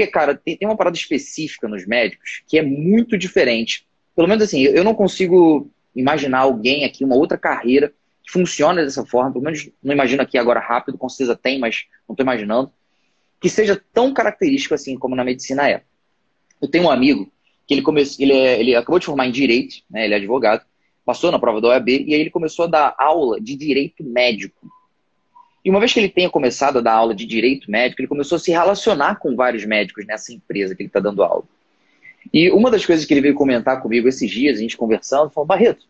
Porque, 0.00 0.06
cara, 0.06 0.34
tem, 0.34 0.56
uma 0.62 0.76
parada 0.76 0.96
específica 0.96 1.68
nos 1.68 1.86
médicos 1.86 2.42
que 2.46 2.58
é 2.58 2.62
muito 2.62 3.18
diferente. 3.18 3.86
Pelo 4.16 4.26
menos 4.26 4.42
assim, 4.42 4.62
eu 4.62 4.82
não 4.82 4.94
consigo 4.94 5.70
imaginar 5.94 6.38
alguém 6.38 6.86
aqui, 6.86 7.04
uma 7.04 7.16
outra 7.16 7.36
carreira 7.36 7.92
que 8.24 8.32
funciona 8.32 8.82
dessa 8.82 9.04
forma. 9.04 9.30
Pelo 9.30 9.44
menos 9.44 9.68
não 9.82 9.92
imagino 9.92 10.22
aqui 10.22 10.38
agora 10.38 10.58
rápido, 10.58 10.96
com 10.96 11.06
certeza 11.06 11.36
tem, 11.36 11.58
mas 11.58 11.84
não 12.08 12.14
estou 12.14 12.24
imaginando 12.24 12.72
que 13.38 13.50
seja 13.50 13.78
tão 13.92 14.12
característico 14.14 14.74
assim 14.74 14.96
como 14.98 15.14
na 15.14 15.24
medicina 15.24 15.68
é. 15.68 15.82
Eu 16.62 16.68
tenho 16.68 16.84
um 16.84 16.90
amigo 16.90 17.30
que 17.66 17.74
ele 17.74 17.82
começou, 17.82 18.24
ele, 18.24 18.32
é, 18.32 18.58
ele 18.58 18.74
acabou 18.74 18.98
de 18.98 19.06
formar 19.06 19.26
em 19.26 19.30
direito, 19.30 19.76
né, 19.90 20.04
ele 20.04 20.14
é 20.14 20.16
advogado, 20.16 20.62
passou 21.04 21.30
na 21.30 21.38
prova 21.38 21.60
da 21.60 21.68
OAB 21.68 21.88
e 21.88 22.14
aí 22.14 22.20
ele 22.20 22.30
começou 22.30 22.66
a 22.66 22.68
dar 22.68 22.94
aula 22.98 23.40
de 23.40 23.54
direito 23.54 24.04
médico. 24.04 24.70
E 25.64 25.70
uma 25.70 25.78
vez 25.78 25.92
que 25.92 26.00
ele 26.00 26.08
tenha 26.08 26.30
começado 26.30 26.78
a 26.78 26.80
dar 26.80 26.94
aula 26.94 27.14
de 27.14 27.26
direito 27.26 27.70
médico, 27.70 28.00
ele 28.00 28.08
começou 28.08 28.36
a 28.36 28.38
se 28.38 28.50
relacionar 28.50 29.16
com 29.16 29.36
vários 29.36 29.64
médicos 29.64 30.06
nessa 30.06 30.32
empresa 30.32 30.74
que 30.74 30.82
ele 30.82 30.88
está 30.88 31.00
dando 31.00 31.22
aula. 31.22 31.44
E 32.32 32.50
uma 32.50 32.70
das 32.70 32.84
coisas 32.84 33.04
que 33.04 33.12
ele 33.12 33.20
veio 33.20 33.34
comentar 33.34 33.80
comigo 33.82 34.08
esses 34.08 34.30
dias, 34.30 34.58
a 34.58 34.60
gente 34.60 34.76
conversando, 34.76 35.30
falou: 35.30 35.46
Barreto, 35.46 35.84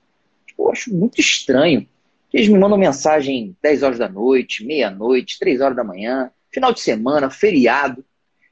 tipo, 0.46 0.64
eu 0.64 0.72
acho 0.72 0.94
muito 0.94 1.20
estranho 1.20 1.86
que 2.30 2.36
eles 2.36 2.48
me 2.48 2.58
mandam 2.58 2.78
mensagem 2.78 3.56
10 3.60 3.82
horas 3.82 3.98
da 3.98 4.08
noite, 4.08 4.64
meia-noite, 4.64 5.38
3 5.38 5.60
horas 5.60 5.76
da 5.76 5.84
manhã 5.84 6.30
final 6.50 6.72
de 6.72 6.80
semana, 6.80 7.30
feriado. 7.30 8.04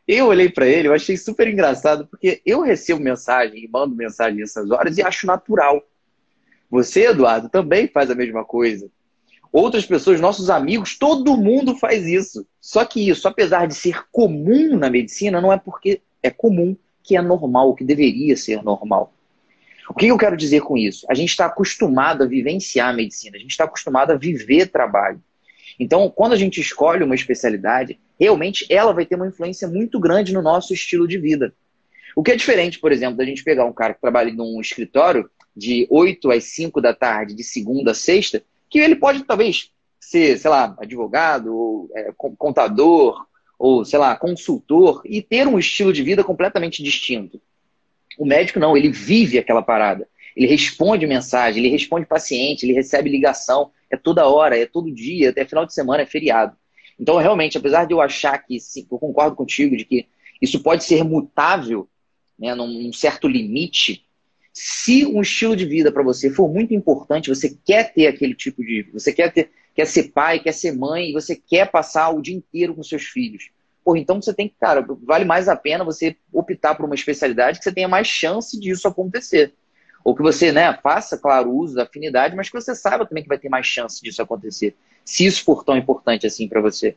Eu 0.07 0.27
olhei 0.29 0.49
para 0.49 0.67
ele, 0.67 0.89
eu 0.89 0.95
achei 0.95 1.17
super 1.17 1.47
engraçado, 1.49 2.07
porque 2.07 2.41
eu 2.47 2.63
recebo 2.63 3.01
mensagem 3.01 3.63
e 3.63 3.69
mando 3.69 3.95
mensagem 3.95 4.41
nessas 4.41 4.71
horas 4.71 4.97
e 4.97 5.03
acho 5.03 5.27
natural. 5.27 5.87
Você, 6.71 7.09
Eduardo, 7.09 7.49
também 7.49 7.89
faz 7.89 8.11
a 8.11 8.15
mesma 8.15 8.45
coisa. 8.45 8.91
Outras 9.53 9.87
pessoas, 9.87 10.21
nossos 10.21 10.51
amigos, 10.51 10.99
todo 10.99 11.37
mundo 11.37 11.77
faz 11.77 12.07
isso. 12.07 12.47
Só 12.61 12.85
que 12.85 13.09
isso, 13.09 13.27
apesar 13.27 13.67
de 13.67 13.75
ser 13.75 14.05
comum 14.13 14.77
na 14.77 14.91
medicina, 14.91 15.41
não 15.41 15.53
é 15.53 15.59
porque 15.59 16.03
é 16.23 16.31
comum 16.31 16.77
que 17.03 17.17
é 17.17 17.23
normal, 17.23 17.75
que 17.75 17.85
deveria 17.85 18.37
ser 18.37 18.63
normal. 18.63 19.13
O 19.89 19.95
que 19.95 20.07
eu 20.07 20.19
quero 20.19 20.37
dizer 20.37 20.61
com 20.61 20.77
isso? 20.77 21.07
A 21.09 21.15
gente 21.15 21.31
está 21.31 21.47
acostumado 21.47 22.23
a 22.23 22.27
vivenciar 22.27 22.91
a 22.91 22.93
medicina, 22.93 23.37
a 23.37 23.41
gente 23.41 23.53
está 23.53 23.65
acostumado 23.65 24.11
a 24.11 24.17
viver 24.17 24.67
trabalho. 24.67 25.23
Então, 25.81 26.11
quando 26.11 26.35
a 26.35 26.37
gente 26.37 26.61
escolhe 26.61 27.03
uma 27.03 27.15
especialidade, 27.15 27.99
realmente 28.21 28.67
ela 28.69 28.93
vai 28.93 29.07
ter 29.07 29.15
uma 29.15 29.29
influência 29.29 29.67
muito 29.67 29.99
grande 29.99 30.35
no 30.35 30.43
nosso 30.43 30.75
estilo 30.75 31.09
de 31.09 31.19
vida. 31.19 31.55
O 32.15 32.23
que 32.23 32.33
é 32.33 32.37
diferente, 32.37 32.79
por 32.79 32.93
exemplo, 32.93 33.17
da 33.17 33.25
gente 33.25 33.45
pegar 33.45 33.65
um 33.65 33.73
cara 33.73 33.95
que 33.95 34.01
trabalha 34.01 34.33
num 34.33 34.61
escritório 34.61 35.31
de 35.57 35.87
8 35.89 36.31
às 36.33 36.45
5 36.45 36.81
da 36.81 36.93
tarde, 36.93 37.35
de 37.35 37.45
segunda 37.45 37.93
a 37.93 37.95
sexta, 37.95 38.43
que 38.71 38.79
ele 38.79 38.97
pode 38.97 39.25
talvez 39.25 39.71
ser, 40.01 40.39
sei 40.39 40.51
lá, 40.51 40.77
advogado, 40.79 41.55
ou 41.55 41.91
é, 41.95 42.13
contador, 42.17 43.27
ou, 43.59 43.85
sei 43.85 43.99
lá, 43.99 44.17
consultor, 44.17 45.03
e 45.05 45.21
ter 45.21 45.47
um 45.47 45.59
estilo 45.59 45.93
de 45.93 46.03
vida 46.03 46.23
completamente 46.23 46.83
distinto. 46.83 47.41
O 48.19 48.25
médico 48.25 48.59
não, 48.59 48.77
ele 48.77 48.91
vive 48.91 49.39
aquela 49.39 49.63
parada. 49.63 50.09
Ele 50.37 50.47
responde 50.47 51.07
mensagem, 51.07 51.65
ele 51.65 51.73
responde 51.73 52.07
paciente, 52.07 52.65
ele 52.65 52.73
recebe 52.73 53.11
ligação, 53.11 53.73
é 53.91 53.97
toda 53.97 54.29
hora, 54.29 54.59
é 54.59 54.67
todo 54.67 54.93
dia, 54.93 55.31
até 55.31 55.45
final 55.45 55.67
de 55.67 55.75
semana 55.75 56.03
é 56.03 56.07
feriado. 56.07 56.57
Então, 56.99 57.17
realmente, 57.17 57.59
apesar 57.59 57.85
de 57.85 57.93
eu 57.93 58.01
achar 58.01 58.39
que, 58.39 58.59
sim, 58.61 58.87
eu 58.91 58.99
concordo 58.99 59.37
contigo, 59.37 59.77
de 59.77 59.85
que 59.85 60.07
isso 60.41 60.63
pode 60.63 60.85
ser 60.85 61.05
mutável, 61.05 61.89
né, 62.39 62.55
num 62.55 62.93
certo 62.93 63.27
limite, 63.27 64.05
se 64.53 65.07
um 65.07 65.21
estilo 65.21 65.55
de 65.55 65.65
vida 65.65 65.93
para 65.93 66.03
você 66.03 66.31
for 66.31 66.49
muito 66.53 66.75
importante, 66.75 67.29
você 67.29 67.57
quer 67.65 67.93
ter 67.93 68.07
aquele 68.07 68.35
tipo 68.35 68.63
de. 68.63 68.89
Você 68.93 69.13
quer 69.13 69.33
ter, 69.33 69.51
quer 69.75 69.87
ser 69.87 70.11
pai, 70.13 70.41
quer 70.41 70.53
ser 70.53 70.73
mãe, 70.73 71.13
você 71.13 71.37
quer 71.37 71.71
passar 71.71 72.11
o 72.11 72.21
dia 72.21 72.35
inteiro 72.35 72.75
com 72.75 72.83
seus 72.83 73.05
filhos. 73.05 73.51
Pô, 73.85 73.97
então 73.97 74.21
você 74.21 74.35
tem 74.35 74.49
que, 74.49 74.57
cara, 74.61 74.85
vale 75.03 75.25
mais 75.25 75.49
a 75.49 75.57
pena 75.57 75.85
você 75.85 76.17
optar 76.33 76.75
por 76.75 76.85
uma 76.85 76.95
especialidade 76.95 77.59
que 77.59 77.65
você 77.65 77.73
tenha 77.73 77.89
mais 77.89 78.07
chance 78.07 78.59
disso 78.59 78.87
acontecer. 78.87 79.55
Ou 80.05 80.15
que 80.15 80.23
você 80.23 80.53
né, 80.53 80.77
faça, 80.83 81.17
claro, 81.17 81.51
uso 81.51 81.75
da 81.75 81.85
afinidade, 81.85 82.37
mas 82.37 82.49
que 82.49 82.61
você 82.61 82.75
saiba 82.75 83.07
também 83.07 83.23
que 83.23 83.29
vai 83.29 83.39
ter 83.39 83.49
mais 83.49 83.67
chance 83.67 84.03
disso 84.03 84.23
acontecer, 84.23 84.77
se 85.05 85.25
isso 85.25 85.45
for 85.45 85.65
tão 85.65 85.77
importante 85.77 86.27
assim 86.27 86.49
para 86.49 86.61
você. 86.61 86.97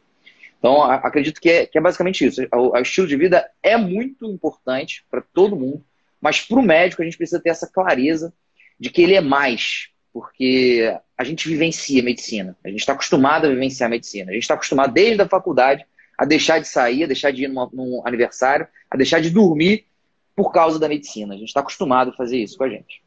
Então, 0.60 0.84
acredito 0.84 1.42
que 1.42 1.50
é, 1.50 1.66
que 1.66 1.78
é 1.78 1.82
basicamente 1.82 2.26
isso. 2.26 2.42
O, 2.54 2.78
o 2.78 2.78
estilo 2.78 3.08
de 3.08 3.16
vida 3.16 3.50
é 3.64 3.76
muito 3.78 4.26
importante 4.26 5.06
para 5.10 5.22
todo 5.22 5.56
mundo, 5.56 5.84
mas 6.22 6.42
para 6.42 6.60
o 6.60 6.62
médico 6.62 7.02
a 7.02 7.06
gente 7.06 7.18
precisa 7.18 7.42
ter 7.42 7.50
essa 7.50 7.68
clareza 7.68 8.34
de 8.80 8.90
que 8.90 9.02
ele 9.02 9.16
é 9.16 9.22
mais, 9.22 9.90
porque 10.14 10.96
a 11.18 11.24
gente 11.24 11.48
vivencia 11.48 12.02
a 12.02 12.06
medicina. 12.06 12.58
A 12.64 12.70
gente 12.70 12.80
está 12.80 12.94
acostumado 12.94 13.46
a 13.46 13.50
vivenciar 13.50 13.88
a 13.88 13.92
medicina. 13.92 14.32
A 14.32 14.34
gente 14.34 14.44
está 14.44 14.54
acostumado 14.54 14.94
desde 14.94 15.22
a 15.22 15.28
faculdade 15.28 15.86
a 16.18 16.26
deixar 16.26 16.60
de 16.60 16.68
sair, 16.68 17.04
a 17.04 17.08
deixar 17.08 17.32
de 17.32 17.44
ir 17.44 17.48
numa, 17.48 17.70
num 17.74 18.02
aniversário, 18.06 18.68
a 18.90 18.98
deixar 18.98 19.20
de 19.20 19.30
dormir 19.30 19.86
por 20.36 20.52
causa 20.52 20.80
da 20.80 20.88
medicina. 20.88 21.34
A 21.34 21.38
gente 21.38 21.48
está 21.48 21.62
acostumado 21.62 22.12
a 22.12 22.14
fazer 22.14 22.38
isso 22.38 22.58
com 22.58 22.64
a 22.64 22.70
gente. 22.70 23.02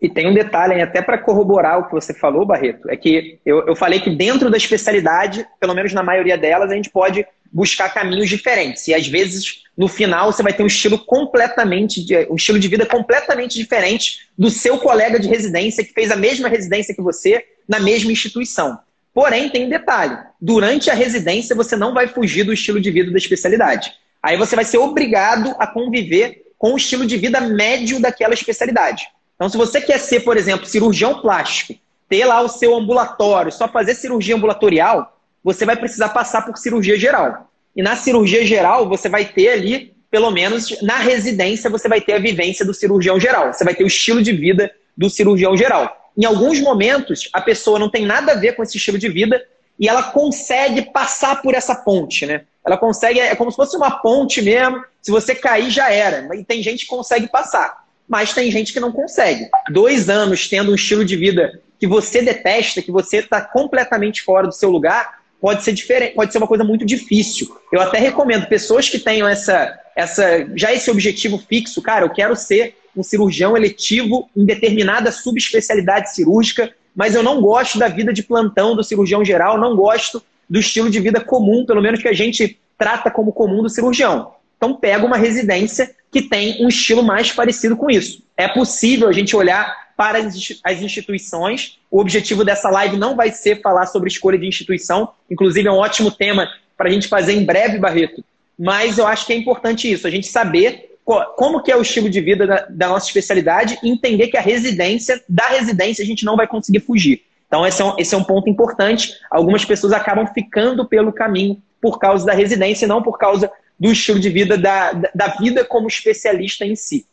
E 0.00 0.08
tem 0.08 0.28
um 0.28 0.34
detalhe, 0.34 0.80
até 0.82 1.00
para 1.00 1.16
corroborar 1.16 1.78
o 1.78 1.86
que 1.86 1.92
você 1.92 2.12
falou, 2.12 2.44
Barreto, 2.44 2.90
é 2.90 2.96
que 2.96 3.40
eu, 3.44 3.66
eu 3.66 3.74
falei 3.74 4.00
que 4.00 4.10
dentro 4.10 4.50
da 4.50 4.56
especialidade, 4.56 5.46
pelo 5.58 5.74
menos 5.74 5.92
na 5.92 6.02
maioria 6.02 6.36
delas, 6.36 6.70
a 6.70 6.74
gente 6.74 6.90
pode 6.90 7.26
buscar 7.50 7.92
caminhos 7.94 8.28
diferentes. 8.28 8.86
E 8.88 8.94
às 8.94 9.06
vezes, 9.06 9.63
no 9.76 9.88
final, 9.88 10.32
você 10.32 10.42
vai 10.42 10.52
ter 10.52 10.62
um 10.62 10.68
estilo 10.68 10.98
completamente, 10.98 12.06
um 12.30 12.36
estilo 12.36 12.58
de 12.58 12.68
vida 12.68 12.86
completamente 12.86 13.58
diferente 13.58 14.28
do 14.38 14.48
seu 14.48 14.78
colega 14.78 15.18
de 15.18 15.28
residência, 15.28 15.84
que 15.84 15.92
fez 15.92 16.12
a 16.12 16.16
mesma 16.16 16.48
residência 16.48 16.94
que 16.94 17.02
você, 17.02 17.44
na 17.68 17.80
mesma 17.80 18.12
instituição. 18.12 18.78
Porém, 19.12 19.48
tem 19.48 19.66
um 19.66 19.70
detalhe: 19.70 20.16
durante 20.40 20.90
a 20.90 20.94
residência, 20.94 21.56
você 21.56 21.76
não 21.76 21.92
vai 21.92 22.06
fugir 22.06 22.44
do 22.44 22.52
estilo 22.52 22.80
de 22.80 22.90
vida 22.90 23.10
da 23.10 23.18
especialidade. 23.18 23.92
Aí 24.22 24.36
você 24.36 24.56
vai 24.56 24.64
ser 24.64 24.78
obrigado 24.78 25.54
a 25.58 25.66
conviver 25.66 26.44
com 26.56 26.72
o 26.72 26.76
estilo 26.76 27.04
de 27.04 27.16
vida 27.16 27.40
médio 27.40 28.00
daquela 28.00 28.32
especialidade. 28.32 29.06
Então, 29.34 29.48
se 29.48 29.56
você 29.56 29.80
quer 29.80 29.98
ser, 29.98 30.20
por 30.20 30.36
exemplo, 30.36 30.66
cirurgião 30.66 31.20
plástico, 31.20 31.74
ter 32.08 32.24
lá 32.24 32.40
o 32.40 32.48
seu 32.48 32.74
ambulatório, 32.74 33.52
só 33.52 33.68
fazer 33.68 33.94
cirurgia 33.94 34.36
ambulatorial, 34.36 35.18
você 35.42 35.66
vai 35.66 35.76
precisar 35.76 36.10
passar 36.10 36.42
por 36.42 36.56
cirurgia 36.56 36.98
geral. 36.98 37.50
E 37.74 37.82
na 37.82 37.96
cirurgia 37.96 38.46
geral, 38.46 38.88
você 38.88 39.08
vai 39.08 39.24
ter 39.24 39.48
ali, 39.50 39.94
pelo 40.10 40.30
menos 40.30 40.80
na 40.82 40.98
residência, 40.98 41.68
você 41.68 41.88
vai 41.88 42.00
ter 42.00 42.14
a 42.14 42.18
vivência 42.18 42.64
do 42.64 42.72
cirurgião 42.72 43.18
geral. 43.18 43.52
Você 43.52 43.64
vai 43.64 43.74
ter 43.74 43.84
o 43.84 43.88
estilo 43.88 44.22
de 44.22 44.32
vida 44.32 44.70
do 44.96 45.10
cirurgião 45.10 45.56
geral. 45.56 46.12
Em 46.16 46.24
alguns 46.24 46.60
momentos, 46.60 47.28
a 47.32 47.40
pessoa 47.40 47.78
não 47.78 47.90
tem 47.90 48.06
nada 48.06 48.32
a 48.32 48.36
ver 48.36 48.54
com 48.54 48.62
esse 48.62 48.76
estilo 48.76 48.98
de 48.98 49.08
vida 49.08 49.44
e 49.78 49.88
ela 49.88 50.04
consegue 50.04 50.82
passar 50.82 51.42
por 51.42 51.54
essa 51.54 51.74
ponte, 51.74 52.24
né? 52.24 52.42
Ela 52.64 52.78
consegue, 52.78 53.18
é 53.18 53.34
como 53.34 53.50
se 53.50 53.56
fosse 53.56 53.76
uma 53.76 53.90
ponte 53.90 54.40
mesmo. 54.40 54.82
Se 55.02 55.10
você 55.10 55.34
cair, 55.34 55.68
já 55.68 55.90
era. 55.90 56.34
E 56.34 56.44
tem 56.44 56.62
gente 56.62 56.84
que 56.84 56.90
consegue 56.90 57.28
passar, 57.28 57.84
mas 58.08 58.32
tem 58.32 58.50
gente 58.50 58.72
que 58.72 58.80
não 58.80 58.92
consegue. 58.92 59.48
Dois 59.70 60.08
anos 60.08 60.48
tendo 60.48 60.70
um 60.70 60.74
estilo 60.74 61.04
de 61.04 61.16
vida 61.16 61.60
que 61.78 61.86
você 61.86 62.22
detesta, 62.22 62.80
que 62.80 62.92
você 62.92 63.18
está 63.18 63.40
completamente 63.40 64.22
fora 64.22 64.46
do 64.46 64.54
seu 64.54 64.70
lugar, 64.70 65.20
pode 65.44 65.62
ser 65.62 65.72
diferente, 65.72 66.14
pode 66.14 66.32
ser 66.32 66.38
uma 66.38 66.46
coisa 66.46 66.64
muito 66.64 66.86
difícil. 66.86 67.54
Eu 67.70 67.78
até 67.82 67.98
recomendo 67.98 68.46
pessoas 68.46 68.88
que 68.88 68.98
tenham 68.98 69.28
essa, 69.28 69.78
essa, 69.94 70.48
já 70.56 70.72
esse 70.72 70.90
objetivo 70.90 71.36
fixo, 71.36 71.82
cara, 71.82 72.06
eu 72.06 72.08
quero 72.08 72.34
ser 72.34 72.74
um 72.96 73.02
cirurgião 73.02 73.54
eletivo 73.54 74.26
em 74.34 74.46
determinada 74.46 75.12
subespecialidade 75.12 76.14
cirúrgica, 76.14 76.72
mas 76.96 77.14
eu 77.14 77.22
não 77.22 77.42
gosto 77.42 77.78
da 77.78 77.88
vida 77.88 78.10
de 78.10 78.22
plantão 78.22 78.74
do 78.74 78.82
cirurgião 78.82 79.22
geral, 79.22 79.58
não 79.58 79.76
gosto 79.76 80.22
do 80.48 80.58
estilo 80.58 80.88
de 80.88 80.98
vida 80.98 81.20
comum, 81.20 81.66
pelo 81.66 81.82
menos 81.82 82.00
que 82.00 82.08
a 82.08 82.14
gente 82.14 82.58
trata 82.78 83.10
como 83.10 83.30
comum 83.30 83.62
do 83.62 83.68
cirurgião. 83.68 84.32
Então 84.56 84.72
pega 84.72 85.04
uma 85.04 85.18
residência 85.18 85.94
que 86.10 86.22
tem 86.22 86.64
um 86.64 86.68
estilo 86.68 87.02
mais 87.02 87.30
parecido 87.30 87.76
com 87.76 87.90
isso. 87.90 88.22
É 88.34 88.48
possível 88.48 89.10
a 89.10 89.12
gente 89.12 89.36
olhar 89.36 89.76
para 89.96 90.18
as 90.18 90.82
instituições. 90.82 91.78
O 91.90 92.00
objetivo 92.00 92.44
dessa 92.44 92.70
live 92.70 92.96
não 92.96 93.14
vai 93.16 93.30
ser 93.30 93.60
falar 93.60 93.86
sobre 93.86 94.08
escolha 94.08 94.38
de 94.38 94.46
instituição, 94.46 95.10
inclusive 95.30 95.68
é 95.68 95.72
um 95.72 95.76
ótimo 95.76 96.10
tema 96.10 96.48
para 96.76 96.88
a 96.88 96.92
gente 96.92 97.08
fazer 97.08 97.34
em 97.34 97.44
breve, 97.44 97.78
Barreto. 97.78 98.24
Mas 98.58 98.98
eu 98.98 99.06
acho 99.06 99.26
que 99.26 99.32
é 99.32 99.36
importante 99.36 99.90
isso, 99.90 100.06
a 100.06 100.10
gente 100.10 100.26
saber 100.26 100.90
como 101.04 101.62
que 101.62 101.70
é 101.70 101.76
o 101.76 101.82
estilo 101.82 102.08
de 102.08 102.20
vida 102.20 102.46
da, 102.46 102.66
da 102.68 102.88
nossa 102.88 103.06
especialidade 103.06 103.78
e 103.82 103.90
entender 103.90 104.28
que 104.28 104.36
a 104.36 104.40
residência, 104.40 105.22
da 105.28 105.48
residência, 105.48 106.02
a 106.02 106.06
gente 106.06 106.24
não 106.24 106.36
vai 106.36 106.46
conseguir 106.46 106.80
fugir. 106.80 107.22
Então, 107.46 107.66
esse 107.66 107.82
é, 107.82 107.84
um, 107.84 107.94
esse 107.98 108.14
é 108.14 108.18
um 108.18 108.24
ponto 108.24 108.48
importante. 108.48 109.12
Algumas 109.30 109.64
pessoas 109.64 109.92
acabam 109.92 110.26
ficando 110.26 110.86
pelo 110.86 111.12
caminho 111.12 111.62
por 111.80 111.98
causa 111.98 112.24
da 112.24 112.32
residência 112.32 112.86
e 112.86 112.88
não 112.88 113.02
por 113.02 113.18
causa 113.18 113.50
do 113.78 113.92
estilo 113.92 114.18
de 114.18 114.30
vida, 114.30 114.56
da, 114.56 114.92
da 115.14 115.28
vida 115.38 115.64
como 115.64 115.86
especialista 115.86 116.64
em 116.64 116.74
si. 116.74 117.06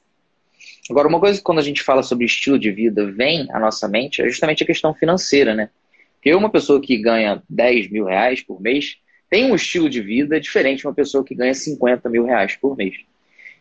Agora, 0.90 1.08
uma 1.08 1.20
coisa 1.20 1.38
que 1.38 1.44
quando 1.44 1.60
a 1.60 1.64
gente 1.64 1.84
fala 1.84 2.04
sobre 2.04 2.26
estilo 2.26 2.58
de 2.58 2.72
vida 2.72 3.12
vem 3.12 3.48
à 3.52 3.60
nossa 3.60 3.88
mente 3.88 4.22
é 4.22 4.28
justamente 4.28 4.64
a 4.64 4.66
questão 4.66 4.94
financeira, 4.94 5.54
né? 5.54 5.70
Porque 6.16 6.34
uma 6.34 6.50
pessoa 6.50 6.82
que 6.82 6.98
ganha 6.98 7.42
10 7.50 7.90
mil 7.90 8.06
reais 8.06 8.42
por 8.42 8.62
mês 8.62 8.98
tem 9.30 9.52
um 9.52 9.56
estilo 9.56 9.90
de 9.90 10.02
vida 10.02 10.40
diferente 10.40 10.80
de 10.80 10.88
uma 10.88 10.94
pessoa 10.94 11.24
que 11.24 11.34
ganha 11.34 11.54
50 11.54 12.10
mil 12.10 12.26
reais 12.26 12.56
por 12.56 12.76
mês. 12.76 12.96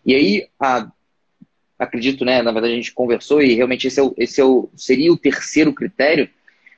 E 0.05 0.15
aí, 0.15 0.49
a, 0.59 0.91
acredito, 1.79 2.25
né? 2.25 2.43
Na 2.43 2.53
verdade, 2.53 2.75
a 2.75 2.77
gente 2.77 2.93
conversou 2.93 3.41
e 3.43 3.55
realmente 3.55 3.87
esse, 3.87 4.01
é 4.01 4.03
o, 4.03 4.15
esse 4.19 4.41
é 4.41 4.45
o, 4.45 4.69
seria 4.75 5.13
o 5.13 5.17
terceiro 5.17 5.73
critério, 5.73 6.29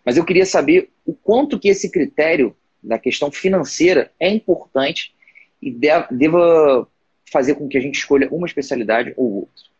mas 0.05 0.17
eu 0.17 0.25
queria 0.25 0.47
saber 0.47 0.91
o 1.07 1.15
quanto 1.15 1.59
que 1.59 1.69
esse 1.69 1.91
critério 1.91 2.55
da 2.83 2.99
questão 2.99 3.31
financeira 3.31 4.13
é 4.19 4.29
importante 4.29 5.15
e 5.61 5.71
deva 5.71 6.89
fazer 7.31 7.55
com 7.55 7.69
que 7.69 7.79
a 7.79 7.81
gente 7.81 7.97
escolha 7.97 8.29
uma 8.31 8.47
especialidade 8.47 9.15
ou 9.17 9.33
outra. 9.33 9.72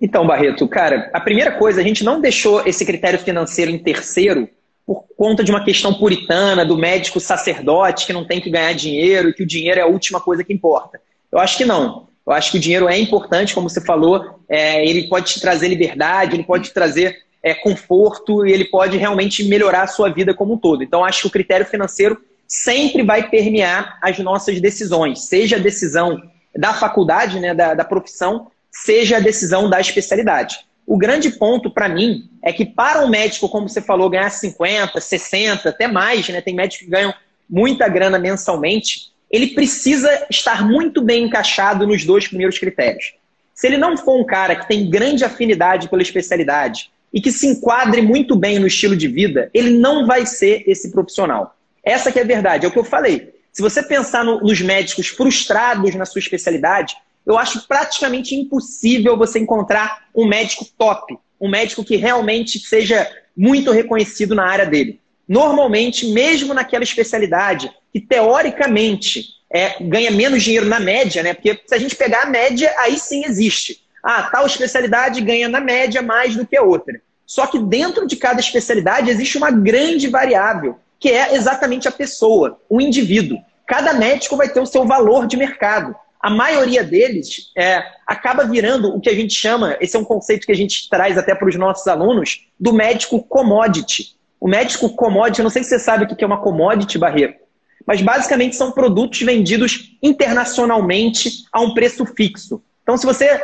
Então, 0.00 0.26
Barreto, 0.26 0.66
cara, 0.66 1.10
a 1.12 1.20
primeira 1.20 1.52
coisa, 1.52 1.80
a 1.80 1.84
gente 1.84 2.02
não 2.02 2.20
deixou 2.20 2.66
esse 2.66 2.86
critério 2.86 3.18
financeiro 3.18 3.70
em 3.70 3.78
terceiro 3.78 4.48
por 4.86 5.04
conta 5.16 5.44
de 5.44 5.50
uma 5.50 5.64
questão 5.64 5.92
puritana 5.94 6.64
do 6.64 6.76
médico 6.76 7.20
sacerdote 7.20 8.06
que 8.06 8.12
não 8.12 8.24
tem 8.24 8.40
que 8.40 8.50
ganhar 8.50 8.72
dinheiro 8.72 9.28
e 9.28 9.34
que 9.34 9.42
o 9.42 9.46
dinheiro 9.46 9.78
é 9.78 9.82
a 9.82 9.86
última 9.86 10.20
coisa 10.20 10.42
que 10.42 10.52
importa. 10.52 11.00
Eu 11.30 11.38
acho 11.38 11.56
que 11.56 11.64
não. 11.64 12.08
Eu 12.26 12.32
acho 12.32 12.50
que 12.50 12.58
o 12.58 12.60
dinheiro 12.60 12.88
é 12.88 12.98
importante, 12.98 13.54
como 13.54 13.68
você 13.68 13.80
falou, 13.80 14.40
é, 14.48 14.84
ele 14.86 15.08
pode 15.08 15.34
te 15.34 15.40
trazer 15.40 15.68
liberdade, 15.68 16.34
ele 16.34 16.44
pode 16.44 16.68
te 16.68 16.74
trazer 16.74 17.18
é, 17.42 17.54
conforto 17.54 18.46
e 18.46 18.52
ele 18.52 18.64
pode 18.64 18.96
realmente 18.96 19.44
melhorar 19.44 19.82
a 19.82 19.86
sua 19.86 20.08
vida 20.08 20.32
como 20.34 20.54
um 20.54 20.58
todo. 20.58 20.82
Então, 20.82 21.04
acho 21.04 21.22
que 21.22 21.26
o 21.26 21.30
critério 21.30 21.66
financeiro 21.66 22.20
sempre 22.46 23.02
vai 23.02 23.28
permear 23.28 23.98
as 24.02 24.18
nossas 24.18 24.60
decisões, 24.60 25.26
seja 25.26 25.56
a 25.56 25.60
decisão 25.60 26.20
da 26.56 26.74
faculdade, 26.74 27.38
né, 27.38 27.54
da, 27.54 27.74
da 27.74 27.84
profissão, 27.84 28.50
seja 28.70 29.16
a 29.16 29.20
decisão 29.20 29.68
da 29.68 29.80
especialidade. 29.80 30.58
O 30.86 30.96
grande 30.96 31.30
ponto 31.30 31.70
para 31.70 31.88
mim 31.88 32.28
é 32.42 32.52
que 32.52 32.64
para 32.64 33.04
um 33.04 33.08
médico, 33.08 33.48
como 33.48 33.68
você 33.68 33.80
falou, 33.80 34.10
ganhar 34.10 34.30
50, 34.30 35.00
60, 35.00 35.68
até 35.68 35.86
mais, 35.86 36.28
né? 36.28 36.40
Tem 36.40 36.54
médicos 36.54 36.84
que 36.84 36.90
ganham 36.90 37.14
muita 37.48 37.88
grana 37.88 38.18
mensalmente, 38.18 39.10
ele 39.30 39.48
precisa 39.48 40.26
estar 40.28 40.66
muito 40.66 41.02
bem 41.02 41.24
encaixado 41.24 41.86
nos 41.86 42.04
dois 42.04 42.26
primeiros 42.26 42.58
critérios. 42.58 43.14
Se 43.54 43.66
ele 43.66 43.76
não 43.76 43.96
for 43.96 44.18
um 44.18 44.24
cara 44.24 44.56
que 44.56 44.66
tem 44.66 44.88
grande 44.88 45.24
afinidade 45.24 45.88
pela 45.88 46.02
especialidade 46.02 46.90
e 47.12 47.20
que 47.20 47.30
se 47.30 47.46
enquadre 47.46 48.00
muito 48.00 48.34
bem 48.34 48.58
no 48.58 48.66
estilo 48.66 48.96
de 48.96 49.06
vida, 49.06 49.50
ele 49.52 49.70
não 49.70 50.06
vai 50.06 50.26
ser 50.26 50.64
esse 50.66 50.90
profissional. 50.90 51.56
Essa 51.84 52.10
que 52.10 52.18
é 52.18 52.22
a 52.22 52.26
verdade, 52.26 52.64
é 52.64 52.68
o 52.68 52.72
que 52.72 52.78
eu 52.78 52.84
falei. 52.84 53.34
Se 53.52 53.62
você 53.62 53.82
pensar 53.82 54.24
no, 54.24 54.40
nos 54.40 54.60
médicos 54.60 55.08
frustrados 55.08 55.94
na 55.94 56.04
sua 56.04 56.20
especialidade, 56.20 56.96
eu 57.30 57.38
acho 57.38 57.66
praticamente 57.66 58.34
impossível 58.34 59.16
você 59.16 59.38
encontrar 59.38 60.04
um 60.14 60.26
médico 60.26 60.66
top, 60.76 61.16
um 61.40 61.48
médico 61.48 61.84
que 61.84 61.96
realmente 61.96 62.58
seja 62.58 63.08
muito 63.36 63.70
reconhecido 63.70 64.34
na 64.34 64.46
área 64.46 64.66
dele. 64.66 65.00
Normalmente, 65.28 66.08
mesmo 66.08 66.52
naquela 66.52 66.82
especialidade 66.82 67.70
que 67.92 68.00
teoricamente 68.00 69.26
é, 69.52 69.82
ganha 69.82 70.10
menos 70.10 70.42
dinheiro 70.42 70.66
na 70.66 70.80
média, 70.80 71.22
né? 71.22 71.32
Porque 71.34 71.60
se 71.64 71.74
a 71.74 71.78
gente 71.78 71.94
pegar 71.94 72.22
a 72.22 72.26
média, 72.26 72.74
aí 72.78 72.98
sim 72.98 73.24
existe. 73.24 73.80
Ah, 74.02 74.24
tal 74.24 74.46
especialidade 74.46 75.20
ganha 75.20 75.48
na 75.48 75.60
média 75.60 76.02
mais 76.02 76.34
do 76.34 76.46
que 76.46 76.56
a 76.56 76.62
outra. 76.62 77.00
Só 77.26 77.46
que 77.46 77.60
dentro 77.60 78.06
de 78.06 78.16
cada 78.16 78.40
especialidade 78.40 79.08
existe 79.08 79.38
uma 79.38 79.52
grande 79.52 80.08
variável, 80.08 80.78
que 80.98 81.10
é 81.10 81.34
exatamente 81.34 81.86
a 81.86 81.92
pessoa, 81.92 82.60
o 82.68 82.80
indivíduo. 82.80 83.38
Cada 83.66 83.92
médico 83.92 84.36
vai 84.36 84.48
ter 84.48 84.60
o 84.60 84.66
seu 84.66 84.84
valor 84.84 85.28
de 85.28 85.36
mercado 85.36 85.94
a 86.20 86.28
maioria 86.28 86.84
deles 86.84 87.50
é, 87.56 87.82
acaba 88.06 88.44
virando 88.44 88.94
o 88.94 89.00
que 89.00 89.08
a 89.08 89.14
gente 89.14 89.32
chama, 89.32 89.76
esse 89.80 89.96
é 89.96 89.98
um 89.98 90.04
conceito 90.04 90.44
que 90.44 90.52
a 90.52 90.56
gente 90.56 90.88
traz 90.90 91.16
até 91.16 91.34
para 91.34 91.48
os 91.48 91.56
nossos 91.56 91.86
alunos, 91.86 92.46
do 92.58 92.72
médico 92.72 93.22
commodity. 93.22 94.14
O 94.38 94.46
médico 94.46 94.90
commodity, 94.90 95.40
eu 95.40 95.44
não 95.44 95.50
sei 95.50 95.62
se 95.62 95.70
você 95.70 95.78
sabe 95.78 96.04
o 96.04 96.16
que 96.16 96.22
é 96.22 96.26
uma 96.26 96.42
commodity, 96.42 96.98
Barreto, 96.98 97.40
mas 97.86 98.02
basicamente 98.02 98.54
são 98.54 98.70
produtos 98.70 99.20
vendidos 99.22 99.96
internacionalmente 100.02 101.44
a 101.50 101.60
um 101.60 101.72
preço 101.72 102.04
fixo. 102.04 102.62
Então, 102.82 102.98
se 102.98 103.06
você 103.06 103.40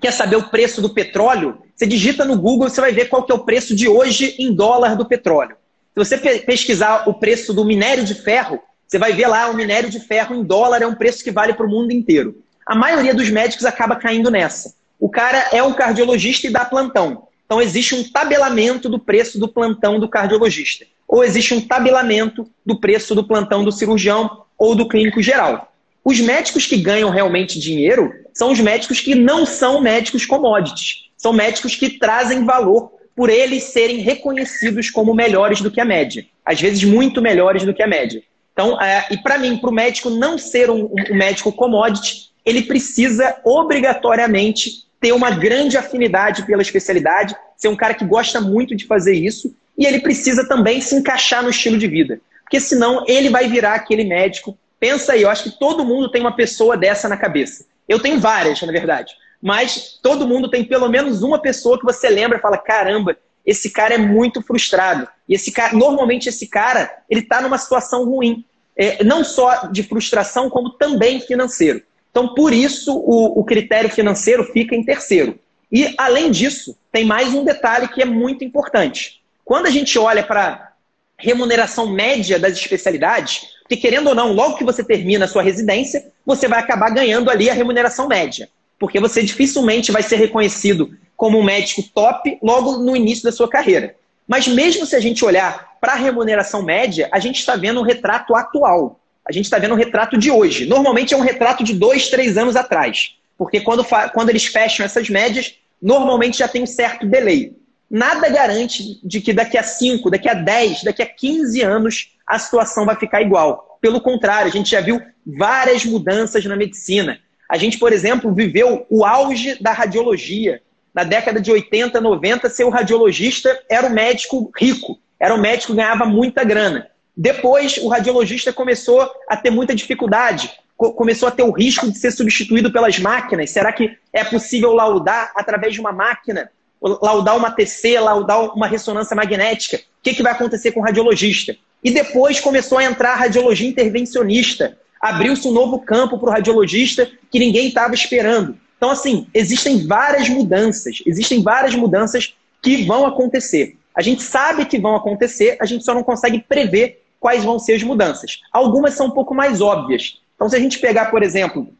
quer 0.00 0.12
saber 0.12 0.36
o 0.36 0.50
preço 0.50 0.82
do 0.82 0.92
petróleo, 0.92 1.62
você 1.74 1.86
digita 1.86 2.24
no 2.24 2.36
Google 2.36 2.68
você 2.68 2.80
vai 2.80 2.92
ver 2.92 3.06
qual 3.06 3.22
que 3.22 3.32
é 3.32 3.34
o 3.34 3.44
preço 3.44 3.74
de 3.74 3.88
hoje 3.88 4.34
em 4.38 4.54
dólar 4.54 4.96
do 4.96 5.06
petróleo. 5.06 5.56
Se 5.94 6.04
você 6.04 6.18
pesquisar 6.40 7.08
o 7.08 7.14
preço 7.14 7.54
do 7.54 7.64
minério 7.64 8.04
de 8.04 8.14
ferro, 8.14 8.60
você 8.92 8.98
vai 8.98 9.14
ver 9.14 9.26
lá 9.26 9.48
o 9.48 9.56
minério 9.56 9.88
de 9.88 9.98
ferro 9.98 10.34
em 10.34 10.44
dólar 10.44 10.82
é 10.82 10.86
um 10.86 10.94
preço 10.94 11.24
que 11.24 11.30
vale 11.30 11.54
para 11.54 11.64
o 11.64 11.68
mundo 11.70 11.92
inteiro. 11.92 12.42
A 12.66 12.74
maioria 12.74 13.14
dos 13.14 13.30
médicos 13.30 13.64
acaba 13.64 13.96
caindo 13.96 14.30
nessa. 14.30 14.74
O 15.00 15.08
cara 15.08 15.48
é 15.50 15.62
um 15.62 15.72
cardiologista 15.72 16.46
e 16.46 16.50
dá 16.50 16.62
plantão. 16.62 17.26
Então 17.46 17.58
existe 17.58 17.94
um 17.94 18.04
tabelamento 18.04 18.90
do 18.90 18.98
preço 18.98 19.38
do 19.38 19.48
plantão 19.48 19.98
do 19.98 20.10
cardiologista. 20.10 20.84
Ou 21.08 21.24
existe 21.24 21.54
um 21.54 21.60
tabelamento 21.62 22.46
do 22.66 22.78
preço 22.78 23.14
do 23.14 23.24
plantão 23.24 23.64
do 23.64 23.72
cirurgião 23.72 24.44
ou 24.58 24.74
do 24.74 24.86
clínico 24.86 25.22
geral. 25.22 25.72
Os 26.04 26.20
médicos 26.20 26.66
que 26.66 26.76
ganham 26.76 27.08
realmente 27.08 27.58
dinheiro 27.58 28.12
são 28.34 28.52
os 28.52 28.60
médicos 28.60 29.00
que 29.00 29.14
não 29.14 29.46
são 29.46 29.80
médicos 29.80 30.26
commodities. 30.26 31.06
São 31.16 31.32
médicos 31.32 31.74
que 31.74 31.98
trazem 31.98 32.44
valor 32.44 32.92
por 33.16 33.30
eles 33.30 33.64
serem 33.64 34.00
reconhecidos 34.00 34.90
como 34.90 35.14
melhores 35.14 35.62
do 35.62 35.70
que 35.70 35.80
a 35.80 35.84
média. 35.86 36.26
Às 36.44 36.60
vezes, 36.60 36.84
muito 36.84 37.22
melhores 37.22 37.64
do 37.64 37.72
que 37.72 37.82
a 37.82 37.86
média. 37.86 38.22
Então, 38.52 38.80
é, 38.80 39.06
e 39.10 39.16
para 39.16 39.38
mim, 39.38 39.56
para 39.56 39.70
o 39.70 39.72
médico 39.72 40.10
não 40.10 40.36
ser 40.36 40.70
um, 40.70 40.92
um 41.10 41.16
médico 41.16 41.52
commodity, 41.52 42.30
ele 42.44 42.62
precisa 42.62 43.36
obrigatoriamente 43.44 44.86
ter 45.00 45.12
uma 45.12 45.30
grande 45.30 45.76
afinidade 45.76 46.44
pela 46.44 46.62
especialidade, 46.62 47.34
ser 47.56 47.68
um 47.68 47.76
cara 47.76 47.94
que 47.94 48.04
gosta 48.04 48.40
muito 48.40 48.74
de 48.76 48.86
fazer 48.86 49.14
isso, 49.14 49.54
e 49.76 49.86
ele 49.86 50.00
precisa 50.00 50.46
também 50.46 50.80
se 50.80 50.94
encaixar 50.94 51.42
no 51.42 51.50
estilo 51.50 51.78
de 51.78 51.88
vida. 51.88 52.20
Porque 52.42 52.60
senão 52.60 53.04
ele 53.08 53.30
vai 53.30 53.48
virar 53.48 53.74
aquele 53.74 54.04
médico. 54.04 54.56
Pensa 54.78 55.14
aí, 55.14 55.22
eu 55.22 55.30
acho 55.30 55.44
que 55.44 55.58
todo 55.58 55.84
mundo 55.84 56.10
tem 56.10 56.20
uma 56.20 56.36
pessoa 56.36 56.76
dessa 56.76 57.08
na 57.08 57.16
cabeça. 57.16 57.64
Eu 57.88 57.98
tenho 57.98 58.20
várias, 58.20 58.60
na 58.60 58.70
verdade. 58.70 59.14
Mas 59.40 59.98
todo 60.02 60.28
mundo 60.28 60.50
tem 60.50 60.62
pelo 60.62 60.88
menos 60.88 61.22
uma 61.22 61.40
pessoa 61.40 61.78
que 61.78 61.84
você 61.84 62.08
lembra 62.08 62.38
e 62.38 62.40
fala: 62.40 62.58
caramba, 62.58 63.16
esse 63.44 63.70
cara 63.70 63.94
é 63.94 63.98
muito 63.98 64.42
frustrado. 64.42 65.08
E 65.28 65.34
esse 65.34 65.50
cara, 65.50 65.76
normalmente 65.76 66.28
esse 66.28 66.46
cara, 66.46 66.90
ele 67.08 67.20
está 67.20 67.40
numa 67.40 67.58
situação 67.58 68.04
ruim. 68.04 68.44
É, 68.76 69.04
não 69.04 69.22
só 69.22 69.66
de 69.66 69.82
frustração, 69.82 70.48
como 70.48 70.70
também 70.70 71.20
financeiro. 71.20 71.82
Então, 72.10 72.34
por 72.34 72.52
isso, 72.52 72.94
o, 72.94 73.40
o 73.40 73.44
critério 73.44 73.90
financeiro 73.90 74.44
fica 74.44 74.74
em 74.74 74.84
terceiro. 74.84 75.38
E, 75.70 75.94
além 75.98 76.30
disso, 76.30 76.76
tem 76.90 77.04
mais 77.04 77.34
um 77.34 77.44
detalhe 77.44 77.88
que 77.88 78.02
é 78.02 78.04
muito 78.04 78.44
importante. 78.44 79.20
Quando 79.44 79.66
a 79.66 79.70
gente 79.70 79.98
olha 79.98 80.22
para 80.22 80.72
remuneração 81.18 81.88
média 81.88 82.38
das 82.38 82.52
especialidades, 82.52 83.46
porque 83.62 83.76
querendo 83.76 84.08
ou 84.08 84.14
não, 84.14 84.32
logo 84.32 84.56
que 84.56 84.64
você 84.64 84.84
termina 84.84 85.24
a 85.24 85.28
sua 85.28 85.42
residência, 85.42 86.12
você 86.26 86.46
vai 86.46 86.58
acabar 86.58 86.90
ganhando 86.90 87.30
ali 87.30 87.48
a 87.48 87.54
remuneração 87.54 88.08
média. 88.08 88.48
Porque 88.78 89.00
você 89.00 89.22
dificilmente 89.22 89.92
vai 89.92 90.02
ser 90.02 90.16
reconhecido 90.16 90.94
como 91.22 91.38
um 91.38 91.44
médico 91.44 91.84
top 91.94 92.36
logo 92.42 92.78
no 92.78 92.96
início 92.96 93.22
da 93.22 93.30
sua 93.30 93.48
carreira. 93.48 93.94
Mas 94.26 94.48
mesmo 94.48 94.84
se 94.84 94.96
a 94.96 94.98
gente 94.98 95.24
olhar 95.24 95.76
para 95.80 95.92
a 95.92 95.94
remuneração 95.94 96.64
média, 96.64 97.08
a 97.12 97.20
gente 97.20 97.38
está 97.38 97.54
vendo 97.54 97.78
um 97.78 97.84
retrato 97.84 98.34
atual. 98.34 98.98
A 99.24 99.30
gente 99.30 99.44
está 99.44 99.56
vendo 99.56 99.72
um 99.72 99.76
retrato 99.76 100.18
de 100.18 100.32
hoje. 100.32 100.66
Normalmente 100.66 101.14
é 101.14 101.16
um 101.16 101.20
retrato 101.20 101.62
de 101.62 101.74
dois, 101.74 102.08
três 102.08 102.36
anos 102.36 102.56
atrás. 102.56 103.14
Porque 103.38 103.60
quando, 103.60 103.86
quando 104.12 104.30
eles 104.30 104.46
fecham 104.46 104.84
essas 104.84 105.08
médias, 105.08 105.54
normalmente 105.80 106.38
já 106.38 106.48
tem 106.48 106.64
um 106.64 106.66
certo 106.66 107.06
delay. 107.06 107.56
Nada 107.88 108.28
garante 108.28 108.98
de 109.06 109.20
que 109.20 109.32
daqui 109.32 109.56
a 109.56 109.62
5, 109.62 110.10
daqui 110.10 110.28
a 110.28 110.34
10, 110.34 110.82
daqui 110.82 111.02
a 111.02 111.06
15 111.06 111.62
anos 111.62 112.10
a 112.26 112.36
situação 112.36 112.84
vai 112.84 112.96
ficar 112.96 113.22
igual. 113.22 113.78
Pelo 113.80 114.00
contrário, 114.00 114.48
a 114.48 114.52
gente 114.52 114.72
já 114.72 114.80
viu 114.80 115.00
várias 115.24 115.84
mudanças 115.84 116.44
na 116.44 116.56
medicina. 116.56 117.20
A 117.48 117.56
gente, 117.56 117.78
por 117.78 117.92
exemplo, 117.92 118.34
viveu 118.34 118.84
o 118.90 119.04
auge 119.04 119.56
da 119.62 119.70
radiologia. 119.70 120.60
Na 120.94 121.04
década 121.04 121.40
de 121.40 121.50
80, 121.50 122.00
90, 122.00 122.50
ser 122.50 122.64
o 122.64 122.70
radiologista 122.70 123.58
era 123.68 123.86
o 123.86 123.90
médico 123.90 124.50
rico, 124.56 124.98
era 125.18 125.34
o 125.34 125.40
médico 125.40 125.72
que 125.72 125.76
ganhava 125.76 126.04
muita 126.04 126.44
grana. 126.44 126.88
Depois, 127.16 127.78
o 127.78 127.88
radiologista 127.88 128.52
começou 128.52 129.10
a 129.28 129.36
ter 129.36 129.50
muita 129.50 129.74
dificuldade, 129.74 130.50
começou 130.76 131.28
a 131.28 131.30
ter 131.30 131.42
o 131.42 131.50
risco 131.50 131.90
de 131.90 131.98
ser 131.98 132.10
substituído 132.10 132.72
pelas 132.72 132.98
máquinas. 132.98 133.50
Será 133.50 133.72
que 133.72 133.96
é 134.12 134.24
possível 134.24 134.72
laudar 134.72 135.32
através 135.34 135.74
de 135.74 135.80
uma 135.80 135.92
máquina? 135.92 136.50
Laudar 136.80 137.36
uma 137.36 137.50
TC, 137.50 137.98
laudar 138.00 138.54
uma 138.54 138.66
ressonância 138.66 139.14
magnética? 139.14 139.76
O 139.76 140.02
que, 140.02 140.14
que 140.14 140.22
vai 140.22 140.32
acontecer 140.32 140.72
com 140.72 140.80
o 140.80 140.82
radiologista? 140.82 141.56
E 141.84 141.90
depois 141.90 142.40
começou 142.40 142.78
a 142.78 142.84
entrar 142.84 143.12
a 143.12 143.16
radiologia 143.16 143.68
intervencionista, 143.68 144.76
abriu-se 145.00 145.46
um 145.46 145.52
novo 145.52 145.80
campo 145.80 146.18
para 146.18 146.28
o 146.28 146.32
radiologista 146.32 147.08
que 147.30 147.38
ninguém 147.38 147.68
estava 147.68 147.94
esperando. 147.94 148.56
Então, 148.82 148.90
assim, 148.90 149.28
existem 149.32 149.86
várias 149.86 150.28
mudanças, 150.28 151.04
existem 151.06 151.40
várias 151.40 151.72
mudanças 151.72 152.34
que 152.60 152.84
vão 152.84 153.06
acontecer. 153.06 153.78
A 153.94 154.02
gente 154.02 154.24
sabe 154.24 154.64
que 154.64 154.76
vão 154.76 154.96
acontecer, 154.96 155.56
a 155.60 155.64
gente 155.64 155.84
só 155.84 155.94
não 155.94 156.02
consegue 156.02 156.40
prever 156.40 157.00
quais 157.20 157.44
vão 157.44 157.60
ser 157.60 157.74
as 157.74 157.82
mudanças. 157.84 158.40
Algumas 158.52 158.94
são 158.94 159.06
um 159.06 159.12
pouco 159.12 159.36
mais 159.36 159.60
óbvias. 159.60 160.20
Então, 160.34 160.48
se 160.48 160.56
a 160.56 160.58
gente 160.58 160.80
pegar, 160.80 161.12
por 161.12 161.22
exemplo, 161.22 161.72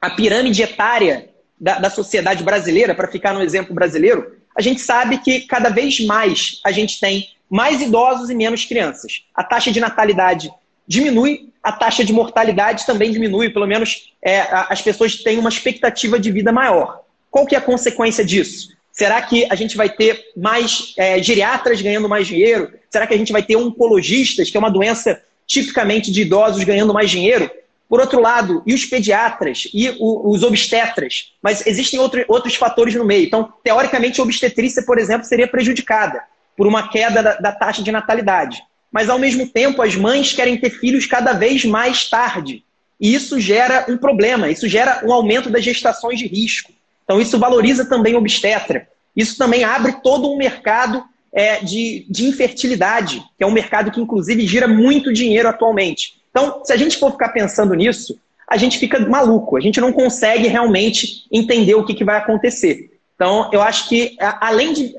a 0.00 0.10
pirâmide 0.10 0.60
etária 0.60 1.30
da, 1.60 1.78
da 1.78 1.88
sociedade 1.88 2.42
brasileira, 2.42 2.96
para 2.96 3.06
ficar 3.06 3.32
no 3.32 3.42
exemplo 3.42 3.72
brasileiro, 3.72 4.34
a 4.58 4.60
gente 4.60 4.80
sabe 4.80 5.18
que 5.18 5.42
cada 5.42 5.68
vez 5.68 6.04
mais 6.04 6.60
a 6.66 6.72
gente 6.72 6.98
tem 6.98 7.28
mais 7.48 7.80
idosos 7.80 8.28
e 8.28 8.34
menos 8.34 8.64
crianças. 8.64 9.22
A 9.32 9.44
taxa 9.44 9.70
de 9.70 9.78
natalidade 9.78 10.50
diminui, 10.90 11.52
a 11.62 11.70
taxa 11.70 12.04
de 12.04 12.12
mortalidade 12.12 12.84
também 12.84 13.12
diminui, 13.12 13.48
pelo 13.48 13.64
menos 13.64 14.12
é, 14.20 14.40
as 14.68 14.82
pessoas 14.82 15.14
têm 15.14 15.38
uma 15.38 15.48
expectativa 15.48 16.18
de 16.18 16.32
vida 16.32 16.50
maior. 16.50 17.02
Qual 17.30 17.46
que 17.46 17.54
é 17.54 17.58
a 17.58 17.62
consequência 17.62 18.24
disso? 18.24 18.70
Será 18.90 19.22
que 19.22 19.46
a 19.48 19.54
gente 19.54 19.76
vai 19.76 19.88
ter 19.88 20.20
mais 20.36 20.92
é, 20.98 21.22
geriatras 21.22 21.80
ganhando 21.80 22.08
mais 22.08 22.26
dinheiro? 22.26 22.72
Será 22.90 23.06
que 23.06 23.14
a 23.14 23.16
gente 23.16 23.30
vai 23.30 23.40
ter 23.40 23.54
oncologistas, 23.54 24.50
que 24.50 24.56
é 24.56 24.60
uma 24.60 24.70
doença 24.70 25.22
tipicamente 25.46 26.10
de 26.10 26.22
idosos, 26.22 26.64
ganhando 26.64 26.92
mais 26.92 27.08
dinheiro? 27.08 27.48
Por 27.88 28.00
outro 28.00 28.20
lado, 28.20 28.60
e 28.66 28.74
os 28.74 28.84
pediatras 28.84 29.68
e 29.72 29.90
o, 29.90 30.28
os 30.28 30.42
obstetras? 30.42 31.34
Mas 31.40 31.64
existem 31.68 32.00
outro, 32.00 32.24
outros 32.26 32.56
fatores 32.56 32.96
no 32.96 33.04
meio. 33.04 33.26
Então, 33.26 33.52
teoricamente, 33.62 34.20
a 34.20 34.24
obstetrícia, 34.24 34.82
por 34.84 34.98
exemplo, 34.98 35.24
seria 35.24 35.46
prejudicada 35.46 36.20
por 36.56 36.66
uma 36.66 36.88
queda 36.88 37.22
da, 37.22 37.36
da 37.36 37.52
taxa 37.52 37.80
de 37.80 37.92
natalidade 37.92 38.60
mas 38.90 39.08
ao 39.08 39.18
mesmo 39.18 39.46
tempo 39.46 39.82
as 39.82 39.94
mães 39.96 40.32
querem 40.32 40.56
ter 40.56 40.70
filhos 40.70 41.06
cada 41.06 41.32
vez 41.32 41.64
mais 41.64 42.08
tarde. 42.08 42.64
E 43.00 43.14
isso 43.14 43.40
gera 43.40 43.86
um 43.88 43.96
problema, 43.96 44.50
isso 44.50 44.68
gera 44.68 45.02
um 45.04 45.12
aumento 45.12 45.48
das 45.48 45.64
gestações 45.64 46.18
de 46.18 46.26
risco. 46.26 46.72
Então, 47.04 47.20
isso 47.20 47.38
valoriza 47.38 47.84
também 47.84 48.14
obstetra. 48.14 48.86
Isso 49.16 49.36
também 49.36 49.64
abre 49.64 49.96
todo 50.02 50.30
um 50.30 50.36
mercado 50.36 51.02
é, 51.32 51.60
de, 51.60 52.06
de 52.08 52.26
infertilidade, 52.26 53.22
que 53.36 53.42
é 53.42 53.46
um 53.46 53.52
mercado 53.52 53.90
que, 53.90 54.00
inclusive, 54.00 54.46
gira 54.46 54.68
muito 54.68 55.12
dinheiro 55.12 55.48
atualmente. 55.48 56.20
Então, 56.30 56.62
se 56.64 56.72
a 56.72 56.76
gente 56.76 56.98
for 56.98 57.12
ficar 57.12 57.30
pensando 57.30 57.74
nisso, 57.74 58.18
a 58.48 58.56
gente 58.56 58.78
fica 58.78 58.98
maluco, 58.98 59.56
a 59.56 59.60
gente 59.60 59.80
não 59.80 59.92
consegue 59.92 60.48
realmente 60.48 61.24
entender 61.32 61.74
o 61.74 61.84
que, 61.84 61.94
que 61.94 62.04
vai 62.04 62.18
acontecer. 62.18 62.90
Então, 63.14 63.50
eu 63.52 63.62
acho 63.62 63.88
que, 63.88 64.16
além 64.18 64.72
de 64.72 64.94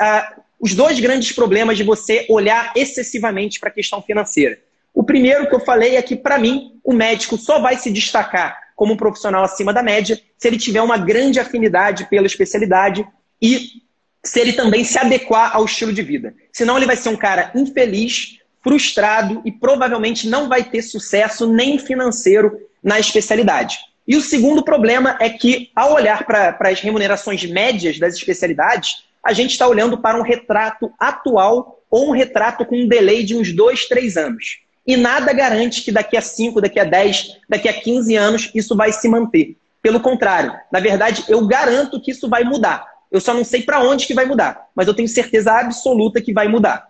os 0.61 0.75
dois 0.75 0.99
grandes 0.99 1.31
problemas 1.31 1.75
de 1.75 1.83
você 1.83 2.25
olhar 2.29 2.71
excessivamente 2.75 3.59
para 3.59 3.69
a 3.69 3.73
questão 3.73 4.01
financeira. 4.01 4.59
O 4.93 5.03
primeiro 5.03 5.47
que 5.47 5.55
eu 5.55 5.59
falei 5.59 5.95
é 5.95 6.01
que, 6.01 6.15
para 6.15 6.37
mim, 6.37 6.79
o 6.83 6.93
médico 6.93 7.35
só 7.35 7.59
vai 7.59 7.77
se 7.77 7.89
destacar 7.89 8.59
como 8.75 8.93
um 8.93 8.97
profissional 8.97 9.43
acima 9.43 9.73
da 9.73 9.81
média 9.81 10.19
se 10.37 10.47
ele 10.47 10.57
tiver 10.57 10.81
uma 10.81 10.97
grande 10.97 11.39
afinidade 11.39 12.07
pela 12.09 12.27
especialidade 12.27 13.05
e 13.41 13.81
se 14.23 14.39
ele 14.39 14.53
também 14.53 14.83
se 14.83 14.99
adequar 14.99 15.55
ao 15.55 15.65
estilo 15.65 15.91
de 15.91 16.03
vida. 16.03 16.35
Senão 16.51 16.77
ele 16.77 16.85
vai 16.85 16.95
ser 16.95 17.09
um 17.09 17.17
cara 17.17 17.51
infeliz, 17.55 18.37
frustrado 18.61 19.41
e 19.43 19.51
provavelmente 19.51 20.27
não 20.27 20.47
vai 20.47 20.63
ter 20.63 20.83
sucesso 20.83 21.51
nem 21.51 21.79
financeiro 21.79 22.55
na 22.83 22.99
especialidade. 22.99 23.79
E 24.07 24.15
o 24.15 24.21
segundo 24.21 24.63
problema 24.63 25.17
é 25.19 25.29
que, 25.29 25.71
ao 25.75 25.93
olhar 25.93 26.25
para 26.25 26.69
as 26.69 26.81
remunerações 26.81 27.43
médias 27.45 27.97
das 27.97 28.15
especialidades, 28.15 29.05
a 29.23 29.33
gente 29.33 29.51
está 29.51 29.67
olhando 29.67 29.97
para 29.97 30.17
um 30.17 30.23
retrato 30.23 30.91
atual 30.99 31.83
ou 31.89 32.09
um 32.09 32.11
retrato 32.11 32.65
com 32.65 32.75
um 32.75 32.87
delay 32.87 33.23
de 33.23 33.35
uns 33.35 33.53
dois, 33.53 33.87
três 33.87 34.17
anos. 34.17 34.61
E 34.85 34.97
nada 34.97 35.31
garante 35.31 35.83
que 35.83 35.91
daqui 35.91 36.17
a 36.17 36.21
5, 36.21 36.59
daqui 36.59 36.79
a 36.79 36.83
10, 36.83 37.37
daqui 37.47 37.69
a 37.69 37.73
15 37.73 38.15
anos 38.15 38.51
isso 38.55 38.75
vai 38.75 38.91
se 38.91 39.07
manter. 39.07 39.55
Pelo 39.81 39.99
contrário, 39.99 40.53
na 40.71 40.79
verdade, 40.79 41.23
eu 41.27 41.45
garanto 41.45 42.01
que 42.01 42.11
isso 42.11 42.29
vai 42.29 42.43
mudar. 42.43 42.85
Eu 43.11 43.19
só 43.19 43.33
não 43.33 43.43
sei 43.43 43.61
para 43.61 43.81
onde 43.83 44.07
que 44.07 44.13
vai 44.13 44.25
mudar, 44.25 44.69
mas 44.73 44.87
eu 44.87 44.93
tenho 44.93 45.07
certeza 45.07 45.51
absoluta 45.51 46.21
que 46.21 46.33
vai 46.33 46.47
mudar. 46.47 46.89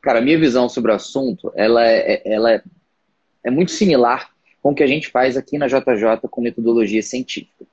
Cara, 0.00 0.18
a 0.18 0.22
minha 0.22 0.38
visão 0.38 0.68
sobre 0.68 0.90
o 0.90 0.94
assunto, 0.94 1.52
ela 1.54 1.86
é, 1.86 2.22
ela 2.24 2.52
é, 2.52 2.62
é 3.44 3.50
muito 3.50 3.70
similar 3.70 4.30
com 4.62 4.70
o 4.70 4.74
que 4.74 4.82
a 4.82 4.86
gente 4.86 5.08
faz 5.08 5.36
aqui 5.36 5.56
na 5.56 5.68
JJ 5.68 6.18
com 6.30 6.40
metodologia 6.40 7.02
científica. 7.02 7.64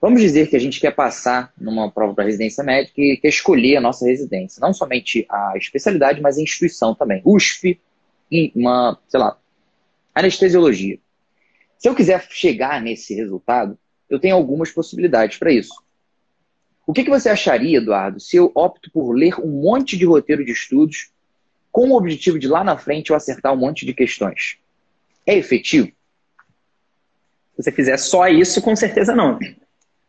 Vamos 0.00 0.20
dizer 0.20 0.48
que 0.48 0.54
a 0.54 0.60
gente 0.60 0.78
quer 0.78 0.94
passar 0.94 1.52
numa 1.58 1.90
prova 1.90 2.14
para 2.14 2.24
residência 2.24 2.62
médica 2.62 3.00
e 3.00 3.16
quer 3.16 3.28
escolher 3.28 3.76
a 3.76 3.80
nossa 3.80 4.06
residência. 4.06 4.60
Não 4.60 4.72
somente 4.72 5.26
a 5.28 5.54
especialidade, 5.56 6.20
mas 6.20 6.38
a 6.38 6.42
instituição 6.42 6.94
também. 6.94 7.20
USP 7.24 7.80
e 8.30 8.52
uma, 8.54 8.96
sei 9.08 9.18
lá, 9.18 9.36
anestesiologia. 10.14 10.98
Se 11.78 11.88
eu 11.88 11.94
quiser 11.94 12.24
chegar 12.30 12.80
nesse 12.80 13.12
resultado, 13.14 13.76
eu 14.08 14.20
tenho 14.20 14.36
algumas 14.36 14.70
possibilidades 14.70 15.36
para 15.36 15.52
isso. 15.52 15.82
O 16.86 16.92
que, 16.92 17.04
que 17.04 17.10
você 17.10 17.28
acharia, 17.28 17.78
Eduardo, 17.78 18.20
se 18.20 18.36
eu 18.36 18.52
opto 18.54 18.90
por 18.92 19.12
ler 19.12 19.38
um 19.40 19.62
monte 19.62 19.96
de 19.96 20.04
roteiro 20.04 20.44
de 20.44 20.52
estudos 20.52 21.10
com 21.72 21.90
o 21.90 21.96
objetivo 21.96 22.38
de 22.38 22.48
lá 22.48 22.62
na 22.62 22.78
frente 22.78 23.10
eu 23.10 23.16
acertar 23.16 23.52
um 23.52 23.58
monte 23.58 23.84
de 23.84 23.92
questões? 23.92 24.58
É 25.26 25.36
efetivo? 25.36 25.88
Se 27.56 27.64
você 27.64 27.72
fizer 27.72 27.96
só 27.98 28.28
isso, 28.28 28.62
com 28.62 28.74
certeza 28.74 29.14
não. 29.14 29.38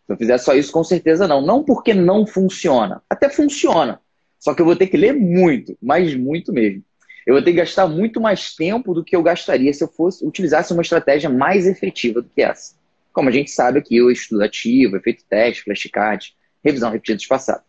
Se 0.10 0.14
eu 0.14 0.18
fizer 0.18 0.38
só 0.40 0.56
isso, 0.56 0.72
com 0.72 0.84
certeza 0.84 1.28
não. 1.28 1.40
Não 1.40 1.64
porque 1.64 1.94
não 1.94 2.26
funciona. 2.26 3.00
Até 3.08 3.30
funciona. 3.30 4.02
Só 4.40 4.56
que 4.56 4.62
eu 4.62 4.66
vou 4.66 4.76
ter 4.76 4.88
que 4.88 4.98
ler 4.98 5.14
muito, 5.14 5.78
mas 5.80 6.16
muito 6.16 6.52
mesmo. 6.52 6.84
Eu 7.28 7.36
vou 7.36 7.44
ter 7.44 7.52
que 7.52 7.58
gastar 7.58 7.88
muito 7.88 8.20
mais 8.20 8.56
tempo 8.56 8.92
do 8.96 9.04
que 9.04 9.16
eu 9.16 9.22
gastaria 9.22 9.72
se 9.72 9.84
eu 9.84 9.88
fosse 9.88 10.26
utilizasse 10.26 10.74
uma 10.74 10.82
estratégia 10.82 11.30
mais 11.30 11.68
efetiva 11.68 12.24
do 12.24 12.30
que 12.30 12.42
essa. 12.42 12.74
Como 13.14 13.30
a 13.30 13.32
gente 13.32 13.52
sabe 13.52 13.78
aqui, 13.78 14.02
o 14.02 14.10
estudo 14.10 14.42
ativo, 14.42 14.98
efeito 14.98 15.24
teste, 15.30 15.62
flashcard, 15.62 16.34
revisão 16.66 16.90
repetida 16.90 17.22
espaçada. 17.22 17.64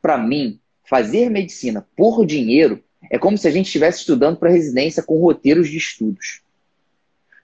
Para 0.00 0.16
mim, 0.18 0.60
fazer 0.88 1.30
medicina 1.30 1.84
por 1.96 2.24
dinheiro 2.24 2.80
é 3.10 3.18
como 3.18 3.36
se 3.36 3.48
a 3.48 3.50
gente 3.50 3.66
estivesse 3.66 4.00
estudando 4.00 4.36
para 4.36 4.50
residência 4.50 5.02
com 5.02 5.18
roteiros 5.18 5.68
de 5.68 5.78
estudos. 5.78 6.42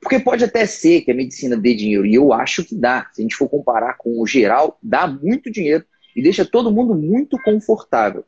Porque 0.05 0.20
pode 0.20 0.44
até 0.44 0.66
ser 0.66 1.00
que 1.00 1.11
a 1.11 1.14
medicina 1.14 1.57
dê 1.57 1.74
dinheiro, 1.74 2.05
e 2.05 2.14
eu 2.14 2.30
acho 2.30 2.62
que 2.62 2.74
dá. 2.74 3.09
Se 3.11 3.22
a 3.22 3.24
gente 3.24 3.34
for 3.34 3.48
comparar 3.48 3.94
com 3.94 4.20
o 4.20 4.26
geral, 4.26 4.78
dá 4.82 5.07
muito 5.07 5.50
dinheiro 5.50 5.82
e 6.14 6.22
deixa 6.22 6.44
todo 6.44 6.70
mundo 6.70 6.94
muito 6.94 7.38
confortável. 7.42 8.22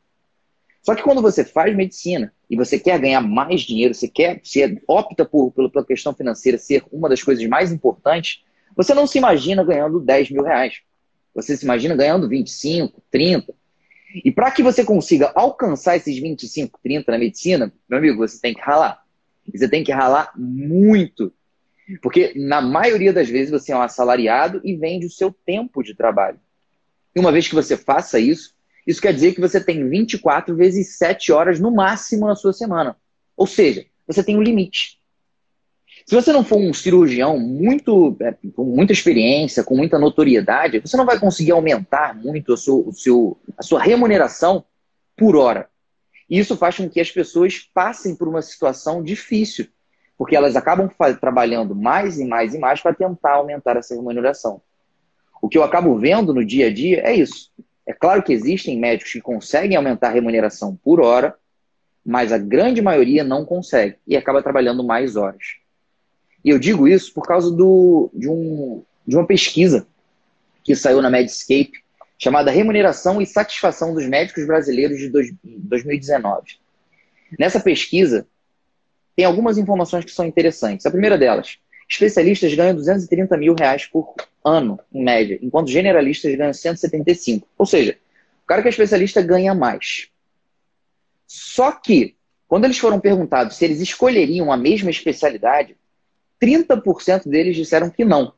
Só 0.81 0.95
que 0.95 1.03
quando 1.03 1.21
você 1.21 1.45
faz 1.45 1.75
medicina 1.75 2.33
e 2.49 2.55
você 2.55 2.79
quer 2.79 2.99
ganhar 2.99 3.21
mais 3.21 3.61
dinheiro, 3.61 3.93
você 3.93 4.07
quer, 4.07 4.41
você 4.43 4.81
opta 4.87 5.23
por, 5.23 5.51
pela 5.51 5.85
questão 5.85 6.15
financeira 6.15 6.57
ser 6.57 6.83
uma 6.91 7.07
das 7.07 7.21
coisas 7.21 7.45
mais 7.45 7.71
importantes, 7.71 8.43
você 8.75 8.95
não 8.95 9.05
se 9.05 9.19
imagina 9.19 9.63
ganhando 9.63 9.99
10 9.99 10.31
mil 10.31 10.43
reais. 10.43 10.79
Você 11.35 11.55
se 11.55 11.63
imagina 11.63 11.95
ganhando 11.95 12.27
25, 12.27 13.03
30. 13.11 13.53
E 14.25 14.31
para 14.31 14.49
que 14.49 14.63
você 14.63 14.83
consiga 14.83 15.31
alcançar 15.35 15.95
esses 15.95 16.17
25, 16.17 16.79
30 16.81 17.11
na 17.11 17.19
medicina, 17.19 17.71
meu 17.87 17.99
amigo, 17.99 18.17
você 18.17 18.41
tem 18.41 18.55
que 18.55 18.61
ralar. 18.61 19.03
Você 19.53 19.69
tem 19.69 19.83
que 19.83 19.91
ralar 19.91 20.31
muito. 20.35 21.31
Porque 22.01 22.33
na 22.35 22.61
maioria 22.61 23.13
das 23.13 23.29
vezes 23.29 23.51
você 23.51 23.71
é 23.71 23.77
um 23.77 23.81
assalariado 23.81 24.61
e 24.63 24.75
vende 24.75 25.05
o 25.05 25.11
seu 25.11 25.31
tempo 25.31 25.81
de 25.81 25.95
trabalho. 25.95 26.39
E 27.15 27.19
uma 27.19 27.31
vez 27.31 27.47
que 27.47 27.55
você 27.55 27.77
faça 27.77 28.19
isso, 28.19 28.53
isso 28.85 29.01
quer 29.01 29.13
dizer 29.13 29.33
que 29.33 29.41
você 29.41 29.59
tem 29.61 29.87
24 29.87 30.55
vezes 30.55 30.97
7 30.97 31.31
horas 31.31 31.59
no 31.59 31.71
máximo 31.71 32.27
na 32.27 32.35
sua 32.35 32.53
semana. 32.53 32.95
Ou 33.35 33.47
seja, 33.47 33.85
você 34.05 34.23
tem 34.23 34.37
um 34.37 34.41
limite. 34.41 34.97
Se 36.05 36.15
você 36.15 36.31
não 36.31 36.43
for 36.43 36.57
um 36.57 36.73
cirurgião 36.73 37.37
muito, 37.37 38.15
é, 38.21 38.33
com 38.55 38.63
muita 38.63 38.93
experiência, 38.93 39.63
com 39.63 39.75
muita 39.75 39.99
notoriedade, 39.99 40.79
você 40.79 40.95
não 40.95 41.05
vai 41.05 41.19
conseguir 41.19 41.51
aumentar 41.51 42.15
muito 42.15 42.53
a, 42.53 42.57
seu, 42.57 42.87
o 42.87 42.93
seu, 42.93 43.37
a 43.57 43.63
sua 43.63 43.81
remuneração 43.81 44.63
por 45.17 45.35
hora. 45.35 45.69
E 46.29 46.39
isso 46.39 46.55
faz 46.55 46.77
com 46.77 46.89
que 46.89 47.01
as 47.01 47.11
pessoas 47.11 47.59
passem 47.73 48.15
por 48.15 48.27
uma 48.27 48.41
situação 48.41 49.03
difícil, 49.03 49.67
porque 50.17 50.35
elas 50.35 50.55
acabam 50.55 50.89
trabalhando 51.19 51.75
mais 51.75 52.19
e 52.19 52.25
mais 52.25 52.53
e 52.53 52.57
mais 52.57 52.81
para 52.81 52.93
tentar 52.93 53.33
aumentar 53.33 53.77
essa 53.77 53.93
remuneração. 53.93 54.61
O 55.41 55.47
que 55.47 55.57
eu 55.57 55.63
acabo 55.63 55.97
vendo 55.97 56.33
no 56.33 56.43
dia 56.43 56.67
a 56.67 56.73
dia 56.73 57.01
é 57.05 57.13
isso. 57.13 57.51
É 57.85 57.93
claro 57.93 58.23
que 58.23 58.33
existem 58.33 58.79
médicos 58.79 59.13
que 59.13 59.21
conseguem 59.21 59.77
aumentar 59.77 60.07
a 60.07 60.11
remuneração 60.11 60.75
por 60.83 60.99
hora, 60.99 61.35
mas 62.03 62.31
a 62.31 62.37
grande 62.37 62.81
maioria 62.81 63.23
não 63.23 63.45
consegue 63.45 63.97
e 64.07 64.17
acaba 64.17 64.41
trabalhando 64.41 64.83
mais 64.83 65.15
horas. 65.15 65.57
E 66.43 66.49
eu 66.49 66.57
digo 66.57 66.87
isso 66.87 67.13
por 67.13 67.25
causa 67.25 67.51
do, 67.51 68.09
de, 68.13 68.27
um, 68.27 68.83
de 69.05 69.15
uma 69.15 69.25
pesquisa 69.25 69.87
que 70.63 70.75
saiu 70.75 71.01
na 71.01 71.09
Medscape, 71.09 71.83
chamada 72.17 72.51
Remuneração 72.51 73.21
e 73.21 73.25
Satisfação 73.25 73.93
dos 73.93 74.05
Médicos 74.05 74.45
Brasileiros 74.45 74.97
de 74.97 75.09
dois, 75.09 75.33
2019. 75.43 76.57
Nessa 77.37 77.59
pesquisa, 77.59 78.27
tem 79.17 79.25
algumas 79.25 79.57
informações 79.57 80.05
que 80.05 80.11
são 80.11 80.27
interessantes. 80.27 80.85
A 80.85 80.91
primeira 80.91 81.17
delas, 81.17 81.57
especialistas 81.89 82.53
ganham 82.53 82.75
230 82.75 83.35
mil 83.35 83.55
reais 83.55 83.87
por 83.87 84.13
ano, 84.45 84.79
em 84.93 85.03
média, 85.03 85.39
enquanto 85.41 85.71
generalistas 85.71 86.35
ganham 86.35 86.53
175. 86.53 87.47
Ou 87.57 87.65
seja, 87.65 87.97
o 88.43 88.45
cara 88.45 88.61
que 88.61 88.67
é 88.67 88.69
especialista 88.69 89.19
ganha 89.23 89.55
mais. 89.55 90.09
Só 91.25 91.71
que, 91.71 92.15
quando 92.47 92.65
eles 92.65 92.77
foram 92.77 92.99
perguntados 92.99 93.57
se 93.57 93.65
eles 93.65 93.81
escolheriam 93.81 94.51
a 94.51 94.55
mesma 94.55 94.91
especialidade, 94.91 95.75
30% 96.39 97.27
deles 97.27 97.55
disseram 97.55 97.89
que 97.89 98.05
não. 98.05 98.33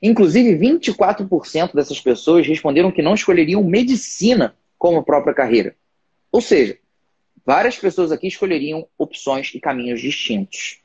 Inclusive, 0.00 0.56
24% 0.56 1.74
dessas 1.74 2.00
pessoas 2.00 2.46
responderam 2.46 2.92
que 2.92 3.02
não 3.02 3.14
escolheriam 3.14 3.64
medicina 3.64 4.54
como 4.78 5.02
própria 5.02 5.34
carreira. 5.34 5.74
Ou 6.30 6.40
seja, 6.40 6.78
várias 7.46 7.78
pessoas 7.78 8.10
aqui 8.10 8.26
escolheriam 8.26 8.88
opções 8.98 9.52
e 9.54 9.60
caminhos 9.60 10.00
distintos. 10.00 10.80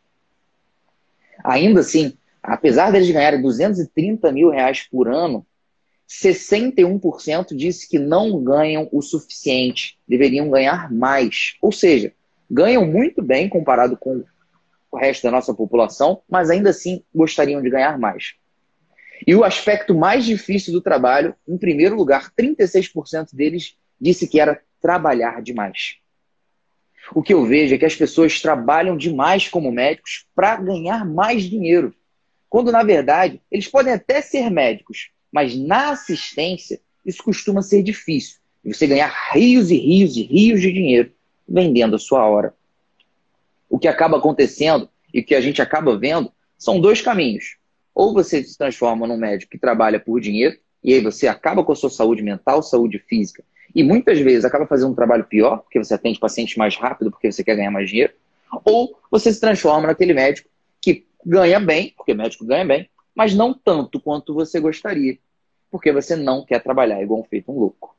Ainda 1.43 1.79
assim, 1.79 2.13
apesar 2.43 2.91
deles 2.91 3.09
ganharem 3.09 3.41
230 3.41 4.31
mil 4.31 4.49
reais 4.49 4.83
por 4.83 5.09
ano, 5.09 5.45
61% 6.07 7.55
disse 7.55 7.89
que 7.89 7.97
não 7.97 8.43
ganham 8.43 8.87
o 8.91 9.01
suficiente, 9.01 9.97
deveriam 10.07 10.49
ganhar 10.51 10.91
mais. 10.91 11.55
Ou 11.61 11.71
seja, 11.71 12.13
ganham 12.49 12.85
muito 12.85 13.23
bem 13.23 13.49
comparado 13.49 13.97
com 13.97 14.23
o 14.91 14.97
resto 14.97 15.23
da 15.23 15.31
nossa 15.31 15.53
população, 15.53 16.21
mas 16.29 16.49
ainda 16.49 16.69
assim 16.69 17.01
gostariam 17.15 17.61
de 17.61 17.69
ganhar 17.69 17.97
mais. 17.97 18.35
E 19.25 19.33
o 19.33 19.43
aspecto 19.43 19.95
mais 19.95 20.25
difícil 20.25 20.73
do 20.73 20.81
trabalho, 20.81 21.33
em 21.47 21.57
primeiro 21.57 21.95
lugar, 21.95 22.31
36% 22.37 23.33
deles 23.33 23.77
disse 23.99 24.27
que 24.27 24.39
era 24.39 24.61
trabalhar 24.81 25.41
demais. 25.41 26.01
O 27.13 27.21
que 27.21 27.33
eu 27.33 27.45
vejo 27.45 27.73
é 27.73 27.77
que 27.77 27.85
as 27.85 27.95
pessoas 27.95 28.41
trabalham 28.41 28.95
demais 28.95 29.47
como 29.47 29.71
médicos 29.71 30.25
para 30.35 30.55
ganhar 30.57 31.05
mais 31.05 31.43
dinheiro. 31.43 31.93
Quando, 32.49 32.71
na 32.71 32.83
verdade, 32.83 33.41
eles 33.49 33.67
podem 33.67 33.93
até 33.93 34.21
ser 34.21 34.49
médicos, 34.49 35.09
mas 35.31 35.57
na 35.57 35.91
assistência 35.91 36.79
isso 37.05 37.23
costuma 37.23 37.61
ser 37.61 37.81
difícil. 37.81 38.37
Você 38.63 38.85
ganhar 38.85 39.11
rios 39.33 39.71
e 39.71 39.77
rios 39.77 40.15
e 40.15 40.23
rios 40.23 40.61
de 40.61 40.71
dinheiro 40.71 41.11
vendendo 41.47 41.95
a 41.95 41.99
sua 41.99 42.25
hora. 42.27 42.53
O 43.69 43.79
que 43.79 43.87
acaba 43.87 44.17
acontecendo 44.17 44.89
e 45.13 45.23
que 45.23 45.33
a 45.33 45.41
gente 45.41 45.61
acaba 45.61 45.97
vendo 45.97 46.31
são 46.57 46.79
dois 46.79 47.01
caminhos. 47.01 47.57
Ou 47.93 48.13
você 48.13 48.43
se 48.43 48.57
transforma 48.57 49.07
num 49.07 49.17
médico 49.17 49.51
que 49.51 49.57
trabalha 49.57 49.99
por 49.99 50.21
dinheiro, 50.21 50.57
e 50.83 50.93
aí 50.93 51.01
você 51.01 51.27
acaba 51.27 51.63
com 51.63 51.71
a 51.71 51.75
sua 51.75 51.89
saúde 51.89 52.21
mental, 52.21 52.63
saúde 52.63 52.99
física, 52.99 53.43
e 53.73 53.83
muitas 53.83 54.19
vezes 54.19 54.45
acaba 54.45 54.65
fazendo 54.65 54.91
um 54.91 54.95
trabalho 54.95 55.23
pior, 55.23 55.59
porque 55.59 55.79
você 55.79 55.93
atende 55.93 56.19
pacientes 56.19 56.55
mais 56.55 56.75
rápido, 56.75 57.11
porque 57.11 57.31
você 57.31 57.43
quer 57.43 57.55
ganhar 57.55 57.71
mais 57.71 57.89
dinheiro, 57.89 58.13
ou 58.65 58.97
você 59.09 59.31
se 59.31 59.39
transforma 59.39 59.87
naquele 59.87 60.13
médico 60.13 60.49
que 60.81 61.05
ganha 61.25 61.59
bem, 61.59 61.93
porque 61.95 62.13
médico 62.13 62.45
ganha 62.45 62.65
bem, 62.65 62.89
mas 63.15 63.33
não 63.33 63.53
tanto 63.53 63.99
quanto 63.99 64.33
você 64.33 64.59
gostaria, 64.59 65.17
porque 65.69 65.91
você 65.91 66.15
não 66.15 66.45
quer 66.45 66.61
trabalhar 66.61 67.01
igual 67.01 67.23
feito 67.23 67.51
um 67.51 67.59
louco. 67.59 67.95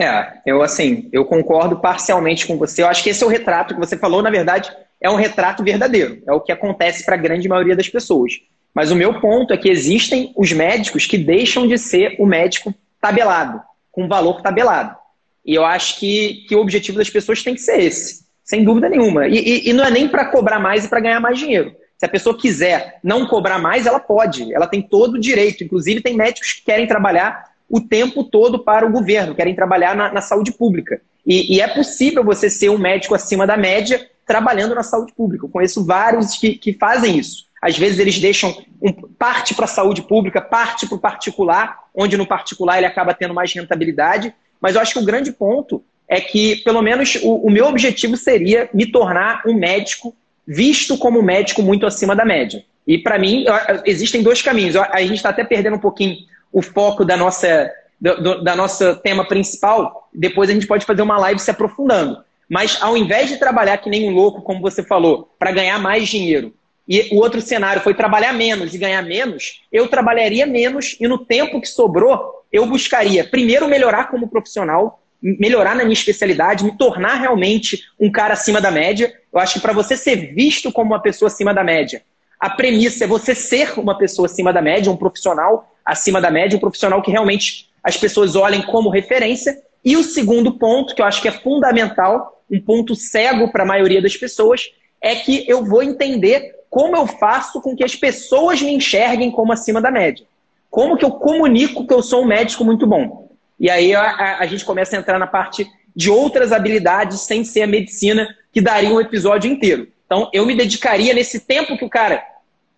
É, 0.00 0.40
eu 0.46 0.62
assim, 0.62 1.08
eu 1.12 1.24
concordo 1.24 1.80
parcialmente 1.80 2.46
com 2.46 2.56
você. 2.56 2.82
Eu 2.82 2.86
acho 2.86 3.02
que 3.02 3.10
esse 3.10 3.22
é 3.22 3.26
o 3.26 3.30
retrato 3.30 3.74
que 3.74 3.80
você 3.80 3.96
falou, 3.96 4.22
na 4.22 4.30
verdade, 4.30 4.70
é 5.00 5.10
um 5.10 5.16
retrato 5.16 5.64
verdadeiro. 5.64 6.22
É 6.26 6.32
o 6.32 6.40
que 6.40 6.52
acontece 6.52 7.04
para 7.04 7.16
a 7.16 7.18
grande 7.18 7.48
maioria 7.48 7.74
das 7.74 7.88
pessoas. 7.88 8.40
Mas 8.72 8.92
o 8.92 8.96
meu 8.96 9.20
ponto 9.20 9.52
é 9.52 9.56
que 9.56 9.68
existem 9.68 10.32
os 10.36 10.52
médicos 10.52 11.04
que 11.04 11.18
deixam 11.18 11.66
de 11.66 11.76
ser 11.76 12.14
o 12.20 12.26
médico 12.26 12.72
tabelado, 13.00 13.60
com 13.90 14.08
valor 14.08 14.40
tabelado. 14.42 14.96
E 15.44 15.54
eu 15.54 15.64
acho 15.64 15.98
que, 15.98 16.44
que 16.48 16.54
o 16.54 16.60
objetivo 16.60 16.98
das 16.98 17.10
pessoas 17.10 17.42
tem 17.42 17.54
que 17.54 17.60
ser 17.60 17.80
esse, 17.80 18.24
sem 18.44 18.64
dúvida 18.64 18.88
nenhuma. 18.88 19.26
E, 19.26 19.38
e, 19.38 19.70
e 19.70 19.72
não 19.72 19.84
é 19.84 19.90
nem 19.90 20.08
para 20.08 20.26
cobrar 20.26 20.58
mais 20.58 20.84
e 20.84 20.88
para 20.88 21.00
ganhar 21.00 21.20
mais 21.20 21.38
dinheiro. 21.38 21.74
Se 21.96 22.06
a 22.06 22.08
pessoa 22.08 22.38
quiser 22.38 23.00
não 23.02 23.26
cobrar 23.26 23.58
mais, 23.58 23.86
ela 23.86 23.98
pode. 23.98 24.54
Ela 24.54 24.66
tem 24.66 24.80
todo 24.80 25.14
o 25.14 25.20
direito. 25.20 25.64
Inclusive, 25.64 26.00
tem 26.00 26.14
médicos 26.14 26.52
que 26.52 26.64
querem 26.64 26.86
trabalhar 26.86 27.48
o 27.68 27.80
tempo 27.80 28.24
todo 28.24 28.60
para 28.60 28.86
o 28.86 28.90
governo, 28.90 29.34
querem 29.34 29.54
trabalhar 29.54 29.96
na, 29.96 30.12
na 30.12 30.20
saúde 30.20 30.52
pública. 30.52 31.00
E, 31.26 31.56
e, 31.56 31.60
é 31.60 31.68
possível 31.68 32.24
você 32.24 32.48
ser 32.48 32.70
um 32.70 32.78
médico 32.78 33.14
acima 33.14 33.46
da 33.46 33.56
média 33.56 34.08
trabalhando 34.26 34.74
na 34.74 34.82
saúde 34.82 35.12
pública. 35.12 35.44
Eu 35.44 35.50
conheço 35.50 35.84
vários 35.84 36.36
que, 36.36 36.54
que 36.54 36.72
fazem 36.72 37.18
isso. 37.18 37.47
Às 37.60 37.76
vezes 37.76 37.98
eles 37.98 38.18
deixam 38.18 38.56
um, 38.80 38.92
parte 38.92 39.54
para 39.54 39.64
a 39.64 39.68
saúde 39.68 40.02
pública, 40.02 40.40
parte 40.40 40.86
para 40.86 40.96
o 40.96 41.00
particular, 41.00 41.78
onde 41.94 42.16
no 42.16 42.26
particular 42.26 42.78
ele 42.78 42.86
acaba 42.86 43.14
tendo 43.14 43.34
mais 43.34 43.52
rentabilidade. 43.52 44.34
Mas 44.60 44.74
eu 44.74 44.80
acho 44.80 44.92
que 44.92 44.98
o 44.98 45.04
grande 45.04 45.32
ponto 45.32 45.82
é 46.08 46.20
que, 46.20 46.56
pelo 46.56 46.80
menos, 46.80 47.16
o, 47.22 47.46
o 47.46 47.50
meu 47.50 47.66
objetivo 47.66 48.16
seria 48.16 48.68
me 48.72 48.86
tornar 48.86 49.42
um 49.46 49.54
médico 49.54 50.14
visto 50.46 50.96
como 50.96 51.18
um 51.18 51.22
médico 51.22 51.62
muito 51.62 51.84
acima 51.84 52.16
da 52.16 52.24
média. 52.24 52.64
E 52.86 52.96
para 52.96 53.18
mim, 53.18 53.44
existem 53.84 54.22
dois 54.22 54.40
caminhos. 54.40 54.74
A 54.74 55.00
gente 55.02 55.16
está 55.16 55.28
até 55.28 55.44
perdendo 55.44 55.76
um 55.76 55.80
pouquinho 55.80 56.16
o 56.50 56.62
foco 56.62 57.04
da 57.04 57.18
nossa, 57.18 57.70
do, 58.00 58.42
da 58.42 58.56
nossa 58.56 58.94
tema 58.94 59.26
principal, 59.26 60.08
depois 60.14 60.48
a 60.48 60.54
gente 60.54 60.66
pode 60.66 60.86
fazer 60.86 61.02
uma 61.02 61.18
live 61.18 61.38
se 61.38 61.50
aprofundando. 61.50 62.24
Mas 62.48 62.78
ao 62.80 62.96
invés 62.96 63.28
de 63.28 63.36
trabalhar 63.36 63.76
que 63.76 63.90
nem 63.90 64.08
um 64.08 64.14
louco, 64.14 64.40
como 64.40 64.62
você 64.62 64.82
falou, 64.82 65.30
para 65.38 65.52
ganhar 65.52 65.78
mais 65.78 66.08
dinheiro, 66.08 66.54
e 66.88 67.14
o 67.14 67.16
outro 67.16 67.40
cenário 67.42 67.82
foi 67.82 67.92
trabalhar 67.92 68.32
menos 68.32 68.74
e 68.74 68.78
ganhar 68.78 69.02
menos, 69.02 69.60
eu 69.70 69.88
trabalharia 69.88 70.46
menos 70.46 70.96
e 70.98 71.06
no 71.06 71.18
tempo 71.18 71.60
que 71.60 71.68
sobrou, 71.68 72.46
eu 72.50 72.64
buscaria 72.64 73.24
primeiro 73.24 73.68
melhorar 73.68 74.10
como 74.10 74.28
profissional, 74.28 75.02
melhorar 75.20 75.76
na 75.76 75.82
minha 75.82 75.92
especialidade, 75.92 76.64
me 76.64 76.76
tornar 76.78 77.16
realmente 77.16 77.84
um 78.00 78.10
cara 78.10 78.32
acima 78.32 78.60
da 78.60 78.70
média. 78.70 79.12
Eu 79.30 79.38
acho 79.38 79.54
que 79.54 79.60
para 79.60 79.74
você 79.74 79.96
ser 79.96 80.32
visto 80.34 80.72
como 80.72 80.92
uma 80.92 81.02
pessoa 81.02 81.26
acima 81.26 81.52
da 81.52 81.62
média, 81.62 82.02
a 82.40 82.48
premissa 82.48 83.04
é 83.04 83.06
você 83.06 83.34
ser 83.34 83.78
uma 83.78 83.98
pessoa 83.98 84.26
acima 84.26 84.52
da 84.52 84.62
média, 84.62 84.90
um 84.90 84.96
profissional 84.96 85.74
acima 85.84 86.20
da 86.20 86.30
média, 86.30 86.56
um 86.56 86.60
profissional 86.60 87.02
que 87.02 87.10
realmente 87.10 87.68
as 87.82 87.96
pessoas 87.96 88.34
olhem 88.34 88.62
como 88.62 88.88
referência. 88.88 89.60
E 89.84 89.96
o 89.96 90.02
segundo 90.02 90.52
ponto, 90.52 90.94
que 90.94 91.02
eu 91.02 91.06
acho 91.06 91.20
que 91.20 91.28
é 91.28 91.32
fundamental, 91.32 92.42
um 92.50 92.60
ponto 92.60 92.94
cego 92.94 93.50
para 93.50 93.64
a 93.64 93.66
maioria 93.66 94.00
das 94.00 94.16
pessoas, 94.16 94.70
é 95.02 95.14
que 95.16 95.44
eu 95.48 95.64
vou 95.64 95.82
entender 95.82 96.57
como 96.70 96.96
eu 96.96 97.06
faço 97.06 97.60
com 97.60 97.74
que 97.74 97.84
as 97.84 97.94
pessoas 97.94 98.60
me 98.60 98.72
enxerguem 98.72 99.30
como 99.30 99.52
acima 99.52 99.80
da 99.80 99.90
média. 99.90 100.26
Como 100.70 100.96
que 100.96 101.04
eu 101.04 101.10
comunico 101.10 101.86
que 101.86 101.94
eu 101.94 102.02
sou 102.02 102.22
um 102.22 102.26
médico 102.26 102.64
muito 102.64 102.86
bom. 102.86 103.30
E 103.58 103.70
aí 103.70 103.94
a, 103.94 104.02
a, 104.02 104.38
a 104.40 104.46
gente 104.46 104.64
começa 104.64 104.96
a 104.96 104.98
entrar 104.98 105.18
na 105.18 105.26
parte 105.26 105.66
de 105.94 106.10
outras 106.10 106.52
habilidades 106.52 107.20
sem 107.22 107.42
ser 107.42 107.62
a 107.62 107.66
medicina, 107.66 108.28
que 108.52 108.60
daria 108.60 108.90
um 108.90 109.00
episódio 109.00 109.50
inteiro. 109.50 109.88
Então, 110.06 110.30
eu 110.32 110.46
me 110.46 110.54
dedicaria 110.54 111.12
nesse 111.12 111.40
tempo 111.40 111.76
que 111.76 111.84
o 111.84 111.90
cara 111.90 112.22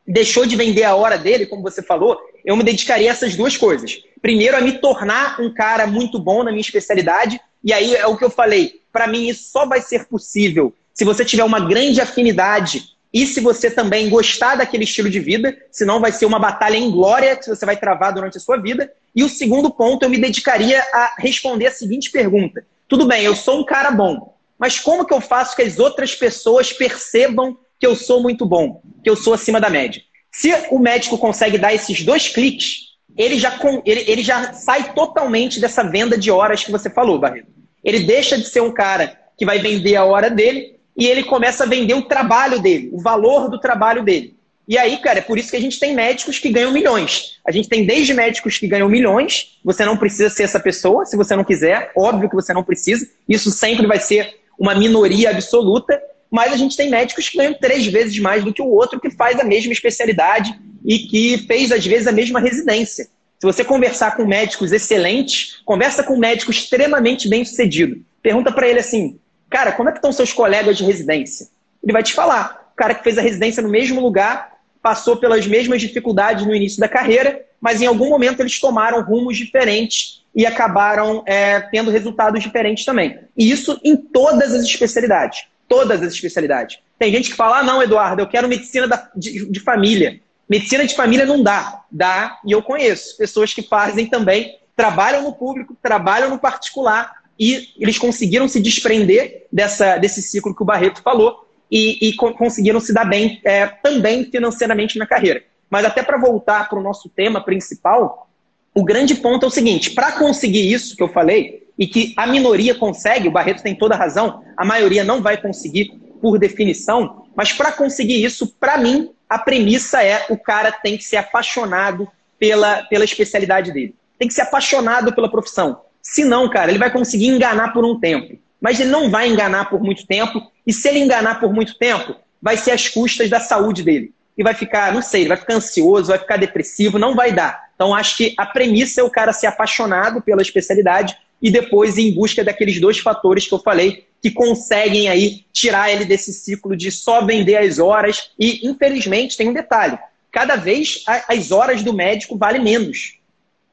deixou 0.07 0.47
de 0.47 0.57
vender 0.57 0.85
a 0.85 0.97
hora 0.97 1.19
dele, 1.19 1.47
como 1.47 1.63
você 1.63 1.83
falou, 1.83 2.19
eu 2.45 2.57
me 2.57 2.65
dedicaria 2.65 3.11
a 3.11 3.13
essas 3.13 3.37
duas 3.37 3.57
coisas. 3.57 4.03
Primeiro, 4.23 4.57
a 4.57 4.61
me 4.61 4.73
tornar 4.73 5.41
um 5.41 5.53
cara 5.53 5.87
muito 5.87 6.19
bom 6.19 6.43
na 6.43 6.51
minha 6.51 6.61
especialidade, 6.61 7.41
e 7.63 7.73
aí 7.73 7.95
é 7.95 8.07
o 8.07 8.17
que 8.17 8.25
eu 8.25 8.31
falei. 8.31 8.81
Para 8.93 9.07
mim, 9.07 9.29
isso 9.29 9.51
só 9.51 9.67
vai 9.67 9.81
ser 9.81 10.07
possível 10.07 10.75
se 10.93 11.05
você 11.05 11.25
tiver 11.25 11.45
uma 11.45 11.61
grande 11.61 12.01
afinidade 12.01 12.85
e 13.13 13.27
se 13.27 13.41
você 13.41 13.71
também 13.71 14.09
gostar 14.09 14.57
daquele 14.57 14.85
estilo 14.85 15.11
de 15.11 15.19
vida, 15.19 15.57
senão 15.71 16.01
vai 16.01 16.13
ser 16.13 16.27
uma 16.27 16.39
batalha 16.39 16.77
em 16.77 16.91
glória 16.91 17.35
que 17.35 17.49
você 17.49 17.67
vai 17.67 17.77
travar 17.77 18.13
durante 18.13 18.37
a 18.37 18.41
sua 18.41 18.57
vida. 18.57 18.93
E 19.15 19.25
o 19.25 19.29
segundo 19.29 19.71
ponto, 19.71 20.05
eu 20.05 20.09
me 20.09 20.19
dedicaria 20.19 20.81
a 20.93 21.15
responder 21.19 21.67
a 21.67 21.73
seguinte 21.73 22.11
pergunta: 22.11 22.65
tudo 22.89 23.07
bem, 23.07 23.25
eu 23.25 23.35
sou 23.35 23.61
um 23.61 23.65
cara 23.65 23.91
bom, 23.91 24.37
mas 24.57 24.79
como 24.79 25.05
que 25.05 25.13
eu 25.13 25.21
faço 25.21 25.57
que 25.57 25.63
as 25.63 25.79
outras 25.79 26.15
pessoas 26.15 26.73
percebam 26.73 27.59
que 27.81 27.87
eu 27.87 27.97
sou 27.97 28.23
muito 28.23 28.47
bom, 28.47 28.81
que 29.03 29.11
eu 29.11 29.17
sou 29.17 29.35
acima 29.35 29.61
da 29.61 29.69
média? 29.69 30.03
Se 30.31 30.53
o 30.71 30.79
médico 30.79 31.19
consegue 31.19 31.59
dar 31.59 31.75
esses 31.75 32.03
dois 32.03 32.29
cliques, 32.29 32.91
ele 33.17 33.39
já, 33.41 33.59
ele, 33.85 34.05
ele 34.07 34.23
já 34.23 34.53
sai 34.53 34.93
totalmente 34.95 35.61
dessa 35.61 35.83
venda 35.83 36.17
de 36.17 36.31
horas 36.31 36.63
que 36.63 36.71
você 36.71 36.89
falou, 36.89 37.19
Barreto. 37.19 37.49
Ele 37.83 38.01
deixa 38.01 38.39
de 38.39 38.47
ser 38.47 38.61
um 38.61 38.73
cara 38.73 39.19
que 39.37 39.45
vai 39.45 39.59
vender 39.59 39.97
a 39.97 40.05
hora 40.05 40.31
dele 40.31 40.80
e 41.01 41.07
ele 41.07 41.25
começa 41.25 41.65
a 41.65 41.67
vender 41.67 41.95
o 41.95 42.03
trabalho 42.03 42.61
dele, 42.61 42.91
o 42.93 43.01
valor 43.01 43.49
do 43.49 43.59
trabalho 43.59 44.05
dele. 44.05 44.35
E 44.69 44.77
aí, 44.77 44.99
cara, 44.99 45.19
é 45.19 45.23
por 45.23 45.39
isso 45.39 45.51
que 45.51 45.57
a 45.57 45.61
gente 45.61 45.81
tem 45.81 45.95
médicos 45.95 46.39
que 46.39 46.51
ganham 46.51 46.71
milhões. 46.71 47.41
A 47.45 47.51
gente 47.51 47.71
tem 47.71 47.87
desde 47.87 48.13
médicos 48.13 48.59
que 48.59 48.69
ganham 48.69 48.89
milhões, 48.89 49.59
você 49.65 49.85
não 49.85 49.97
precisa 49.97 50.29
ser 50.29 50.43
essa 50.43 50.61
pessoa, 50.61 51.07
se 51.07 51.17
você 51.17 51.35
não 51.35 51.43
quiser, 51.43 51.91
óbvio 51.97 52.29
que 52.29 52.37
você 52.37 52.53
não 52.53 52.63
precisa, 52.63 53.09
isso 53.27 53.51
sempre 53.51 53.87
vai 53.87 53.99
ser 53.99 54.37
uma 54.59 54.75
minoria 54.75 55.31
absoluta, 55.31 56.01
mas 56.31 56.53
a 56.53 56.57
gente 56.57 56.77
tem 56.77 56.91
médicos 56.91 57.31
que 57.31 57.39
ganham 57.39 57.55
três 57.55 57.87
vezes 57.87 58.19
mais 58.19 58.45
do 58.45 58.53
que 58.53 58.61
o 58.61 58.69
outro 58.69 59.01
que 59.01 59.11
faz 59.11 59.41
a 59.41 59.45
mesma 59.45 59.73
especialidade 59.73 60.55
e 60.85 60.99
que 60.99 61.39
fez, 61.47 61.73
às 61.73 61.85
vezes, 61.85 62.07
a 62.07 62.13
mesma 62.13 62.39
residência. 62.39 63.07
Se 63.39 63.47
você 63.47 63.65
conversar 63.65 64.17
com 64.17 64.27
médicos 64.27 64.71
excelentes, 64.71 65.63
conversa 65.65 66.03
com 66.03 66.13
um 66.13 66.19
médico 66.19 66.51
extremamente 66.51 67.27
bem 67.27 67.43
sucedido. 67.43 68.03
Pergunta 68.23 68.53
para 68.53 68.69
ele 68.69 68.81
assim, 68.81 69.19
cara, 69.51 69.73
como 69.73 69.89
é 69.89 69.93
que 69.93 69.99
estão 69.99 70.13
seus 70.13 70.33
colegas 70.33 70.79
de 70.79 70.85
residência? 70.85 71.49
Ele 71.83 71.93
vai 71.93 72.03
te 72.03 72.15
falar. 72.15 72.71
O 72.73 72.77
cara 72.77 72.95
que 72.95 73.05
fez 73.05 73.19
a 73.19 73.23
residência 73.23 73.63
no 73.63 73.69
mesmo 73.69 74.01
lugar, 74.01 74.59
passou 74.81 75.17
pelas 75.17 75.47
mesmas 75.47 75.81
dificuldades 75.81 76.47
no 76.47 76.55
início 76.55 76.81
da 76.81 76.89
carreira, 76.89 77.45
mas 77.61 77.83
em 77.83 77.87
algum 77.87 78.09
momento 78.09 78.41
eles 78.41 78.59
tomaram 78.59 79.03
rumos 79.03 79.37
diferentes 79.37 80.23
e 80.35 80.47
acabaram 80.47 81.23
é, 81.27 81.61
tendo 81.61 81.91
resultados 81.91 82.43
diferentes 82.43 82.85
também. 82.85 83.19
E 83.37 83.51
isso 83.51 83.79
em 83.85 83.97
todas 83.97 84.55
as 84.55 84.63
especialidades. 84.63 85.45
Todas 85.69 86.03
as 86.03 86.15
especialidades. 86.15 86.79
Tem 86.99 87.13
gente 87.13 87.31
que 87.31 87.37
fala, 87.37 87.59
ah, 87.59 87.63
não, 87.63 87.83
Eduardo, 87.83 88.23
eu 88.23 88.29
quero 88.29 88.49
medicina 88.49 88.89
da, 88.89 89.11
de, 89.15 89.47
de 89.47 89.61
família. 89.61 90.21
Medicina 90.49 90.87
de 90.87 90.95
família 90.95 91.27
não 91.27 91.43
dá. 91.43 91.83
Dá, 91.91 92.39
e 92.45 92.53
eu 92.53 92.63
conheço 92.63 93.17
pessoas 93.17 93.53
que 93.53 93.63
fazem 93.63 94.07
também, 94.07 94.59
trabalham 94.77 95.23
no 95.23 95.33
público, 95.33 95.77
trabalham 95.81 96.31
no 96.31 96.39
particular, 96.39 97.20
e 97.41 97.73
eles 97.81 97.97
conseguiram 97.97 98.47
se 98.47 98.61
desprender 98.61 99.47
dessa, 99.51 99.97
desse 99.97 100.21
ciclo 100.21 100.55
que 100.55 100.63
o 100.63 100.67
Barreto 100.67 101.01
falou 101.03 101.49
e, 101.71 102.09
e 102.09 102.13
conseguiram 102.13 102.79
se 102.79 102.93
dar 102.93 103.07
bem 103.07 103.41
é, 103.43 103.67
também 103.67 104.31
financeiramente 104.31 104.99
na 104.99 105.07
carreira. 105.07 105.43
Mas 105.71 105.87
até 105.87 106.03
para 106.03 106.19
voltar 106.19 106.69
para 106.69 106.79
o 106.79 106.83
nosso 106.83 107.09
tema 107.09 107.43
principal, 107.43 108.29
o 108.75 108.85
grande 108.85 109.15
ponto 109.15 109.47
é 109.47 109.49
o 109.49 109.51
seguinte: 109.51 109.93
para 109.93 110.13
conseguir 110.13 110.71
isso 110.71 110.95
que 110.95 111.03
eu 111.03 111.09
falei, 111.09 111.67
e 111.79 111.87
que 111.87 112.13
a 112.15 112.27
minoria 112.27 112.75
consegue, 112.75 113.29
o 113.29 113.31
Barreto 113.31 113.63
tem 113.63 113.75
toda 113.75 113.95
a 113.95 113.99
razão, 113.99 114.45
a 114.55 114.65
maioria 114.65 115.03
não 115.03 115.23
vai 115.23 115.41
conseguir 115.41 115.99
por 116.21 116.39
definição, 116.39 117.25
mas 117.35 117.55
para 117.55 117.73
conseguir 117.73 118.23
isso, 118.23 118.49
para 118.61 118.77
mim, 118.77 119.11
a 119.27 119.39
premissa 119.39 120.05
é 120.05 120.27
o 120.29 120.37
cara 120.37 120.71
tem 120.71 120.99
que 120.99 121.05
ser 121.05 121.17
apaixonado 121.17 122.07
pela, 122.39 122.83
pela 122.83 123.05
especialidade 123.05 123.73
dele. 123.73 123.95
Tem 124.19 124.29
que 124.29 124.35
ser 124.35 124.43
apaixonado 124.43 125.15
pela 125.15 125.31
profissão. 125.31 125.81
Se 126.03 126.25
não, 126.25 126.49
cara, 126.49 126.71
ele 126.71 126.79
vai 126.79 126.91
conseguir 126.91 127.29
enganar 127.29 127.73
por 127.73 127.85
um 127.85 127.99
tempo. 127.99 128.39
Mas 128.61 128.79
ele 128.79 128.91
não 128.91 129.11
vai 129.11 129.29
enganar 129.29 129.71
por 129.71 129.83
muito 129.83 130.07
tempo. 130.07 130.51
E 130.67 130.73
se 130.73 130.89
ele 130.89 130.99
enganar 130.99 131.41
por 131.41 131.53
muito 131.53 131.77
tempo, 131.79 132.15
vai 132.41 132.57
ser 132.57 132.73
às 132.73 132.89
custas 132.89 133.31
da 133.31 133.41
saúde 133.41 133.83
dele. 133.83 134.13
E 134.37 134.43
vai 134.43 134.55
ficar, 134.55 134.93
não 134.93 135.03
sei, 135.03 135.23
ele 135.23 135.29
vai 135.29 135.37
ficar 135.37 135.55
ansioso, 135.55 136.09
vai 136.09 136.19
ficar 136.19 136.37
depressivo, 136.37 136.99
não 136.99 137.15
vai 137.15 137.33
dar. 137.33 137.71
Então, 137.75 137.95
acho 137.95 138.17
que 138.17 138.35
a 138.37 138.47
premissa 138.47 139.01
é 139.01 139.05
o 139.05 139.11
cara 139.11 139.33
ser 139.33 139.47
apaixonado 139.47 140.21
pela 140.21 140.43
especialidade 140.43 141.17
e 141.41 141.51
depois 141.51 141.97
ir 141.97 142.09
em 142.09 142.15
busca 142.15 142.45
daqueles 142.45 142.81
dois 142.81 142.99
fatores 142.99 143.47
que 143.47 143.55
eu 143.55 143.59
falei, 143.59 144.07
que 144.23 144.31
conseguem 144.31 145.09
aí 145.09 145.45
tirar 145.53 145.91
ele 145.91 146.05
desse 146.05 146.33
ciclo 146.33 146.77
de 146.77 146.91
só 146.91 147.25
vender 147.25 147.57
as 147.57 147.79
horas. 147.79 148.31
E, 148.39 148.67
infelizmente, 148.69 149.37
tem 149.37 149.49
um 149.49 149.55
detalhe: 149.55 149.99
cada 150.31 150.57
vez 150.57 151.03
as 151.07 151.51
horas 151.51 151.83
do 151.83 151.93
médico 151.93 152.37
valem 152.37 152.63
menos. 152.63 153.20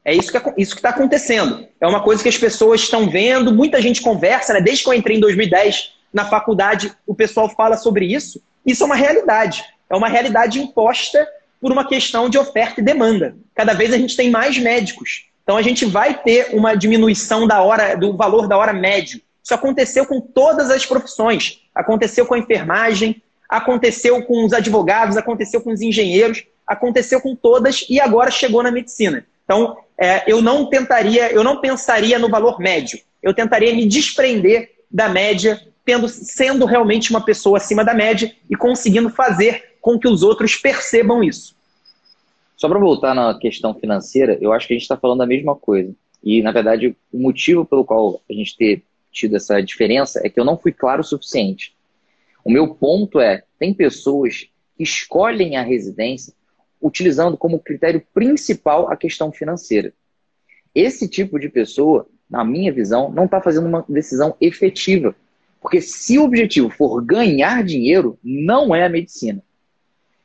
É 0.08 0.14
isso 0.14 0.30
que 0.30 0.38
é 0.38 0.42
isso 0.56 0.74
está 0.74 0.88
acontecendo. 0.88 1.66
É 1.78 1.86
uma 1.86 2.02
coisa 2.02 2.22
que 2.22 2.30
as 2.30 2.38
pessoas 2.38 2.80
estão 2.80 3.10
vendo, 3.10 3.52
muita 3.52 3.78
gente 3.82 4.00
conversa, 4.00 4.54
né? 4.54 4.60
Desde 4.62 4.82
que 4.82 4.88
eu 4.88 4.94
entrei 4.94 5.18
em 5.18 5.20
2010 5.20 5.92
na 6.10 6.24
faculdade, 6.24 6.90
o 7.06 7.14
pessoal 7.14 7.46
fala 7.50 7.76
sobre 7.76 8.06
isso. 8.06 8.40
Isso 8.64 8.82
é 8.82 8.86
uma 8.86 8.96
realidade. 8.96 9.62
É 9.90 9.94
uma 9.94 10.08
realidade 10.08 10.58
imposta 10.58 11.28
por 11.60 11.70
uma 11.70 11.86
questão 11.86 12.30
de 12.30 12.38
oferta 12.38 12.80
e 12.80 12.82
demanda. 12.82 13.36
Cada 13.54 13.74
vez 13.74 13.92
a 13.92 13.98
gente 13.98 14.16
tem 14.16 14.30
mais 14.30 14.56
médicos. 14.56 15.26
Então 15.42 15.58
a 15.58 15.62
gente 15.62 15.84
vai 15.84 16.14
ter 16.14 16.54
uma 16.54 16.74
diminuição 16.74 17.46
da 17.46 17.60
hora, 17.60 17.94
do 17.94 18.16
valor 18.16 18.48
da 18.48 18.56
hora 18.56 18.72
médio. 18.72 19.20
Isso 19.44 19.52
aconteceu 19.52 20.06
com 20.06 20.22
todas 20.22 20.70
as 20.70 20.86
profissões. 20.86 21.60
Aconteceu 21.74 22.24
com 22.24 22.32
a 22.32 22.38
enfermagem, 22.38 23.22
aconteceu 23.46 24.22
com 24.22 24.46
os 24.46 24.54
advogados, 24.54 25.18
aconteceu 25.18 25.60
com 25.60 25.70
os 25.70 25.82
engenheiros, 25.82 26.46
aconteceu 26.66 27.20
com 27.20 27.36
todas 27.36 27.84
e 27.90 28.00
agora 28.00 28.30
chegou 28.30 28.62
na 28.62 28.70
medicina. 28.70 29.26
Então, 29.48 29.78
é, 29.96 30.30
eu 30.30 30.42
não 30.42 30.66
tentaria, 30.66 31.32
eu 31.32 31.42
não 31.42 31.58
pensaria 31.58 32.18
no 32.18 32.28
valor 32.28 32.60
médio. 32.60 33.00
Eu 33.22 33.32
tentaria 33.32 33.74
me 33.74 33.86
desprender 33.86 34.72
da 34.90 35.08
média, 35.08 35.58
tendo, 35.86 36.06
sendo 36.06 36.66
realmente 36.66 37.08
uma 37.08 37.24
pessoa 37.24 37.56
acima 37.56 37.82
da 37.82 37.94
média 37.94 38.30
e 38.50 38.54
conseguindo 38.54 39.08
fazer 39.08 39.76
com 39.80 39.98
que 39.98 40.06
os 40.06 40.22
outros 40.22 40.54
percebam 40.54 41.24
isso. 41.24 41.56
Só 42.58 42.68
para 42.68 42.78
voltar 42.78 43.14
na 43.14 43.38
questão 43.38 43.72
financeira, 43.72 44.36
eu 44.38 44.52
acho 44.52 44.66
que 44.66 44.74
a 44.74 44.76
gente 44.76 44.82
está 44.82 44.98
falando 44.98 45.22
a 45.22 45.26
mesma 45.26 45.56
coisa. 45.56 45.94
E, 46.22 46.42
na 46.42 46.52
verdade, 46.52 46.94
o 47.10 47.18
motivo 47.18 47.64
pelo 47.64 47.86
qual 47.86 48.20
a 48.28 48.32
gente 48.34 48.54
ter 48.54 48.82
tido 49.10 49.34
essa 49.36 49.62
diferença 49.62 50.20
é 50.22 50.28
que 50.28 50.38
eu 50.38 50.44
não 50.44 50.58
fui 50.58 50.72
claro 50.72 51.00
o 51.00 51.04
suficiente. 51.04 51.72
O 52.44 52.50
meu 52.50 52.74
ponto 52.74 53.18
é: 53.18 53.44
tem 53.58 53.72
pessoas 53.72 54.46
que 54.76 54.82
escolhem 54.82 55.56
a 55.56 55.62
residência 55.62 56.34
utilizando 56.80 57.36
como 57.36 57.58
critério 57.58 58.02
principal 58.12 58.90
a 58.90 58.96
questão 58.96 59.32
financeira. 59.32 59.92
Esse 60.74 61.08
tipo 61.08 61.38
de 61.38 61.48
pessoa, 61.48 62.06
na 62.28 62.44
minha 62.44 62.72
visão, 62.72 63.10
não 63.10 63.24
está 63.24 63.40
fazendo 63.40 63.66
uma 63.66 63.84
decisão 63.88 64.36
efetiva. 64.40 65.14
Porque 65.60 65.80
se 65.80 66.18
o 66.18 66.24
objetivo 66.24 66.70
for 66.70 67.02
ganhar 67.04 67.64
dinheiro, 67.64 68.18
não 68.22 68.74
é 68.74 68.84
a 68.84 68.88
medicina. 68.88 69.42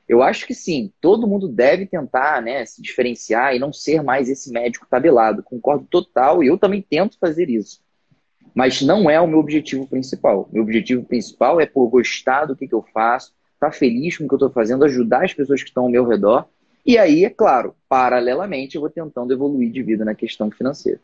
Eu 0.08 0.22
acho 0.22 0.46
que 0.46 0.54
sim, 0.54 0.92
todo 1.00 1.28
mundo 1.28 1.48
deve 1.48 1.86
tentar 1.86 2.42
né, 2.42 2.66
se 2.66 2.82
diferenciar 2.82 3.56
e 3.56 3.60
não 3.60 3.72
ser 3.72 4.04
mais 4.04 4.30
esse 4.30 4.52
médico 4.52 4.86
tabelado. 4.90 5.42
Concordo 5.42 5.88
total 5.90 6.44
e 6.44 6.48
eu 6.48 6.58
também 6.58 6.82
tento 6.82 7.18
fazer 7.18 7.50
isso. 7.50 7.82
Mas 8.54 8.82
não 8.82 9.10
é 9.10 9.20
o 9.20 9.28
meu 9.28 9.40
objetivo 9.40 9.88
principal. 9.88 10.48
Meu 10.52 10.62
objetivo 10.62 11.04
principal 11.04 11.60
é 11.60 11.66
por 11.66 11.88
gostar 11.88 12.46
do 12.46 12.56
que, 12.56 12.68
que 12.68 12.76
eu 12.76 12.86
faço, 12.94 13.34
estar 13.68 13.72
tá 13.72 13.78
feliz 13.78 14.18
com 14.18 14.26
o 14.26 14.28
que 14.28 14.34
eu 14.34 14.38
estou 14.38 14.50
fazendo, 14.50 14.86
ajudar 14.86 15.26
as 15.26 15.34
pessoas 15.34 15.62
que 15.62 15.70
estão 15.70 15.84
ao 15.84 15.90
meu 15.90 16.08
redor. 16.08 16.46
E 16.86 16.98
aí, 16.98 17.24
é 17.24 17.30
claro, 17.30 17.76
paralelamente, 17.88 18.76
eu 18.76 18.82
vou 18.82 18.90
tentando 18.90 19.32
evoluir 19.32 19.72
de 19.72 19.82
vida 19.82 20.04
na 20.04 20.14
questão 20.14 20.52
financeira. 20.52 21.00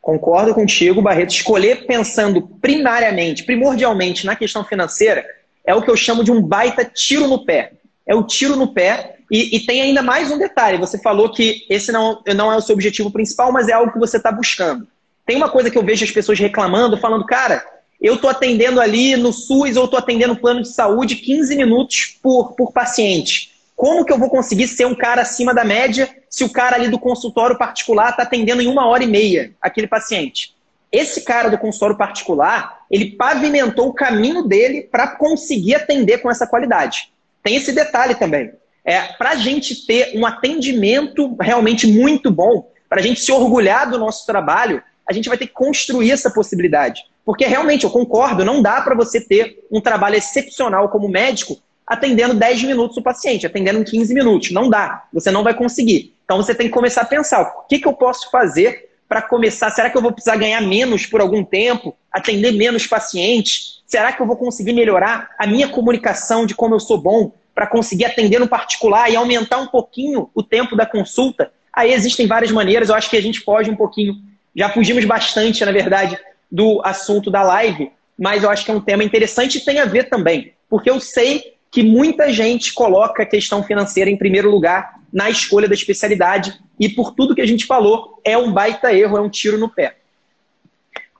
Concordo 0.00 0.52
contigo, 0.52 1.00
Barreto. 1.00 1.30
Escolher 1.30 1.86
pensando 1.86 2.42
primariamente, 2.60 3.44
primordialmente 3.44 4.26
na 4.26 4.34
questão 4.34 4.64
financeira 4.64 5.24
é 5.64 5.72
o 5.72 5.80
que 5.80 5.88
eu 5.88 5.96
chamo 5.96 6.24
de 6.24 6.32
um 6.32 6.42
baita 6.42 6.84
tiro 6.84 7.28
no 7.28 7.44
pé. 7.44 7.72
É 8.04 8.12
o 8.14 8.24
tiro 8.24 8.56
no 8.56 8.74
pé. 8.74 9.16
E, 9.30 9.56
e 9.56 9.60
tem 9.60 9.80
ainda 9.80 10.02
mais 10.02 10.30
um 10.30 10.38
detalhe. 10.38 10.76
Você 10.78 10.98
falou 10.98 11.30
que 11.30 11.64
esse 11.70 11.92
não, 11.92 12.20
não 12.34 12.52
é 12.52 12.56
o 12.56 12.60
seu 12.60 12.74
objetivo 12.74 13.12
principal, 13.12 13.52
mas 13.52 13.68
é 13.68 13.72
algo 13.72 13.92
que 13.92 13.98
você 13.98 14.16
está 14.16 14.32
buscando. 14.32 14.88
Tem 15.24 15.36
uma 15.36 15.48
coisa 15.48 15.70
que 15.70 15.78
eu 15.78 15.84
vejo 15.84 16.04
as 16.04 16.10
pessoas 16.10 16.38
reclamando, 16.38 16.98
falando, 16.98 17.24
cara, 17.24 17.64
eu 18.02 18.14
estou 18.14 18.28
atendendo 18.28 18.80
ali 18.80 19.16
no 19.16 19.32
SUS 19.32 19.76
ou 19.76 19.84
estou 19.84 19.98
atendendo 19.98 20.34
plano 20.34 20.62
de 20.62 20.68
saúde 20.68 21.14
15 21.16 21.54
minutos 21.54 22.18
por, 22.20 22.52
por 22.54 22.72
paciente. 22.72 23.52
Como 23.76 24.04
que 24.04 24.12
eu 24.12 24.18
vou 24.18 24.28
conseguir 24.28 24.66
ser 24.66 24.86
um 24.86 24.94
cara 24.94 25.22
acima 25.22 25.54
da 25.54 25.64
média 25.64 26.10
se 26.28 26.42
o 26.42 26.50
cara 26.50 26.74
ali 26.74 26.88
do 26.88 26.98
consultório 26.98 27.56
particular 27.56 28.10
está 28.10 28.24
atendendo 28.24 28.60
em 28.60 28.66
uma 28.66 28.86
hora 28.86 29.04
e 29.04 29.06
meia 29.06 29.52
aquele 29.62 29.86
paciente? 29.86 30.54
Esse 30.90 31.22
cara 31.22 31.48
do 31.48 31.56
consultório 31.56 31.96
particular, 31.96 32.80
ele 32.90 33.12
pavimentou 33.12 33.88
o 33.88 33.94
caminho 33.94 34.42
dele 34.42 34.82
para 34.82 35.06
conseguir 35.06 35.76
atender 35.76 36.18
com 36.18 36.30
essa 36.30 36.46
qualidade. 36.46 37.08
Tem 37.42 37.56
esse 37.56 37.72
detalhe 37.72 38.14
também. 38.16 38.52
É, 38.84 39.00
para 39.00 39.30
a 39.30 39.36
gente 39.36 39.86
ter 39.86 40.12
um 40.14 40.26
atendimento 40.26 41.36
realmente 41.40 41.86
muito 41.86 42.30
bom, 42.30 42.68
para 42.88 43.00
a 43.00 43.02
gente 43.02 43.20
se 43.20 43.32
orgulhar 43.32 43.88
do 43.88 43.98
nosso 43.98 44.26
trabalho, 44.26 44.82
a 45.08 45.12
gente 45.12 45.28
vai 45.28 45.38
ter 45.38 45.46
que 45.46 45.52
construir 45.52 46.10
essa 46.10 46.30
possibilidade. 46.30 47.04
Porque 47.24 47.44
realmente, 47.44 47.84
eu 47.84 47.90
concordo, 47.90 48.44
não 48.44 48.60
dá 48.60 48.80
para 48.80 48.94
você 48.94 49.20
ter 49.20 49.64
um 49.70 49.80
trabalho 49.80 50.16
excepcional 50.16 50.88
como 50.88 51.08
médico 51.08 51.58
atendendo 51.86 52.34
10 52.34 52.62
minutos 52.62 52.96
o 52.96 53.02
paciente, 53.02 53.46
atendendo 53.46 53.80
em 53.80 53.84
15 53.84 54.14
minutos. 54.14 54.50
Não 54.50 54.68
dá, 54.68 55.04
você 55.12 55.30
não 55.30 55.44
vai 55.44 55.54
conseguir. 55.54 56.14
Então 56.24 56.36
você 56.36 56.54
tem 56.54 56.68
que 56.68 56.72
começar 56.72 57.02
a 57.02 57.06
pensar: 57.06 57.42
o 57.42 57.66
que, 57.68 57.78
que 57.78 57.86
eu 57.86 57.92
posso 57.92 58.30
fazer 58.30 58.90
para 59.08 59.20
começar? 59.20 59.70
Será 59.70 59.90
que 59.90 59.96
eu 59.96 60.02
vou 60.02 60.12
precisar 60.12 60.36
ganhar 60.36 60.60
menos 60.60 61.06
por 61.06 61.20
algum 61.20 61.44
tempo? 61.44 61.94
Atender 62.10 62.52
menos 62.52 62.86
pacientes? 62.86 63.82
Será 63.86 64.12
que 64.12 64.22
eu 64.22 64.26
vou 64.26 64.36
conseguir 64.36 64.72
melhorar 64.72 65.30
a 65.38 65.46
minha 65.46 65.68
comunicação 65.68 66.46
de 66.46 66.54
como 66.54 66.74
eu 66.74 66.80
sou 66.80 66.96
bom 66.96 67.32
para 67.54 67.66
conseguir 67.66 68.06
atender 68.06 68.38
no 68.38 68.48
particular 68.48 69.10
e 69.10 69.16
aumentar 69.16 69.58
um 69.58 69.66
pouquinho 69.66 70.30
o 70.34 70.42
tempo 70.42 70.74
da 70.74 70.86
consulta? 70.86 71.52
Aí 71.70 71.92
existem 71.92 72.26
várias 72.26 72.50
maneiras, 72.50 72.88
eu 72.88 72.94
acho 72.94 73.10
que 73.10 73.16
a 73.16 73.22
gente 73.22 73.40
foge 73.40 73.70
um 73.70 73.76
pouquinho, 73.76 74.14
já 74.54 74.68
fugimos 74.68 75.04
bastante, 75.04 75.64
na 75.64 75.72
verdade, 75.72 76.18
do 76.50 76.80
assunto 76.84 77.30
da 77.30 77.42
live, 77.42 77.90
mas 78.18 78.42
eu 78.42 78.50
acho 78.50 78.64
que 78.64 78.70
é 78.70 78.74
um 78.74 78.80
tema 78.80 79.02
interessante 79.02 79.58
e 79.58 79.64
tem 79.64 79.78
a 79.78 79.84
ver 79.84 80.08
também, 80.08 80.52
porque 80.68 80.90
eu 80.90 81.00
sei 81.00 81.54
que 81.70 81.82
muita 81.82 82.30
gente 82.30 82.74
coloca 82.74 83.22
a 83.22 83.26
questão 83.26 83.62
financeira 83.62 84.10
em 84.10 84.16
primeiro 84.16 84.50
lugar 84.50 85.00
na 85.12 85.30
escolha 85.30 85.66
da 85.66 85.74
especialidade 85.74 86.60
e 86.78 86.88
por 86.88 87.14
tudo 87.14 87.34
que 87.34 87.40
a 87.40 87.46
gente 87.46 87.64
falou, 87.66 88.20
é 88.24 88.36
um 88.36 88.52
baita 88.52 88.92
erro, 88.92 89.16
é 89.16 89.20
um 89.20 89.30
tiro 89.30 89.58
no 89.58 89.68
pé. 89.68 89.96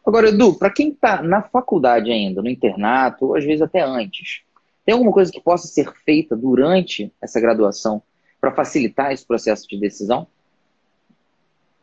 Agora, 0.05 0.29
Edu, 0.29 0.55
para 0.55 0.71
quem 0.71 0.91
está 0.91 1.23
na 1.23 1.43
faculdade 1.43 2.11
ainda, 2.11 2.43
no 2.43 2.51
internato, 2.51 3.27
ou 3.27 3.37
às 3.37 3.45
vezes 3.45 3.63
até 3.63 3.81
antes, 3.81 4.43
tem 4.85 4.93
alguma 4.93 5.13
coisa 5.13 5.31
que 5.31 5.41
possa 5.41 5.69
ser 5.69 5.91
feita 6.05 6.37
durante 6.37 7.13
essa 7.23 7.41
graduação 7.41 8.03
para 8.41 8.53
facilitar 8.53 9.13
esse 9.13 9.25
processo 9.25 9.67
de 9.69 9.79
decisão? 9.79 10.27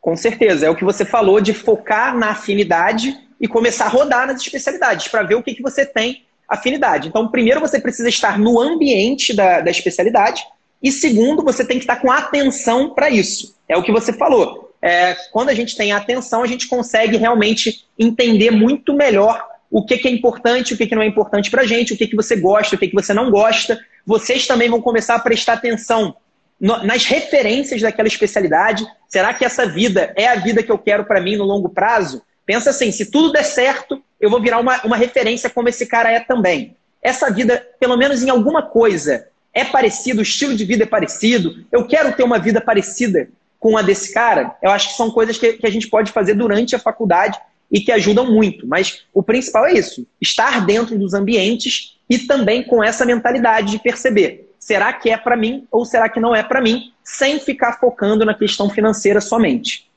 Com 0.09 0.17
certeza, 0.17 0.65
é 0.65 0.69
o 0.71 0.75
que 0.75 0.83
você 0.83 1.05
falou 1.05 1.39
de 1.39 1.53
focar 1.53 2.17
na 2.17 2.31
afinidade 2.31 3.15
e 3.39 3.47
começar 3.47 3.85
a 3.85 3.89
rodar 3.89 4.25
nas 4.25 4.41
especialidades 4.41 5.07
para 5.07 5.21
ver 5.21 5.35
o 5.35 5.43
que, 5.43 5.53
que 5.53 5.61
você 5.61 5.85
tem 5.85 6.23
afinidade. 6.47 7.07
Então, 7.07 7.27
primeiro 7.27 7.59
você 7.59 7.79
precisa 7.79 8.09
estar 8.09 8.39
no 8.39 8.59
ambiente 8.59 9.35
da, 9.35 9.61
da 9.61 9.69
especialidade 9.69 10.43
e 10.81 10.91
segundo, 10.91 11.43
você 11.43 11.63
tem 11.63 11.77
que 11.77 11.83
estar 11.83 11.97
com 11.97 12.11
atenção 12.11 12.89
para 12.89 13.07
isso. 13.07 13.55
É 13.67 13.77
o 13.77 13.83
que 13.83 13.91
você 13.91 14.11
falou 14.11 14.73
é, 14.81 15.15
quando 15.31 15.49
a 15.49 15.53
gente 15.53 15.77
tem 15.77 15.91
atenção, 15.91 16.41
a 16.41 16.47
gente 16.47 16.67
consegue 16.67 17.15
realmente 17.15 17.85
entender 17.95 18.49
muito 18.49 18.95
melhor 18.95 19.45
o 19.69 19.85
que, 19.85 19.95
que 19.99 20.07
é 20.07 20.11
importante, 20.11 20.73
o 20.73 20.77
que, 20.77 20.87
que 20.87 20.95
não 20.95 21.03
é 21.03 21.05
importante 21.05 21.51
para 21.51 21.61
a 21.61 21.67
gente, 21.67 21.93
o 21.93 21.95
que, 21.95 22.07
que 22.07 22.15
você 22.15 22.35
gosta, 22.35 22.75
o 22.75 22.79
que, 22.79 22.87
que 22.87 22.95
você 22.95 23.13
não 23.13 23.29
gosta. 23.29 23.79
Vocês 24.07 24.47
também 24.47 24.69
vão 24.71 24.81
começar 24.81 25.13
a 25.13 25.19
prestar 25.19 25.53
atenção 25.53 26.15
nas 26.59 27.05
referências 27.05 27.81
daquela 27.81 28.07
especialidade. 28.07 28.85
Será 29.07 29.33
que 29.33 29.45
essa 29.45 29.65
vida 29.65 30.13
é 30.15 30.27
a 30.27 30.35
vida 30.35 30.61
que 30.61 30.71
eu 30.71 30.77
quero 30.77 31.05
para 31.05 31.21
mim 31.21 31.37
no 31.37 31.45
longo 31.45 31.69
prazo? 31.69 32.21
Pensa 32.45 32.71
assim, 32.71 32.91
se 32.91 33.09
tudo 33.09 33.31
der 33.31 33.43
certo, 33.43 34.03
eu 34.19 34.29
vou 34.29 34.41
virar 34.41 34.59
uma, 34.59 34.81
uma 34.83 34.97
referência 34.97 35.49
como 35.49 35.69
esse 35.69 35.85
cara 35.85 36.11
é 36.11 36.19
também. 36.19 36.75
Essa 37.01 37.31
vida, 37.31 37.65
pelo 37.79 37.95
menos 37.95 38.21
em 38.21 38.29
alguma 38.29 38.61
coisa, 38.61 39.27
é 39.53 39.63
parecido, 39.63 40.19
o 40.19 40.23
estilo 40.23 40.55
de 40.55 40.65
vida 40.65 40.83
é 40.83 40.87
parecido, 40.87 41.65
eu 41.71 41.87
quero 41.87 42.11
ter 42.13 42.23
uma 42.23 42.39
vida 42.39 42.59
parecida 42.59 43.29
com 43.59 43.77
a 43.77 43.81
desse 43.81 44.13
cara, 44.13 44.55
eu 44.61 44.71
acho 44.71 44.89
que 44.89 44.97
são 44.97 45.11
coisas 45.11 45.37
que, 45.37 45.53
que 45.53 45.67
a 45.67 45.69
gente 45.69 45.87
pode 45.87 46.11
fazer 46.11 46.33
durante 46.33 46.75
a 46.75 46.79
faculdade 46.79 47.39
e 47.71 47.79
que 47.79 47.91
ajudam 47.91 48.31
muito. 48.31 48.65
Mas 48.65 49.03
o 49.13 49.21
principal 49.21 49.65
é 49.65 49.73
isso: 49.73 50.05
estar 50.19 50.65
dentro 50.65 50.97
dos 50.97 51.13
ambientes 51.13 51.97
e 52.09 52.17
também 52.17 52.63
com 52.63 52.83
essa 52.83 53.05
mentalidade 53.05 53.71
de 53.71 53.79
perceber. 53.79 54.48
Será 54.59 54.91
que 54.91 55.09
é 55.09 55.17
para 55.17 55.37
mim 55.37 55.65
ou 55.71 55.85
será 55.85 56.09
que 56.09 56.19
não 56.19 56.35
é 56.35 56.43
para 56.43 56.61
mim, 56.61 56.93
sem 57.03 57.39
ficar 57.39 57.79
focando 57.79 58.23
na 58.23 58.35
questão 58.35 58.69
financeira 58.69 59.19
somente. 59.19 59.89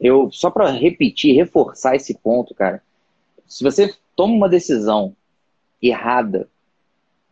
Eu, 0.00 0.30
só 0.32 0.50
para 0.50 0.70
repetir, 0.70 1.36
reforçar 1.36 1.94
esse 1.94 2.14
ponto, 2.14 2.54
cara. 2.54 2.82
Se 3.46 3.62
você 3.62 3.92
toma 4.14 4.34
uma 4.34 4.48
decisão 4.48 5.14
errada 5.80 6.48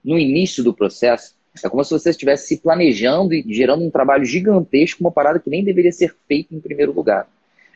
no 0.05 0.19
início 0.19 0.63
do 0.63 0.75
processo, 0.75 1.35
é 1.63 1.69
como 1.69 1.83
se 1.83 1.93
você 1.93 2.11
estivesse 2.11 2.49
se 2.49 2.59
planejando 2.59 3.33
e 3.33 3.45
gerando 3.49 3.85
um 3.85 3.91
trabalho 3.91 4.25
gigantesco, 4.25 5.03
uma 5.03 5.13
parada 5.13 5.39
que 5.39 5.49
nem 5.49 5.65
deveria 5.65 5.93
ser 5.93 6.15
feita 6.29 6.55
em 6.55 6.61
primeiro 6.61 6.93
lugar. 6.93 7.27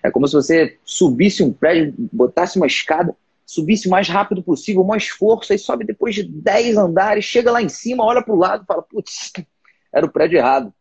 É 0.02 0.10
como 0.10 0.28
se 0.28 0.34
você 0.34 0.76
subisse 0.84 1.42
um 1.42 1.52
prédio, 1.52 1.94
botasse 2.12 2.56
uma 2.56 2.66
escada, 2.66 3.14
subisse 3.48 3.88
o 3.88 3.90
mais 3.90 4.06
rápido 4.06 4.42
possível, 4.42 4.82
o 4.82 4.86
mais 4.86 5.04
esforço, 5.04 5.54
aí 5.54 5.58
sobe 5.58 5.82
depois 5.82 6.14
de 6.14 6.22
10 6.22 6.76
andares, 6.76 7.24
chega 7.24 7.50
lá 7.50 7.62
em 7.62 7.68
cima, 7.70 8.04
olha 8.04 8.22
para 8.22 8.34
o 8.34 8.38
lado 8.38 8.62
e 8.62 8.66
fala, 8.66 8.82
putz, 8.82 9.32
era 9.90 10.04
o 10.04 10.10
prédio 10.10 10.36
errado. 10.36 10.72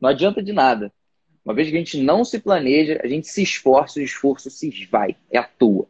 Não 0.00 0.08
adianta 0.08 0.40
de 0.40 0.52
nada. 0.52 0.92
Uma 1.44 1.52
vez 1.52 1.68
que 1.68 1.74
a 1.74 1.78
gente 1.78 2.00
não 2.00 2.24
se 2.24 2.38
planeja, 2.38 3.00
a 3.02 3.08
gente 3.08 3.26
se 3.26 3.42
esforça, 3.42 3.98
o 3.98 4.02
esforço 4.02 4.48
se 4.48 4.68
esvai, 4.68 5.16
é 5.28 5.38
à 5.38 5.42
toa. 5.42 5.88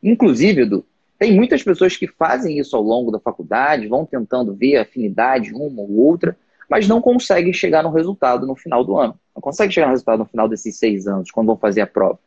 Inclusive, 0.00 0.62
Edu, 0.62 0.86
tem 1.18 1.34
muitas 1.34 1.64
pessoas 1.64 1.96
que 1.96 2.06
fazem 2.06 2.60
isso 2.60 2.76
ao 2.76 2.82
longo 2.82 3.10
da 3.10 3.18
faculdade, 3.18 3.88
vão 3.88 4.06
tentando 4.06 4.54
ver 4.54 4.76
afinidade 4.76 5.52
uma 5.52 5.82
ou 5.82 5.96
outra, 5.96 6.38
mas 6.68 6.86
não 6.86 7.00
conseguem 7.00 7.52
chegar 7.52 7.82
no 7.82 7.90
resultado 7.90 8.46
no 8.46 8.54
final 8.54 8.84
do 8.84 8.96
ano. 8.96 9.18
Não 9.34 9.42
conseguem 9.42 9.72
chegar 9.72 9.88
no 9.88 9.94
resultado 9.94 10.20
no 10.20 10.26
final 10.26 10.48
desses 10.48 10.76
seis 10.76 11.08
anos, 11.08 11.32
quando 11.32 11.48
vão 11.48 11.56
fazer 11.56 11.80
a 11.80 11.88
prova. 11.88 12.20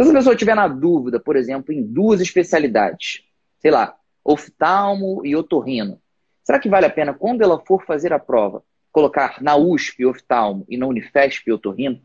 Se 0.00 0.04
essa 0.04 0.14
pessoa 0.14 0.34
tiver 0.34 0.54
na 0.54 0.66
dúvida, 0.66 1.20
por 1.20 1.36
exemplo, 1.36 1.74
em 1.74 1.82
duas 1.82 2.22
especialidades, 2.22 3.20
sei 3.58 3.70
lá, 3.70 3.94
oftalmo 4.24 5.20
e 5.26 5.36
otorrino, 5.36 6.00
será 6.42 6.58
que 6.58 6.70
vale 6.70 6.86
a 6.86 6.90
pena, 6.90 7.12
quando 7.12 7.42
ela 7.42 7.60
for 7.66 7.84
fazer 7.84 8.10
a 8.10 8.18
prova, 8.18 8.62
colocar 8.90 9.42
na 9.42 9.56
USP 9.56 10.06
oftalmo 10.06 10.64
e 10.70 10.78
na 10.78 10.86
Unifesp 10.86 11.52
otorrino? 11.52 12.00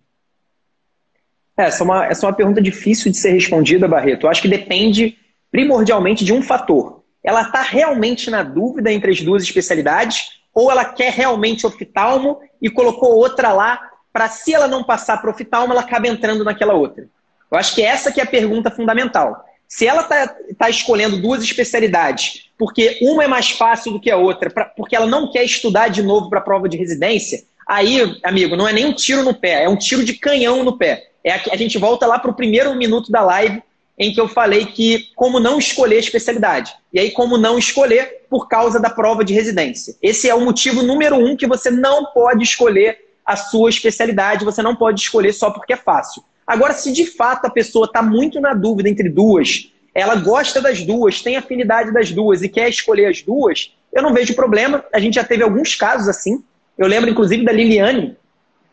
Essa 1.56 1.84
é 1.84 1.86
uma, 1.86 2.06
essa 2.06 2.26
é 2.26 2.28
uma 2.28 2.36
pergunta 2.36 2.62
difícil 2.62 3.10
de 3.10 3.18
ser 3.18 3.32
respondida, 3.32 3.88
Barreto. 3.88 4.26
Eu 4.26 4.30
acho 4.30 4.42
que 4.42 4.50
depende 4.50 5.18
primordialmente 5.50 6.26
de 6.26 6.34
um 6.34 6.42
fator. 6.42 7.02
Ela 7.24 7.44
está 7.44 7.62
realmente 7.62 8.30
na 8.30 8.44
dúvida 8.44 8.92
entre 8.92 9.10
as 9.10 9.22
duas 9.22 9.42
especialidades 9.42 10.42
ou 10.54 10.70
ela 10.70 10.84
quer 10.84 11.14
realmente 11.14 11.66
oftalmo 11.66 12.42
e 12.62 12.70
colocou 12.70 13.16
outra 13.16 13.54
lá 13.54 13.80
para 14.12 14.28
se 14.28 14.54
ela 14.54 14.68
não 14.68 14.84
passar 14.84 15.22
para 15.22 15.32
oftalmo, 15.32 15.72
ela 15.72 15.82
acaba 15.82 16.10
entrando 16.10 16.44
naquela 16.44 16.74
outra. 16.74 17.10
Eu 17.52 17.58
acho 17.58 17.76
que 17.76 17.82
essa 17.82 18.12
que 18.12 18.20
é 18.20 18.24
a 18.24 18.28
pergunta 18.28 18.72
fundamental. 18.72 19.44
Se 19.68 19.88
ela 19.88 20.02
está 20.02 20.36
tá 20.58 20.70
escolhendo 20.70 21.22
duas 21.22 21.44
especialidades 21.44 22.46
porque 22.58 23.00
uma 23.02 23.24
é 23.24 23.28
mais 23.28 23.52
fácil 23.52 23.92
do 23.92 24.00
que 24.00 24.10
a 24.10 24.18
outra, 24.18 24.50
pra, 24.50 24.66
porque 24.66 24.96
ela 24.96 25.06
não 25.06 25.32
quer 25.32 25.44
estudar 25.44 25.90
de 25.90 26.02
novo 26.02 26.30
para 26.30 26.40
a 26.40 26.44
prova 26.44 26.70
de 26.70 26.78
residência, 26.78 27.44
aí, 27.68 28.18
amigo, 28.24 28.56
não 28.56 28.68
é 28.68 28.74
nem 28.74 28.86
um 28.86 28.94
tiro 28.94 29.24
no 29.24 29.34
pé, 29.34 29.64
é 29.64 29.70
um 29.70 29.78
tiro 29.78 30.04
de 30.04 30.14
canhão 30.14 30.64
no 30.64 30.78
pé. 30.78 31.10
É 31.24 31.34
a, 31.34 31.42
a 31.52 31.56
gente 31.58 31.78
volta 31.78 32.06
lá 32.06 32.18
para 32.18 32.32
o 32.32 32.36
primeiro 32.36 32.74
minuto 32.76 33.12
da 33.12 33.22
live 33.22 33.62
em 33.98 34.14
que 34.14 34.20
eu 34.20 34.28
falei 34.28 34.66
que 34.66 35.10
como 35.16 35.40
não 35.40 35.58
escolher 35.58 35.96
a 35.98 36.00
especialidade. 36.00 36.74
E 36.92 37.00
aí, 37.00 37.12
como 37.12 37.38
não 37.38 37.58
escolher 37.58 38.26
por 38.30 38.48
causa 38.48 38.80
da 38.80 38.90
prova 38.90 39.24
de 39.24 39.34
residência. 39.34 39.96
Esse 40.02 40.30
é 40.30 40.36
o 40.36 40.42
motivo 40.42 40.84
número 40.84 41.16
um 41.16 41.36
que 41.36 41.48
você 41.48 41.72
não 41.72 42.06
pode 42.06 42.44
escolher 42.44 43.06
a 43.26 43.36
sua 43.36 43.70
especialidade, 43.70 44.46
você 44.46 44.62
não 44.62 44.76
pode 44.76 45.00
escolher 45.00 45.34
só 45.34 45.50
porque 45.50 45.74
é 45.74 45.78
fácil. 45.78 46.24
Agora, 46.46 46.74
se 46.74 46.92
de 46.92 47.06
fato 47.06 47.46
a 47.46 47.50
pessoa 47.50 47.86
está 47.86 48.02
muito 48.02 48.40
na 48.40 48.54
dúvida 48.54 48.90
entre 48.90 49.10
duas, 49.10 49.72
ela 49.94 50.16
gosta 50.16 50.62
das 50.62 50.84
duas, 50.84 51.22
tem 51.22 51.38
afinidade 51.38 51.92
das 51.92 52.12
duas 52.12 52.42
e 52.42 52.50
quer 52.50 52.70
escolher 52.70 53.08
as 53.08 53.22
duas, 53.22 53.72
eu 53.94 54.04
não 54.04 54.14
vejo 54.14 54.36
problema. 54.36 54.84
A 54.94 55.00
gente 55.00 55.16
já 55.16 55.24
teve 55.24 55.42
alguns 55.42 55.74
casos 55.74 56.10
assim. 56.10 56.44
Eu 56.78 56.88
lembro, 56.88 57.10
inclusive, 57.10 57.46
da 57.46 57.52
Liliane. 57.52 58.18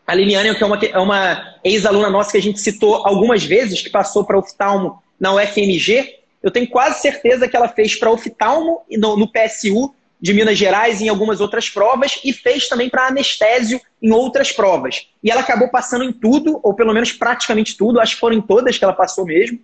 A 0.05 0.13
Liliane, 0.13 0.53
que 0.53 0.63
é 0.63 0.67
uma, 0.67 0.85
é 0.85 0.99
uma 0.99 1.55
ex-aluna 1.63 2.09
nossa 2.09 2.31
que 2.31 2.37
a 2.37 2.41
gente 2.41 2.59
citou 2.59 3.07
algumas 3.07 3.43
vezes, 3.43 3.81
que 3.81 3.89
passou 3.89 4.25
para 4.25 4.37
oftalmo 4.37 5.01
na 5.17 5.33
UFMG, 5.33 6.19
eu 6.43 6.51
tenho 6.51 6.67
quase 6.67 7.01
certeza 7.01 7.47
que 7.47 7.55
ela 7.55 7.69
fez 7.69 7.95
para 7.95 8.11
oftalmo 8.11 8.81
no, 8.91 9.15
no 9.15 9.31
PSU 9.31 9.95
de 10.23 10.33
Minas 10.33 10.57
Gerais 10.57 11.01
em 11.01 11.09
algumas 11.09 11.41
outras 11.41 11.69
provas 11.69 12.17
e 12.23 12.31
fez 12.31 12.69
também 12.69 12.89
para 12.89 13.07
anestésio 13.07 13.81
em 14.01 14.13
outras 14.13 14.53
provas. 14.53 15.09
E 15.21 15.29
ela 15.29 15.41
acabou 15.41 15.67
passando 15.67 16.05
em 16.05 16.13
tudo, 16.13 16.61
ou 16.63 16.73
pelo 16.73 16.93
menos 16.93 17.11
praticamente 17.11 17.75
tudo, 17.75 17.99
acho 17.99 18.13
que 18.15 18.21
foram 18.21 18.37
em 18.37 18.41
todas 18.41 18.77
que 18.77 18.85
ela 18.85 18.93
passou 18.93 19.25
mesmo, 19.25 19.59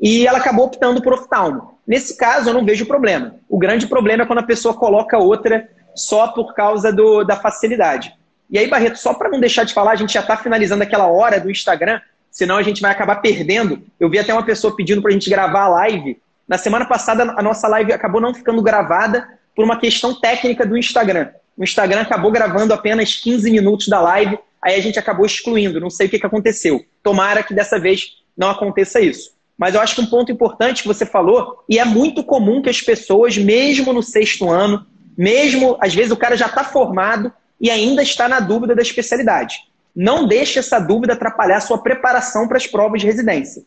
e 0.00 0.26
ela 0.26 0.38
acabou 0.38 0.66
optando 0.66 1.00
por 1.00 1.12
oftalmo. 1.12 1.78
Nesse 1.86 2.16
caso, 2.16 2.50
eu 2.50 2.54
não 2.54 2.64
vejo 2.64 2.86
problema. 2.86 3.36
O 3.48 3.56
grande 3.56 3.86
problema 3.86 4.24
é 4.24 4.26
quando 4.26 4.40
a 4.40 4.42
pessoa 4.42 4.74
coloca 4.74 5.16
outra 5.16 5.70
só 5.94 6.26
por 6.26 6.54
causa 6.54 6.92
do, 6.92 7.22
da 7.22 7.36
facilidade. 7.36 8.12
E 8.50 8.58
aí, 8.58 8.66
Barreto, 8.66 8.98
só 8.98 9.14
para 9.14 9.28
não 9.28 9.38
deixar 9.38 9.62
de 9.62 9.72
falar, 9.72 9.92
a 9.92 9.96
gente 9.96 10.14
já 10.14 10.22
está 10.22 10.36
finalizando 10.36 10.82
aquela 10.82 11.06
hora 11.06 11.38
do 11.38 11.48
Instagram 11.48 12.00
senão 12.32 12.56
a 12.56 12.62
gente 12.62 12.82
vai 12.82 12.90
acabar 12.90 13.16
perdendo. 13.16 13.80
Eu 13.98 14.10
vi 14.10 14.18
até 14.18 14.32
uma 14.32 14.44
pessoa 14.44 14.74
pedindo 14.74 15.00
para 15.00 15.10
a 15.10 15.12
gente 15.12 15.30
gravar 15.30 15.64
a 15.64 15.68
live. 15.68 16.20
Na 16.48 16.58
semana 16.58 16.84
passada, 16.84 17.34
a 17.36 17.42
nossa 17.42 17.68
live 17.68 17.92
acabou 17.92 18.20
não 18.20 18.34
ficando 18.34 18.60
gravada 18.60 19.38
por 19.60 19.64
uma 19.64 19.78
questão 19.78 20.14
técnica 20.14 20.64
do 20.64 20.74
Instagram. 20.74 21.28
O 21.54 21.62
Instagram 21.62 22.00
acabou 22.00 22.32
gravando 22.32 22.72
apenas 22.72 23.16
15 23.16 23.50
minutos 23.50 23.88
da 23.88 24.00
live, 24.00 24.38
aí 24.62 24.74
a 24.74 24.80
gente 24.80 24.98
acabou 24.98 25.26
excluindo. 25.26 25.78
Não 25.78 25.90
sei 25.90 26.06
o 26.06 26.10
que, 26.10 26.18
que 26.18 26.24
aconteceu. 26.24 26.82
Tomara 27.02 27.42
que 27.42 27.52
dessa 27.52 27.78
vez 27.78 28.22
não 28.34 28.48
aconteça 28.48 29.02
isso. 29.02 29.34
Mas 29.58 29.74
eu 29.74 29.82
acho 29.82 29.94
que 29.94 30.00
um 30.00 30.06
ponto 30.06 30.32
importante 30.32 30.80
que 30.80 30.88
você 30.88 31.04
falou, 31.04 31.62
e 31.68 31.78
é 31.78 31.84
muito 31.84 32.24
comum 32.24 32.62
que 32.62 32.70
as 32.70 32.80
pessoas, 32.80 33.36
mesmo 33.36 33.92
no 33.92 34.02
sexto 34.02 34.48
ano, 34.48 34.86
mesmo, 35.14 35.76
às 35.78 35.94
vezes 35.94 36.10
o 36.10 36.16
cara 36.16 36.38
já 36.38 36.46
está 36.46 36.64
formado 36.64 37.30
e 37.60 37.70
ainda 37.70 38.02
está 38.02 38.30
na 38.30 38.40
dúvida 38.40 38.74
da 38.74 38.80
especialidade 38.80 39.58
não 39.94 40.26
deixe 40.26 40.58
essa 40.58 40.78
dúvida 40.78 41.14
atrapalhar 41.14 41.60
sua 41.60 41.78
preparação 41.78 42.46
para 42.46 42.56
as 42.56 42.66
provas 42.66 43.00
de 43.00 43.06
residência. 43.06 43.62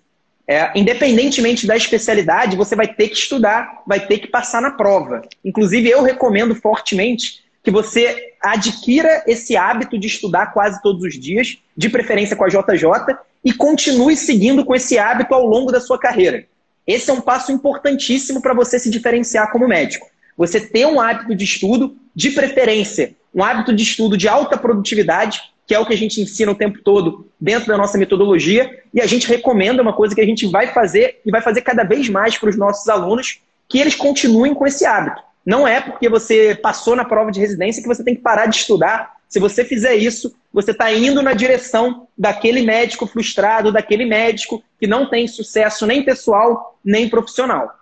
É, 0.47 0.71
independentemente 0.77 1.65
da 1.65 1.77
especialidade, 1.77 2.57
você 2.57 2.75
vai 2.75 2.87
ter 2.87 3.07
que 3.09 3.15
estudar, 3.15 3.81
vai 3.87 4.05
ter 4.05 4.19
que 4.19 4.27
passar 4.27 4.61
na 4.61 4.71
prova. 4.71 5.21
Inclusive, 5.43 5.89
eu 5.89 6.03
recomendo 6.03 6.53
fortemente 6.53 7.43
que 7.63 7.71
você 7.71 8.33
adquira 8.41 9.23
esse 9.25 9.55
hábito 9.55 9.97
de 9.97 10.07
estudar 10.07 10.47
quase 10.47 10.81
todos 10.81 11.01
os 11.03 11.17
dias, 11.17 11.57
de 11.75 11.89
preferência 11.89 12.35
com 12.35 12.43
a 12.43 12.49
JJ, 12.49 13.17
e 13.43 13.53
continue 13.53 14.17
seguindo 14.17 14.65
com 14.65 14.75
esse 14.75 14.97
hábito 14.97 15.33
ao 15.33 15.45
longo 15.45 15.71
da 15.71 15.79
sua 15.79 15.97
carreira. 15.97 16.45
Esse 16.85 17.09
é 17.09 17.13
um 17.13 17.21
passo 17.21 17.51
importantíssimo 17.51 18.41
para 18.41 18.53
você 18.53 18.77
se 18.77 18.89
diferenciar 18.89 19.49
como 19.49 19.67
médico. 19.67 20.07
Você 20.37 20.59
ter 20.59 20.85
um 20.85 20.99
hábito 20.99 21.33
de 21.33 21.45
estudo, 21.45 21.95
de 22.13 22.31
preferência, 22.31 23.15
um 23.33 23.43
hábito 23.43 23.73
de 23.73 23.83
estudo 23.83 24.17
de 24.17 24.27
alta 24.27 24.57
produtividade, 24.57 25.41
que 25.65 25.73
é 25.73 25.79
o 25.79 25.85
que 25.85 25.93
a 25.93 25.97
gente 25.97 26.21
ensina 26.21 26.51
o 26.51 26.55
tempo 26.55 26.79
todo 26.83 27.27
dentro 27.39 27.67
da 27.67 27.77
nossa 27.77 27.97
metodologia, 27.97 28.83
e 28.93 29.01
a 29.01 29.07
gente 29.07 29.27
recomenda 29.27 29.81
uma 29.81 29.93
coisa 29.93 30.13
que 30.13 30.21
a 30.21 30.25
gente 30.25 30.45
vai 30.47 30.67
fazer 30.67 31.21
e 31.25 31.31
vai 31.31 31.41
fazer 31.41 31.61
cada 31.61 31.83
vez 31.83 32.09
mais 32.09 32.37
para 32.37 32.49
os 32.49 32.57
nossos 32.57 32.87
alunos, 32.89 33.41
que 33.67 33.79
eles 33.79 33.95
continuem 33.95 34.53
com 34.53 34.67
esse 34.67 34.85
hábito. 34.85 35.21
Não 35.45 35.67
é 35.67 35.81
porque 35.81 36.07
você 36.07 36.55
passou 36.55 36.95
na 36.95 37.03
prova 37.03 37.31
de 37.31 37.39
residência 37.39 37.81
que 37.81 37.87
você 37.87 38.03
tem 38.03 38.15
que 38.15 38.21
parar 38.21 38.45
de 38.45 38.57
estudar. 38.57 39.13
Se 39.27 39.39
você 39.39 39.65
fizer 39.65 39.95
isso, 39.95 40.33
você 40.53 40.71
está 40.71 40.91
indo 40.93 41.21
na 41.21 41.33
direção 41.33 42.07
daquele 42.17 42.61
médico 42.61 43.07
frustrado, 43.07 43.71
daquele 43.71 44.05
médico 44.05 44.63
que 44.79 44.87
não 44.87 45.09
tem 45.09 45.27
sucesso 45.27 45.85
nem 45.85 46.03
pessoal, 46.03 46.77
nem 46.83 47.09
profissional. 47.09 47.73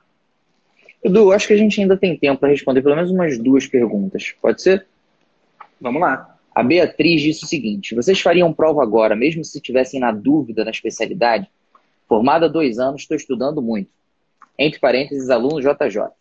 Edu, 1.04 1.32
acho 1.32 1.48
que 1.48 1.54
a 1.54 1.58
gente 1.58 1.82
ainda 1.82 1.98
tem 1.98 2.16
tempo 2.16 2.40
para 2.40 2.50
responder 2.50 2.82
pelo 2.82 2.96
menos 2.96 3.12
umas 3.12 3.38
duas 3.38 3.68
perguntas. 3.68 4.34
Pode 4.42 4.62
ser? 4.62 4.86
Vamos 5.82 6.00
lá. 6.00 6.38
A 6.54 6.62
Beatriz 6.62 7.22
disse 7.22 7.44
o 7.44 7.48
seguinte: 7.48 7.96
vocês 7.96 8.22
fariam 8.22 8.54
prova 8.54 8.84
agora, 8.84 9.16
mesmo 9.16 9.44
se 9.44 9.58
estivessem 9.58 10.00
na 10.00 10.12
dúvida 10.12 10.64
na 10.64 10.72
especialidade? 10.72 11.50
Formada 12.08 12.46
há 12.46 12.50
dois 12.50 12.78
anos, 12.78 13.02
estou 13.02 13.18
estudando 13.18 13.62
muito. 13.62 13.90
Entre 14.60 14.80
parênteses, 14.80 15.30
aluno 15.30 15.60
JJ. 15.60 16.12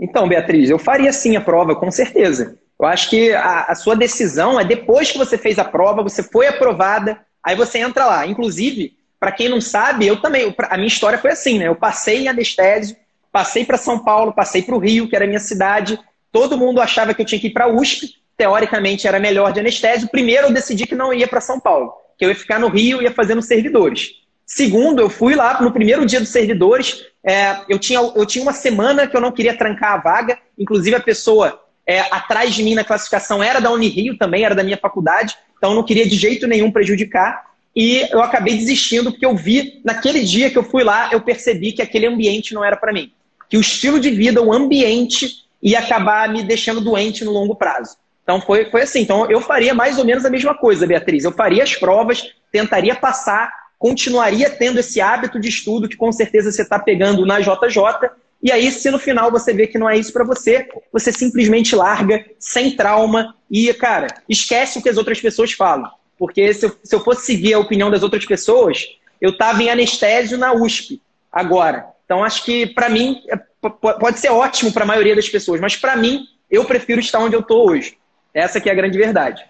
Então, 0.00 0.28
Beatriz, 0.28 0.70
eu 0.70 0.78
faria 0.78 1.12
sim 1.12 1.36
a 1.36 1.40
prova, 1.40 1.76
com 1.76 1.90
certeza. 1.90 2.58
Eu 2.80 2.86
acho 2.86 3.08
que 3.08 3.32
a, 3.32 3.64
a, 3.64 3.74
sua 3.76 3.94
decisão 3.94 4.58
é 4.58 4.64
depois 4.64 5.12
que 5.12 5.18
você 5.18 5.38
fez 5.38 5.58
a 5.58 5.64
prova, 5.64 6.02
você 6.02 6.22
foi 6.22 6.48
aprovada, 6.48 7.20
aí 7.42 7.54
você 7.54 7.78
entra 7.78 8.04
lá. 8.04 8.26
Inclusive, 8.26 8.96
para 9.20 9.30
quem 9.30 9.48
não 9.48 9.60
sabe, 9.60 10.06
eu 10.06 10.20
também, 10.20 10.52
a 10.58 10.76
minha 10.76 10.88
história 10.88 11.18
foi 11.18 11.30
assim, 11.30 11.58
né? 11.58 11.68
Eu 11.68 11.76
passei 11.76 12.22
em 12.24 12.28
anestésio, 12.28 12.96
passei 13.30 13.64
para 13.64 13.78
São 13.78 14.02
Paulo, 14.02 14.32
passei 14.32 14.62
para 14.62 14.74
o 14.74 14.78
Rio, 14.78 15.08
que 15.08 15.14
era 15.14 15.24
a 15.24 15.28
minha 15.28 15.38
cidade. 15.38 15.98
Todo 16.34 16.58
mundo 16.58 16.80
achava 16.80 17.14
que 17.14 17.22
eu 17.22 17.24
tinha 17.24 17.40
que 17.40 17.46
ir 17.46 17.52
para 17.52 17.66
a 17.66 17.68
USP, 17.68 18.16
teoricamente 18.36 19.06
era 19.06 19.20
melhor 19.20 19.52
de 19.52 19.60
anestésio. 19.60 20.08
Primeiro, 20.08 20.48
eu 20.48 20.52
decidi 20.52 20.84
que 20.84 20.96
não 20.96 21.14
ia 21.14 21.28
para 21.28 21.40
São 21.40 21.60
Paulo, 21.60 21.92
que 22.18 22.24
eu 22.24 22.28
ia 22.28 22.34
ficar 22.34 22.58
no 22.58 22.66
Rio 22.66 23.00
e 23.00 23.04
ia 23.04 23.12
fazer 23.12 23.36
nos 23.36 23.46
servidores. 23.46 24.16
Segundo, 24.44 25.00
eu 25.00 25.08
fui 25.08 25.36
lá 25.36 25.62
no 25.62 25.70
primeiro 25.70 26.04
dia 26.04 26.18
dos 26.18 26.30
servidores. 26.30 27.04
É, 27.22 27.58
eu, 27.68 27.78
tinha, 27.78 28.00
eu 28.00 28.26
tinha 28.26 28.42
uma 28.42 28.52
semana 28.52 29.06
que 29.06 29.16
eu 29.16 29.20
não 29.20 29.30
queria 29.30 29.56
trancar 29.56 29.92
a 29.92 29.98
vaga. 29.98 30.36
Inclusive, 30.58 30.96
a 30.96 31.00
pessoa 31.00 31.62
é, 31.86 32.00
atrás 32.00 32.52
de 32.52 32.64
mim 32.64 32.74
na 32.74 32.82
classificação 32.82 33.40
era 33.40 33.60
da 33.60 33.70
Unirio 33.70 34.18
também, 34.18 34.42
era 34.42 34.56
da 34.56 34.64
minha 34.64 34.76
faculdade. 34.76 35.36
Então, 35.56 35.70
eu 35.70 35.76
não 35.76 35.84
queria 35.84 36.04
de 36.04 36.16
jeito 36.16 36.48
nenhum 36.48 36.72
prejudicar. 36.72 37.44
E 37.76 38.08
eu 38.10 38.20
acabei 38.20 38.56
desistindo 38.56 39.12
porque 39.12 39.24
eu 39.24 39.36
vi, 39.36 39.80
naquele 39.84 40.24
dia 40.24 40.50
que 40.50 40.58
eu 40.58 40.64
fui 40.64 40.82
lá, 40.82 41.10
eu 41.12 41.20
percebi 41.20 41.70
que 41.70 41.80
aquele 41.80 42.06
ambiente 42.06 42.52
não 42.54 42.64
era 42.64 42.76
para 42.76 42.92
mim. 42.92 43.12
Que 43.48 43.56
o 43.56 43.60
estilo 43.60 44.00
de 44.00 44.10
vida, 44.10 44.42
o 44.42 44.52
ambiente, 44.52 45.43
ia 45.64 45.78
acabar 45.78 46.28
me 46.28 46.42
deixando 46.42 46.82
doente 46.82 47.24
no 47.24 47.32
longo 47.32 47.56
prazo. 47.56 47.96
Então 48.22 48.40
foi, 48.40 48.70
foi 48.70 48.82
assim. 48.82 49.00
Então 49.00 49.30
eu 49.30 49.40
faria 49.40 49.74
mais 49.74 49.98
ou 49.98 50.04
menos 50.04 50.24
a 50.24 50.30
mesma 50.30 50.54
coisa, 50.54 50.86
Beatriz. 50.86 51.24
Eu 51.24 51.32
faria 51.32 51.62
as 51.62 51.74
provas, 51.74 52.34
tentaria 52.52 52.94
passar, 52.94 53.50
continuaria 53.78 54.50
tendo 54.50 54.78
esse 54.78 55.00
hábito 55.00 55.40
de 55.40 55.48
estudo 55.48 55.88
que 55.88 55.96
com 55.96 56.12
certeza 56.12 56.52
você 56.52 56.62
está 56.62 56.78
pegando 56.78 57.24
na 57.24 57.40
JJ. 57.40 58.10
E 58.42 58.52
aí, 58.52 58.70
se 58.70 58.90
no 58.90 58.98
final 58.98 59.30
você 59.30 59.54
vê 59.54 59.66
que 59.66 59.78
não 59.78 59.88
é 59.88 59.96
isso 59.96 60.12
para 60.12 60.22
você, 60.22 60.68
você 60.92 61.10
simplesmente 61.10 61.74
larga 61.74 62.22
sem 62.38 62.76
trauma 62.76 63.34
e, 63.50 63.72
cara, 63.72 64.08
esquece 64.28 64.78
o 64.78 64.82
que 64.82 64.88
as 64.90 64.98
outras 64.98 65.18
pessoas 65.18 65.52
falam. 65.52 65.90
Porque 66.18 66.52
se 66.52 66.66
eu, 66.66 66.76
se 66.82 66.94
eu 66.94 67.02
fosse 67.02 67.24
seguir 67.24 67.54
a 67.54 67.58
opinião 67.58 67.90
das 67.90 68.02
outras 68.02 68.26
pessoas, 68.26 68.86
eu 69.18 69.30
estava 69.30 69.62
em 69.62 69.70
anestésio 69.70 70.36
na 70.36 70.52
USP 70.52 71.00
agora. 71.32 71.86
Então, 72.04 72.22
acho 72.22 72.44
que 72.44 72.66
para 72.66 72.90
mim 72.90 73.22
é, 73.30 73.38
pode 73.70 74.18
ser 74.18 74.30
ótimo 74.30 74.72
para 74.72 74.84
a 74.84 74.86
maioria 74.86 75.14
das 75.14 75.28
pessoas, 75.28 75.60
mas 75.60 75.76
para 75.76 75.96
mim, 75.96 76.26
eu 76.50 76.64
prefiro 76.64 77.00
estar 77.00 77.18
onde 77.18 77.34
eu 77.34 77.40
estou 77.40 77.68
hoje. 77.68 77.96
Essa 78.32 78.60
que 78.60 78.68
é 78.68 78.72
a 78.72 78.74
grande 78.74 78.98
verdade. 78.98 79.44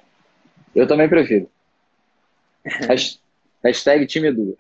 Eu 0.75 0.87
também 0.87 1.09
prefiro. 1.09 1.49
Hashtag 3.65 4.07
time 4.07 4.29
Edu. 4.29 4.55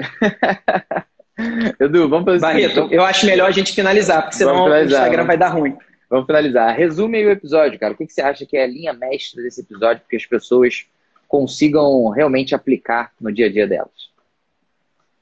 Edu, 1.81 2.09
vamos 2.09 2.25
fazer 2.25 2.41
Barreto, 2.41 2.89
eu 2.91 3.05
acho 3.05 3.27
melhor 3.27 3.49
a 3.49 3.53
gente 3.53 3.73
finalizar, 3.73 4.23
porque 4.23 4.37
senão 4.37 4.65
o 4.65 4.83
Instagram 4.83 5.25
vai 5.25 5.37
dar 5.37 5.49
ruim. 5.49 5.77
Vamos 6.09 6.27
finalizar. 6.27 6.75
Resume 6.77 7.19
aí 7.19 7.27
o 7.27 7.31
episódio, 7.31 7.79
cara. 7.79 7.93
O 7.93 7.97
que 7.97 8.07
você 8.09 8.23
acha 8.23 8.47
que 8.47 8.57
é 8.57 8.65
a 8.65 8.67
linha 8.69 8.93
mestra 8.93 9.43
desse 9.43 9.61
episódio, 9.61 10.03
porque 10.03 10.17
as 10.17 10.25
pessoas 10.25 10.87
consigam 11.27 12.09
realmente 12.11 12.55
aplicar 12.55 13.13
no 13.21 13.33
dia 13.33 13.47
a 13.47 13.53
dia 13.53 13.67
delas? 13.67 14.15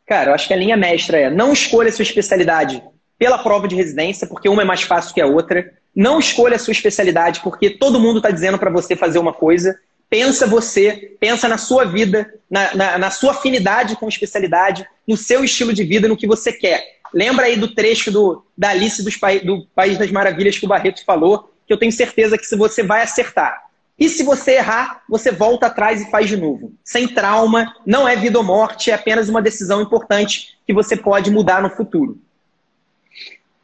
Cara, 0.06 0.30
eu 0.30 0.34
acho 0.34 0.46
que 0.46 0.52
a 0.52 0.56
linha 0.56 0.76
mestra 0.76 1.18
é 1.18 1.30
não 1.30 1.52
escolha 1.52 1.90
sua 1.90 2.02
especialidade 2.02 2.82
pela 3.22 3.38
prova 3.38 3.68
de 3.68 3.76
residência, 3.76 4.26
porque 4.26 4.48
uma 4.48 4.62
é 4.62 4.64
mais 4.64 4.82
fácil 4.82 5.14
que 5.14 5.20
a 5.20 5.26
outra. 5.26 5.72
Não 5.94 6.18
escolha 6.18 6.56
a 6.56 6.58
sua 6.58 6.72
especialidade, 6.72 7.38
porque 7.38 7.70
todo 7.70 8.00
mundo 8.00 8.16
está 8.16 8.32
dizendo 8.32 8.58
para 8.58 8.68
você 8.68 8.96
fazer 8.96 9.20
uma 9.20 9.32
coisa. 9.32 9.78
Pensa 10.10 10.44
você, 10.44 11.14
pensa 11.20 11.46
na 11.46 11.56
sua 11.56 11.84
vida, 11.84 12.34
na, 12.50 12.74
na, 12.74 12.98
na, 12.98 13.10
sua 13.12 13.30
afinidade 13.30 13.94
com 13.94 14.08
especialidade, 14.08 14.84
no 15.06 15.16
seu 15.16 15.44
estilo 15.44 15.72
de 15.72 15.84
vida, 15.84 16.08
no 16.08 16.16
que 16.16 16.26
você 16.26 16.52
quer. 16.52 16.82
Lembra 17.14 17.46
aí 17.46 17.54
do 17.54 17.72
trecho 17.72 18.10
do, 18.10 18.44
da 18.58 18.70
Alice 18.70 19.00
dos, 19.04 19.16
do 19.44 19.68
País 19.72 19.96
das 19.96 20.10
Maravilhas 20.10 20.58
que 20.58 20.64
o 20.64 20.68
Barreto 20.68 21.04
falou, 21.04 21.48
que 21.64 21.72
eu 21.72 21.78
tenho 21.78 21.92
certeza 21.92 22.36
que 22.36 22.56
você 22.56 22.82
vai 22.82 23.02
acertar. 23.02 23.66
E 23.96 24.08
se 24.08 24.24
você 24.24 24.54
errar, 24.54 25.04
você 25.08 25.30
volta 25.30 25.66
atrás 25.66 26.02
e 26.02 26.10
faz 26.10 26.28
de 26.28 26.36
novo. 26.36 26.72
Sem 26.82 27.06
trauma, 27.06 27.72
não 27.86 28.08
é 28.08 28.16
vida 28.16 28.36
ou 28.36 28.44
morte, 28.44 28.90
é 28.90 28.94
apenas 28.94 29.28
uma 29.28 29.40
decisão 29.40 29.80
importante 29.80 30.58
que 30.66 30.74
você 30.74 30.96
pode 30.96 31.30
mudar 31.30 31.62
no 31.62 31.70
futuro. 31.70 32.18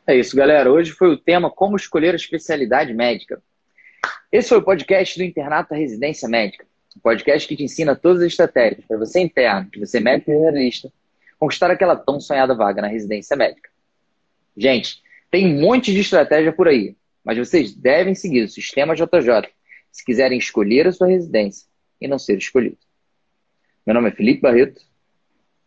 É 0.09 0.17
isso, 0.17 0.35
galera. 0.35 0.73
Hoje 0.73 0.93
foi 0.93 1.11
o 1.11 1.19
tema 1.19 1.51
Como 1.51 1.77
Escolher 1.77 2.15
a 2.15 2.17
Especialidade 2.17 2.95
Médica. 2.95 3.43
Esse 4.33 4.49
foi 4.49 4.57
o 4.57 4.63
podcast 4.63 5.19
do 5.19 5.23
Internato 5.23 5.69
da 5.69 5.77
Residência 5.77 6.27
Médica. 6.27 6.65
Um 6.97 7.01
podcast 7.01 7.47
que 7.47 7.55
te 7.55 7.65
ensina 7.65 7.95
todas 7.95 8.23
as 8.23 8.29
estratégias 8.29 8.87
para 8.87 8.97
você 8.97 9.21
interno, 9.21 9.69
que 9.71 9.79
você 9.79 9.99
é 9.99 10.01
médico 10.01 10.31
generalista, 10.31 10.91
conquistar 11.39 11.71
aquela 11.71 11.95
tão 11.95 12.19
sonhada 12.23 12.55
vaga 12.55 12.81
na 12.81 12.89
residência 12.89 13.37
médica. 13.37 13.69
Gente, 14.57 15.03
tem 15.31 15.47
um 15.47 15.61
monte 15.61 15.93
de 15.93 16.01
estratégia 16.01 16.55
por 16.55 16.69
aí, 16.69 16.97
mas 17.23 17.37
vocês 17.37 17.75
devem 17.75 18.15
seguir 18.15 18.45
o 18.45 18.49
sistema 18.49 18.95
JJ 18.95 19.51
se 19.93 20.03
quiserem 20.07 20.39
escolher 20.39 20.87
a 20.87 20.93
sua 20.93 21.09
residência 21.09 21.67
e 22.01 22.09
não 22.09 22.19
ser 22.19 22.39
escolhido. 22.39 22.79
Meu 23.87 23.93
nome 23.93 24.09
é 24.09 24.13
Felipe 24.13 24.41
Barreto. 24.41 24.81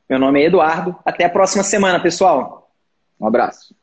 Meu 0.10 0.18
nome 0.18 0.42
é 0.42 0.46
Eduardo. 0.46 0.98
Até 1.06 1.26
a 1.26 1.30
próxima 1.30 1.64
semana, 1.64 2.02
pessoal. 2.02 2.74
Um 3.20 3.28
abraço. 3.28 3.80